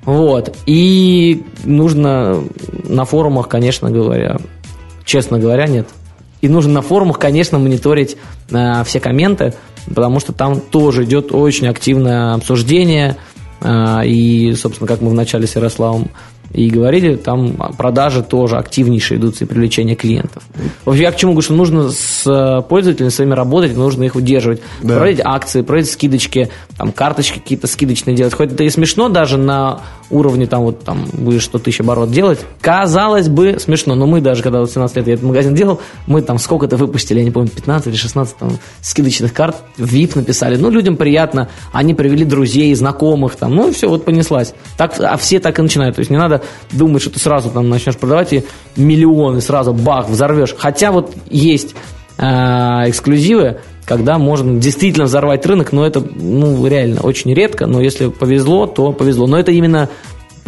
Вот. 0.03 0.55
И 0.65 1.43
нужно 1.63 2.43
на 2.87 3.05
форумах, 3.05 3.47
конечно 3.47 3.91
говоря, 3.91 4.37
честно 5.05 5.37
говоря, 5.37 5.67
нет. 5.67 5.87
И 6.41 6.47
нужно 6.47 6.73
на 6.73 6.81
форумах, 6.81 7.19
конечно, 7.19 7.59
мониторить 7.59 8.17
э, 8.51 8.83
все 8.85 8.99
комменты, 8.99 9.53
потому 9.87 10.19
что 10.19 10.33
там 10.33 10.61
тоже 10.61 11.03
идет 11.03 11.33
очень 11.33 11.67
активное 11.67 12.33
обсуждение. 12.33 13.17
Э, 13.61 14.05
и, 14.05 14.53
собственно, 14.53 14.87
как 14.87 15.01
мы 15.01 15.09
вначале 15.09 15.47
с 15.47 15.55
Ярославом 15.55 16.09
и 16.53 16.69
говорили, 16.69 17.15
там 17.15 17.55
продажи 17.77 18.23
тоже 18.23 18.57
активнейшие 18.57 19.19
идут 19.19 19.41
и 19.41 19.45
привлечение 19.45 19.95
клиентов. 19.95 20.43
В 20.85 20.89
общем, 20.89 21.03
я 21.03 21.11
к 21.11 21.17
чему 21.17 21.33
говорю, 21.33 21.43
что 21.43 21.53
нужно 21.53 21.89
с 21.89 22.23
э, 22.25 22.61
пользователями 22.67 23.09
своими 23.09 23.33
работать, 23.33 23.75
нужно 23.75 24.03
их 24.03 24.15
удерживать. 24.15 24.61
Да. 24.81 24.95
Проводить 24.95 25.21
акции, 25.23 25.61
проводить 25.61 25.91
скидочки, 25.91 26.49
там 26.77 26.91
карточки 26.91 27.39
какие-то 27.39 27.67
скидочные 27.67 28.15
делать. 28.15 28.33
Хоть 28.33 28.53
это 28.53 28.63
и 28.63 28.69
смешно 28.69 29.09
даже 29.09 29.37
на 29.37 29.81
уровне 30.09 30.47
там 30.47 30.63
вот 30.63 30.83
там 30.83 31.05
будешь 31.13 31.45
100 31.45 31.59
тысяч 31.59 31.81
оборот 31.81 32.11
делать. 32.11 32.39
Казалось 32.61 33.29
бы, 33.29 33.57
смешно, 33.59 33.95
но 33.95 34.07
мы 34.07 34.21
даже, 34.21 34.41
когда 34.41 34.59
вот 34.59 34.71
17 34.71 34.97
лет 34.97 35.07
я 35.07 35.13
этот 35.13 35.25
магазин 35.25 35.53
делал, 35.53 35.79
мы 36.07 36.21
там 36.21 36.39
сколько-то 36.39 36.77
выпустили, 36.77 37.19
я 37.19 37.25
не 37.25 37.31
помню, 37.31 37.49
15 37.49 37.87
или 37.87 37.95
16 37.95 38.37
там 38.37 38.57
скидочных 38.81 39.33
карт, 39.33 39.57
VIP 39.77 40.13
написали. 40.15 40.55
Ну, 40.55 40.69
людям 40.69 40.97
приятно, 40.97 41.49
они 41.71 41.93
привели 41.93 42.25
друзей, 42.25 42.73
знакомых 42.73 43.35
там, 43.35 43.55
ну 43.55 43.69
и 43.69 43.71
все, 43.71 43.87
вот 43.87 44.05
понеслась. 44.05 44.53
Так, 44.77 44.99
а 44.99 45.17
все 45.17 45.39
так 45.39 45.59
и 45.59 45.61
начинают. 45.61 45.95
То 45.95 45.99
есть 45.99 46.09
не 46.09 46.17
надо 46.17 46.38
думать, 46.71 47.01
что 47.01 47.11
ты 47.11 47.19
сразу 47.19 47.49
там 47.49 47.69
начнешь 47.69 47.97
продавать 47.97 48.33
и 48.33 48.43
миллионы 48.75 49.41
сразу 49.41 49.73
бах, 49.73 50.09
взорвешь. 50.09 50.55
Хотя 50.57 50.91
вот 50.91 51.13
есть 51.29 51.75
э, 52.17 52.23
эксклюзивы, 52.23 53.59
когда 53.85 54.19
можно 54.19 54.59
действительно 54.59 55.05
взорвать 55.05 55.43
рынок, 55.47 55.71
но 55.71 55.85
это, 55.85 55.99
ну, 55.99 56.67
реально 56.67 57.01
очень 57.01 57.33
редко, 57.33 57.65
но 57.65 57.81
если 57.81 58.09
повезло, 58.09 58.67
то 58.67 58.91
повезло. 58.91 59.25
Но 59.25 59.39
это 59.39 59.51
именно, 59.51 59.89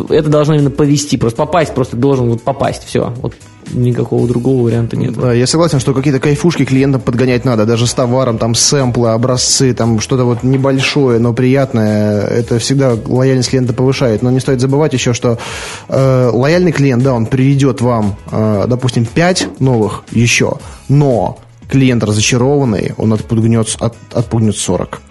это 0.10 0.30
должно 0.30 0.56
именно 0.56 0.70
повезти, 0.70 1.18
просто 1.18 1.38
попасть, 1.38 1.74
просто 1.74 1.96
должен 1.96 2.30
вот 2.30 2.42
попасть, 2.42 2.84
все. 2.86 3.14
Вот 3.22 3.34
никакого 3.74 4.28
другого 4.28 4.64
варианта 4.64 4.98
нет. 4.98 5.16
Я 5.18 5.48
согласен, 5.48 5.80
что 5.80 5.94
какие-то 5.94 6.20
кайфушки 6.20 6.66
клиентам 6.66 7.02
подгонять 7.02 7.46
надо, 7.46 7.66
даже 7.66 7.88
с 7.88 7.94
товаром, 7.94 8.38
там, 8.38 8.56
сэмплы, 8.56 9.10
образцы, 9.10 9.74
там, 9.74 10.00
что-то 10.00 10.26
вот 10.26 10.44
небольшое, 10.44 11.20
но 11.20 11.34
приятное, 11.34 12.22
это 12.26 12.60
всегда 12.60 12.98
лояльность 13.06 13.50
клиента 13.50 13.74
повышает. 13.74 14.22
Но 14.22 14.32
не 14.32 14.40
стоит 14.40 14.60
забывать 14.60 14.94
еще, 14.94 15.14
что 15.14 15.38
э, 15.88 16.30
лояльный 16.34 16.72
клиент, 16.72 17.04
да, 17.04 17.14
он 17.14 17.26
приведет 17.26 17.82
вам, 17.82 18.16
э, 18.32 18.66
допустим, 18.68 19.06
5 19.06 19.60
новых 19.60 20.04
еще, 20.12 20.54
но 20.90 21.40
клиент 21.70 22.04
разочарованный, 22.04 22.94
он 22.98 23.14
отпугнет, 23.14 23.76
от, 23.80 23.96
отпугнет 24.14 24.58
40. 24.58 25.02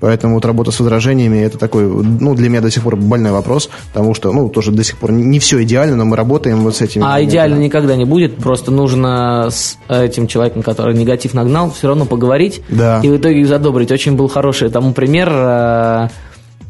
Поэтому 0.00 0.34
вот 0.34 0.44
работа 0.44 0.70
с 0.70 0.80
возражениями 0.80 1.38
это 1.38 1.58
такой, 1.58 1.84
ну, 1.84 2.34
для 2.34 2.48
меня 2.48 2.60
до 2.60 2.70
сих 2.70 2.82
пор 2.82 2.96
больной 2.96 3.32
вопрос, 3.32 3.68
потому 3.92 4.14
что, 4.14 4.32
ну, 4.32 4.48
тоже 4.48 4.70
до 4.70 4.84
сих 4.84 4.96
пор 4.98 5.12
не 5.12 5.38
все 5.38 5.62
идеально, 5.62 5.96
но 5.96 6.04
мы 6.04 6.16
работаем 6.16 6.60
вот 6.60 6.76
с 6.76 6.82
этим. 6.82 7.02
А 7.04 7.22
идеально 7.22 7.56
никогда 7.56 7.96
не 7.96 8.04
будет, 8.04 8.36
просто 8.36 8.70
нужно 8.70 9.48
с 9.50 9.76
этим 9.88 10.26
человеком, 10.26 10.62
который 10.62 10.94
негатив 10.94 11.34
нагнал, 11.34 11.70
все 11.70 11.88
равно 11.88 12.04
поговорить 12.04 12.62
да. 12.68 13.00
и 13.02 13.08
в 13.08 13.16
итоге 13.16 13.40
их 13.40 13.48
задобрить. 13.48 13.90
Очень 13.90 14.16
был 14.16 14.28
хороший 14.28 14.70
тому 14.70 14.92
пример 14.92 15.28
э, 15.30 16.08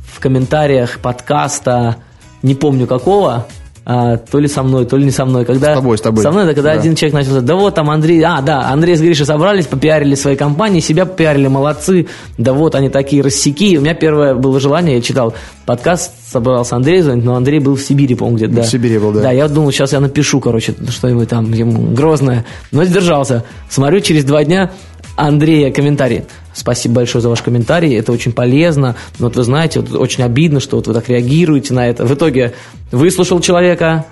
в 0.06 0.20
комментариях 0.20 0.98
подкаста, 1.00 1.96
не 2.42 2.54
помню 2.54 2.86
какого, 2.86 3.46
а, 3.90 4.18
то 4.18 4.38
ли 4.38 4.48
со 4.48 4.62
мной, 4.62 4.84
то 4.84 4.98
ли 4.98 5.04
не 5.06 5.10
со 5.10 5.24
мной. 5.24 5.46
Когда, 5.46 5.72
с 5.72 5.78
тобой, 5.78 5.96
с 5.96 6.02
тобой. 6.02 6.22
Со 6.22 6.30
мной, 6.30 6.44
да, 6.44 6.52
когда 6.52 6.74
да. 6.74 6.78
один 6.78 6.94
человек 6.94 7.14
начал 7.14 7.30
сказать, 7.30 7.46
да 7.46 7.54
вот 7.54 7.74
там 7.74 7.88
Андрей, 7.88 8.22
а, 8.22 8.42
да, 8.42 8.68
Андрей 8.68 8.96
с 8.96 9.00
Гришей 9.00 9.24
собрались, 9.24 9.66
попиарили 9.66 10.14
свои 10.14 10.36
компании, 10.36 10.80
себя 10.80 11.06
попиарили, 11.06 11.48
молодцы, 11.48 12.06
да 12.36 12.52
вот 12.52 12.74
они 12.74 12.90
такие 12.90 13.22
рассеки. 13.22 13.78
У 13.78 13.80
меня 13.80 13.94
первое 13.94 14.34
было 14.34 14.60
желание, 14.60 14.96
я 14.96 15.00
читал 15.00 15.32
подкаст, 15.64 16.12
собрался 16.30 16.76
Андрей 16.76 17.00
звонить, 17.00 17.24
но 17.24 17.34
Андрей 17.34 17.60
был 17.60 17.76
в 17.76 17.80
Сибири, 17.80 18.14
по-моему, 18.14 18.36
где-то, 18.36 18.52
да. 18.56 18.62
В 18.64 18.66
Сибири 18.66 18.98
был, 18.98 19.10
да. 19.10 19.22
Да, 19.22 19.30
я 19.30 19.48
думал, 19.48 19.72
сейчас 19.72 19.94
я 19.94 20.00
напишу, 20.00 20.38
короче, 20.38 20.74
что-нибудь 20.90 21.30
там 21.30 21.50
ему 21.50 21.94
грозное, 21.94 22.44
но 22.72 22.84
сдержался. 22.84 23.44
Смотрю, 23.70 24.00
через 24.00 24.24
два 24.24 24.44
дня 24.44 24.70
Андрея 25.16 25.72
комментарий. 25.72 26.24
Спасибо 26.58 26.96
большое 26.96 27.22
за 27.22 27.28
ваш 27.28 27.40
комментарий, 27.42 27.96
это 27.96 28.10
очень 28.10 28.32
полезно. 28.32 28.96
Но 29.20 29.26
вот 29.26 29.36
вы 29.36 29.44
знаете, 29.44 29.78
вот 29.78 29.92
очень 29.92 30.24
обидно, 30.24 30.58
что 30.58 30.76
вот 30.76 30.88
вы 30.88 30.94
так 30.94 31.08
реагируете 31.08 31.72
на 31.72 31.86
это. 31.88 32.04
В 32.04 32.12
итоге 32.12 32.52
выслушал 32.90 33.38
человека, 33.38 34.06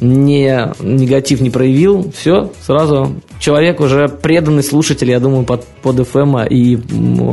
не 0.00 0.72
негатив 0.80 1.40
не 1.40 1.50
проявил, 1.50 2.12
все, 2.16 2.50
сразу 2.66 3.14
человек 3.42 3.80
уже 3.80 4.08
преданный 4.08 4.62
слушатель, 4.62 5.10
я 5.10 5.18
думаю, 5.18 5.44
под, 5.44 5.64
под 5.82 5.98
FM 5.98 6.48
и 6.48 6.76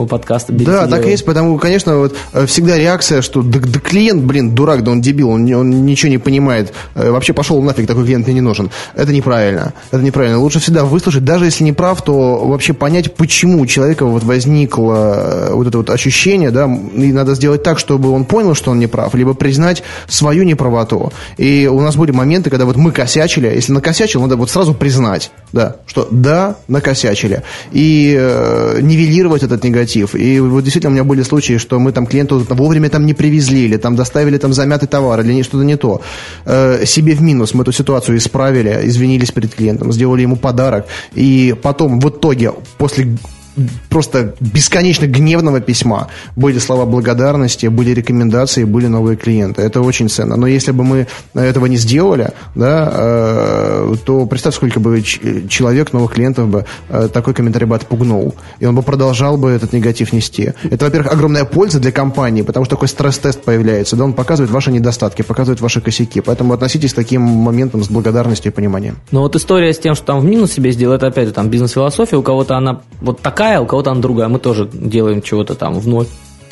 подкаста 0.07 0.51
Да, 0.51 0.87
так 0.87 1.05
и 1.05 1.11
есть, 1.11 1.23
потому, 1.23 1.57
конечно, 1.59 1.97
вот 1.97 2.15
э, 2.33 2.47
всегда 2.47 2.77
реакция, 2.77 3.21
что 3.21 3.43
да, 3.43 3.59
да 3.59 3.79
клиент, 3.79 4.23
блин, 4.23 4.55
дурак, 4.55 4.83
да 4.83 4.91
он 4.91 5.01
дебил, 5.01 5.29
он, 5.29 5.53
он 5.53 5.85
ничего 5.85 6.09
не 6.09 6.17
понимает, 6.17 6.73
э, 6.95 7.11
вообще 7.11 7.33
пошел 7.33 7.61
нафиг, 7.61 7.85
такой 7.85 8.05
клиент 8.05 8.25
мне 8.25 8.33
не 8.33 8.41
нужен. 8.41 8.71
Это 8.95 9.13
неправильно, 9.13 9.73
это 9.91 10.01
неправильно. 10.01 10.39
Лучше 10.39 10.59
всегда 10.59 10.83
выслушать, 10.83 11.23
даже 11.23 11.45
если 11.45 11.63
не 11.63 11.73
прав, 11.73 12.01
то 12.01 12.39
вообще 12.39 12.73
понять, 12.73 13.15
почему 13.15 13.61
у 13.61 13.67
человека 13.67 14.05
вот 14.05 14.23
возникло 14.23 15.49
э, 15.49 15.53
вот 15.53 15.67
это 15.67 15.77
вот 15.77 15.91
ощущение, 15.91 16.49
да, 16.49 16.65
и 16.95 17.13
надо 17.13 17.35
сделать 17.35 17.61
так, 17.61 17.77
чтобы 17.77 18.09
он 18.09 18.25
понял, 18.25 18.55
что 18.55 18.71
он 18.71 18.79
не 18.79 18.87
прав, 18.87 19.13
либо 19.13 19.35
признать 19.35 19.83
свою 20.07 20.43
неправоту. 20.43 21.13
И 21.37 21.69
у 21.71 21.79
нас 21.81 21.95
были 21.95 22.11
моменты, 22.11 22.49
когда 22.49 22.65
вот 22.65 22.77
мы 22.77 22.91
косячили, 22.91 23.45
если 23.45 23.73
накосячил, 23.73 24.23
надо 24.23 24.37
вот 24.37 24.49
сразу 24.49 24.73
признать, 24.73 25.31
да, 25.51 25.75
что 25.85 25.98
да, 26.11 26.55
накосячили. 26.67 27.43
И 27.71 28.15
э, 28.17 28.79
нивелировать 28.81 29.43
этот 29.43 29.63
негатив. 29.63 30.15
И 30.15 30.39
вот 30.39 30.63
действительно 30.63 30.91
у 30.91 30.93
меня 30.93 31.03
были 31.03 31.23
случаи, 31.23 31.57
что 31.57 31.79
мы 31.79 31.91
там 31.91 32.05
клиенту 32.05 32.45
вовремя 32.49 32.89
там 32.89 33.05
не 33.05 33.13
привезли, 33.13 33.65
или 33.65 33.77
там 33.77 33.95
доставили 33.95 34.37
там 34.37 34.53
замятый 34.53 34.87
товар, 34.87 35.21
или 35.21 35.41
что-то 35.43 35.63
не 35.63 35.77
то. 35.77 36.01
Э, 36.45 36.85
себе 36.85 37.13
в 37.13 37.21
минус 37.21 37.53
мы 37.53 37.63
эту 37.63 37.71
ситуацию 37.71 38.17
исправили, 38.17 38.79
извинились 38.83 39.31
перед 39.31 39.53
клиентом, 39.55 39.91
сделали 39.91 40.21
ему 40.21 40.35
подарок. 40.35 40.85
И 41.13 41.55
потом 41.61 41.99
в 41.99 42.09
итоге, 42.09 42.53
после 42.77 43.17
просто 43.89 44.35
бесконечно 44.39 45.05
гневного 45.05 45.59
письма. 45.59 46.07
Были 46.35 46.59
слова 46.59 46.85
благодарности, 46.85 47.67
были 47.67 47.91
рекомендации, 47.91 48.63
были 48.63 48.87
новые 48.87 49.17
клиенты. 49.17 49.61
Это 49.61 49.81
очень 49.81 50.09
ценно. 50.09 50.35
Но 50.35 50.47
если 50.47 50.71
бы 50.71 50.83
мы 50.83 51.07
этого 51.33 51.65
не 51.65 51.77
сделали, 51.77 52.31
да, 52.55 52.89
э, 52.91 53.95
то 54.05 54.25
представь, 54.25 54.55
сколько 54.55 54.79
бы 54.79 55.01
человек, 55.01 55.93
новых 55.93 56.13
клиентов 56.13 56.47
бы 56.47 56.65
э, 56.89 57.09
такой 57.11 57.33
комментарий 57.33 57.67
бы 57.67 57.75
отпугнул. 57.75 58.35
И 58.59 58.65
он 58.65 58.75
бы 58.75 58.81
продолжал 58.81 59.37
бы 59.37 59.49
этот 59.49 59.73
негатив 59.73 60.13
нести. 60.13 60.53
Это, 60.63 60.85
во-первых, 60.85 61.11
огромная 61.11 61.45
польза 61.45 61.79
для 61.79 61.91
компании, 61.91 62.41
потому 62.41 62.65
что 62.65 62.75
такой 62.75 62.87
стресс-тест 62.87 63.41
появляется. 63.43 63.95
Да, 63.95 64.03
он 64.03 64.13
показывает 64.13 64.51
ваши 64.51 64.71
недостатки, 64.71 65.21
показывает 65.21 65.61
ваши 65.61 65.81
косяки. 65.81 66.21
Поэтому 66.21 66.53
относитесь 66.53 66.93
к 66.93 66.95
таким 66.95 67.21
моментам 67.21 67.83
с 67.83 67.89
благодарностью 67.89 68.51
и 68.51 68.55
пониманием. 68.55 68.97
Но 69.11 69.21
вот 69.21 69.35
история 69.35 69.73
с 69.73 69.79
тем, 69.79 69.95
что 69.95 70.05
там 70.05 70.19
в 70.19 70.25
минус 70.25 70.51
себе 70.51 70.71
сделал, 70.71 70.95
это 70.95 71.07
опять 71.07 71.27
же 71.27 71.33
там 71.33 71.49
бизнес-философия. 71.49 72.17
У 72.17 72.23
кого-то 72.23 72.55
она 72.55 72.81
вот 73.01 73.21
такая, 73.39 73.61
у 73.61 73.65
кого-то 73.65 73.91
она 73.91 74.01
другая. 74.01 74.27
Мы 74.27 74.37
тоже 74.37 74.69
делаем 74.71 75.21
чего-то 75.21 75.55
там 75.55 75.79
в 75.79 75.87
ноль 75.87 76.07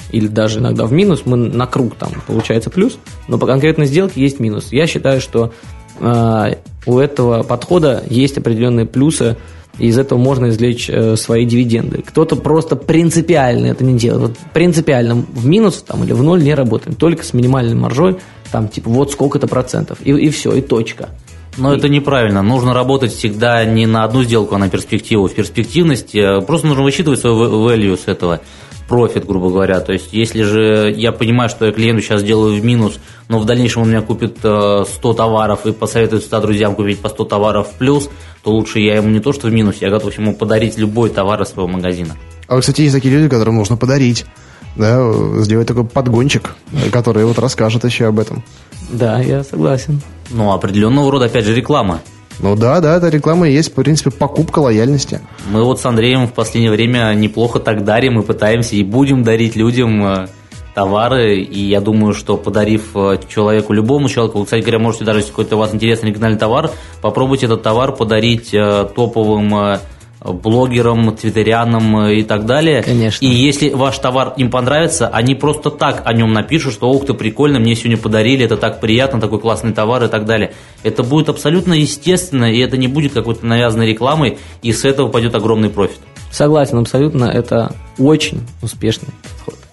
или 0.09 0.27
даже 0.27 0.59
иногда 0.59 0.85
в 0.85 0.93
минус, 0.93 1.23
мы 1.25 1.35
на 1.35 1.67
круг 1.67 1.95
там 1.95 2.09
получается 2.25 2.69
плюс, 2.69 2.97
но 3.27 3.38
по 3.38 3.45
конкретной 3.45 3.88
сделке 3.88 4.21
есть 4.21 4.39
минус. 4.39 4.69
Я 4.71 4.88
считаю, 4.88 5.19
что 5.19 5.51
э, 5.99 6.55
у 6.85 6.97
этого 6.97 7.43
подхода 7.43 8.05
есть 8.09 8.38
определенные 8.38 8.85
плюсы, 8.85 9.35
и 9.77 9.88
из 9.88 9.99
этого 9.99 10.17
можно 10.17 10.47
извлечь 10.47 10.89
э, 10.89 11.17
свои 11.17 11.45
дивиденды. 11.45 12.03
Кто-то 12.03 12.38
просто 12.38 12.77
принципиально 12.77 13.65
это 13.65 13.83
не 13.83 13.99
делает. 13.99 14.21
Вот 14.21 14.38
принципиально 14.53 15.15
в 15.15 15.45
минус 15.45 15.83
там, 15.85 16.05
или 16.05 16.13
в 16.13 16.23
ноль 16.23 16.41
не 16.41 16.53
работает, 16.53 16.97
только 16.97 17.25
с 17.25 17.33
минимальной 17.33 17.75
маржой, 17.75 18.15
там 18.49 18.69
типа 18.69 18.89
вот 18.89 19.11
сколько-то 19.11 19.47
процентов, 19.47 19.97
и, 20.05 20.11
и 20.11 20.29
все, 20.29 20.53
и 20.53 20.61
точка. 20.61 21.09
Но 21.57 21.73
это 21.73 21.89
неправильно. 21.89 22.41
Нужно 22.41 22.73
работать 22.73 23.11
всегда 23.13 23.65
не 23.65 23.85
на 23.85 24.03
одну 24.03 24.23
сделку, 24.23 24.55
а 24.55 24.57
на 24.57 24.69
перспективу. 24.69 25.27
В 25.27 25.33
перспективности 25.33 26.17
э, 26.17 26.41
просто 26.41 26.67
нужно 26.67 26.83
высчитывать 26.83 27.19
свой 27.19 27.33
value 27.33 27.97
с 27.97 28.07
этого 28.07 28.41
профит, 28.87 29.25
грубо 29.25 29.49
говоря. 29.49 29.79
То 29.79 29.93
есть, 29.93 30.13
если 30.13 30.43
же 30.43 30.93
я 30.95 31.11
понимаю, 31.11 31.49
что 31.49 31.65
я 31.65 31.71
клиенту 31.71 32.01
сейчас 32.01 32.23
делаю 32.23 32.59
в 32.59 32.63
минус, 32.63 32.99
но 33.27 33.39
в 33.39 33.45
дальнейшем 33.45 33.81
он 33.81 33.89
у 33.89 33.91
меня 33.91 34.01
купит 34.01 34.37
100 34.37 34.85
э, 34.85 35.13
товаров 35.15 35.65
и 35.65 35.71
посоветует 35.71 36.23
100 36.23 36.41
друзьям 36.41 36.75
купить 36.75 36.99
по 36.99 37.09
100 37.09 37.25
товаров 37.25 37.69
в 37.69 37.77
плюс, 37.77 38.09
то 38.43 38.51
лучше 38.51 38.79
я 38.79 38.95
ему 38.95 39.09
не 39.09 39.19
то, 39.19 39.33
что 39.33 39.47
в 39.47 39.51
минус, 39.51 39.77
я 39.81 39.89
готов 39.89 40.17
ему 40.17 40.33
подарить 40.33 40.77
любой 40.77 41.09
товар 41.09 41.41
из 41.41 41.49
своего 41.49 41.67
магазина. 41.67 42.15
А, 42.47 42.59
кстати, 42.59 42.81
есть 42.81 42.93
такие 42.93 43.13
люди, 43.13 43.29
которым 43.29 43.55
нужно 43.55 43.75
подарить 43.75 44.25
да, 44.77 45.11
сделать 45.41 45.67
такой 45.67 45.85
подгончик, 45.85 46.55
который 46.91 47.25
вот 47.25 47.39
расскажет 47.39 47.83
еще 47.83 48.05
об 48.05 48.19
этом. 48.19 48.43
Да, 48.89 49.19
я 49.19 49.43
согласен. 49.43 50.01
Ну, 50.30 50.51
определенного 50.51 51.11
рода, 51.11 51.25
опять 51.25 51.45
же, 51.45 51.55
реклама. 51.55 52.01
Ну 52.39 52.55
да, 52.55 52.80
да, 52.82 52.97
это 52.97 53.09
реклама 53.09 53.49
и 53.49 53.53
есть, 53.53 53.71
в 53.71 53.73
принципе, 53.73 54.11
покупка 54.11 54.59
лояльности. 54.59 55.21
Мы 55.49 55.63
вот 55.63 55.80
с 55.80 55.86
Андреем 55.86 56.28
в 56.28 56.34
последнее 56.34 56.71
время 56.71 57.13
неплохо 57.13 57.59
так 57.59 57.84
дарим 57.84 58.19
и 58.19 58.23
пытаемся 58.23 58.75
и 58.75 58.84
будем 58.84 59.23
дарить 59.23 59.55
людям 59.55 60.05
э, 60.05 60.28
товары, 60.75 61.39
и 61.39 61.59
я 61.59 61.82
думаю, 61.82 62.13
что 62.13 62.38
подарив 62.38 62.95
э, 62.95 63.17
человеку, 63.28 63.73
любому 63.73 64.07
человеку, 64.07 64.43
кстати 64.43 64.61
говоря, 64.61 64.78
можете 64.78 65.05
даже, 65.05 65.19
если 65.19 65.32
какой-то 65.32 65.55
у 65.55 65.59
вас 65.59 65.73
интересный 65.73 66.11
оригинальный 66.11 66.38
товар, 66.38 66.69
попробуйте 67.01 67.47
этот 67.47 67.63
товар 67.63 67.95
подарить 67.95 68.53
э, 68.53 68.88
топовым 68.95 69.80
блогерам, 70.24 71.15
твиттерянам 71.15 72.07
и 72.07 72.24
так 72.24 72.45
далее. 72.45 72.84
Конечно. 72.84 73.26
И 73.26 73.30
если 73.30 73.70
ваш 73.70 73.97
товар 73.99 74.34
им 74.38 74.49
понравится, 74.49 75.07
они 75.07 75.36
просто 75.36 75.70
так 75.70 76.01
о 76.05 76.13
нем 76.13 76.34
напишут, 76.34 76.74
что 76.74 76.89
ух 76.89 77.05
ты, 77.05 77.13
прикольно, 77.13 77.59
мне 77.59 77.76
сегодня 77.76 77.97
подарили, 77.97 78.45
это 78.45 78.57
так 78.57 78.80
приятно, 78.80 79.22
такой 79.22 79.39
классный 79.39 79.74
товар 79.74 80.03
и 80.03 80.07
так 80.07 80.26
далее. 80.26 80.53
Это 80.84 81.03
будет 81.03 81.30
абсолютно 81.30 81.74
естественно, 81.74 82.51
и 82.51 82.59
это 82.59 82.78
не 82.78 82.88
будет 82.88 83.13
какой-то 83.13 83.45
навязанной 83.45 83.88
рекламой, 83.88 84.38
и 84.61 84.74
с 84.74 84.86
этого 84.86 85.09
пойдет 85.09 85.36
огромный 85.36 85.70
профит. 85.70 85.99
Согласен 86.32 86.80
абсолютно, 86.80 87.26
это 87.26 87.74
очень 87.97 88.41
успешный 88.61 89.09
подход. 89.24 89.66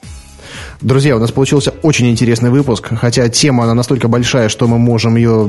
Друзья, 0.81 1.17
у 1.17 1.19
нас 1.19 1.31
получился 1.31 1.73
очень 1.83 2.11
интересный 2.11 2.51
выпуск, 2.51 2.91
хотя 3.01 3.29
тема, 3.29 3.65
она 3.65 3.75
настолько 3.75 4.09
большая, 4.09 4.49
что 4.49 4.67
мы 4.67 4.79
можем 4.79 5.17
ее 5.17 5.49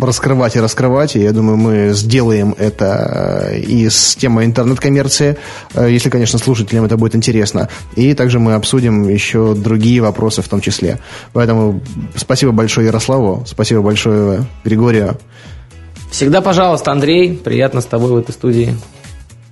раскрывать 0.00 0.56
и 0.56 0.60
раскрывать, 0.60 1.16
и 1.16 1.20
я 1.20 1.32
думаю, 1.32 1.56
мы 1.56 1.90
сделаем 1.92 2.54
это 2.56 3.50
э, 3.50 3.58
и 3.60 3.88
с 3.88 4.14
темой 4.14 4.46
интернет-коммерции, 4.46 5.36
э, 5.74 5.88
если, 5.90 6.10
конечно, 6.10 6.38
слушателям 6.38 6.84
это 6.84 6.96
будет 6.96 7.16
интересно, 7.16 7.68
и 7.96 8.14
также 8.14 8.38
мы 8.38 8.54
обсудим 8.54 9.08
еще 9.08 9.54
другие 9.54 10.00
вопросы 10.00 10.42
в 10.42 10.48
том 10.48 10.60
числе. 10.60 10.98
Поэтому 11.32 11.80
спасибо 12.14 12.52
большое 12.52 12.86
Ярославу, 12.86 13.44
спасибо 13.46 13.82
большое 13.82 14.46
Григорию. 14.64 15.18
Всегда, 16.10 16.40
пожалуйста, 16.40 16.92
Андрей, 16.92 17.34
приятно 17.34 17.80
с 17.80 17.86
тобой 17.86 18.12
в 18.12 18.16
этой 18.16 18.32
студии 18.32 18.76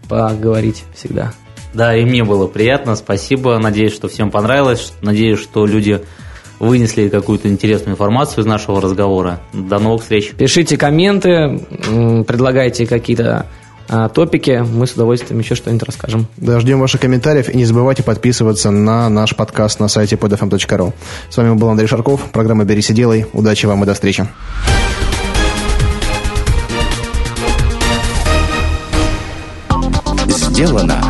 поговорить 0.08 0.84
всегда. 0.94 1.32
Да, 1.74 1.96
и 1.96 2.04
мне 2.04 2.24
было 2.24 2.46
приятно, 2.46 2.96
спасибо. 2.96 3.58
Надеюсь, 3.58 3.94
что 3.94 4.08
всем 4.08 4.30
понравилось. 4.30 4.92
Надеюсь, 5.02 5.40
что 5.40 5.66
люди 5.66 6.00
вынесли 6.58 7.08
какую-то 7.08 7.48
интересную 7.48 7.94
информацию 7.94 8.42
из 8.42 8.46
нашего 8.46 8.80
разговора. 8.80 9.40
До 9.52 9.78
новых 9.78 10.02
встреч. 10.02 10.32
Пишите 10.32 10.76
комменты, 10.76 11.60
предлагайте 12.26 12.86
какие-то 12.86 13.46
а, 13.92 14.08
топики, 14.08 14.64
мы 14.64 14.86
с 14.86 14.92
удовольствием 14.92 15.40
еще 15.40 15.56
что-нибудь 15.56 15.82
расскажем. 15.82 16.26
Да, 16.36 16.60
ждем 16.60 16.78
ваших 16.78 17.00
комментариев 17.00 17.48
и 17.48 17.56
не 17.56 17.64
забывайте 17.64 18.04
подписываться 18.04 18.70
на 18.70 19.08
наш 19.08 19.34
подкаст 19.34 19.80
на 19.80 19.88
сайте 19.88 20.14
podfm.ru. 20.14 20.92
С 21.28 21.36
вами 21.36 21.54
был 21.54 21.68
Андрей 21.70 21.88
Шарков, 21.88 22.20
программа 22.30 22.64
«Берись 22.64 22.90
и 22.90 22.92
делай». 22.92 23.26
Удачи 23.32 23.66
вам 23.66 23.82
и 23.82 23.86
до 23.86 23.94
встречи. 23.94 24.28
Сделано 30.28 31.09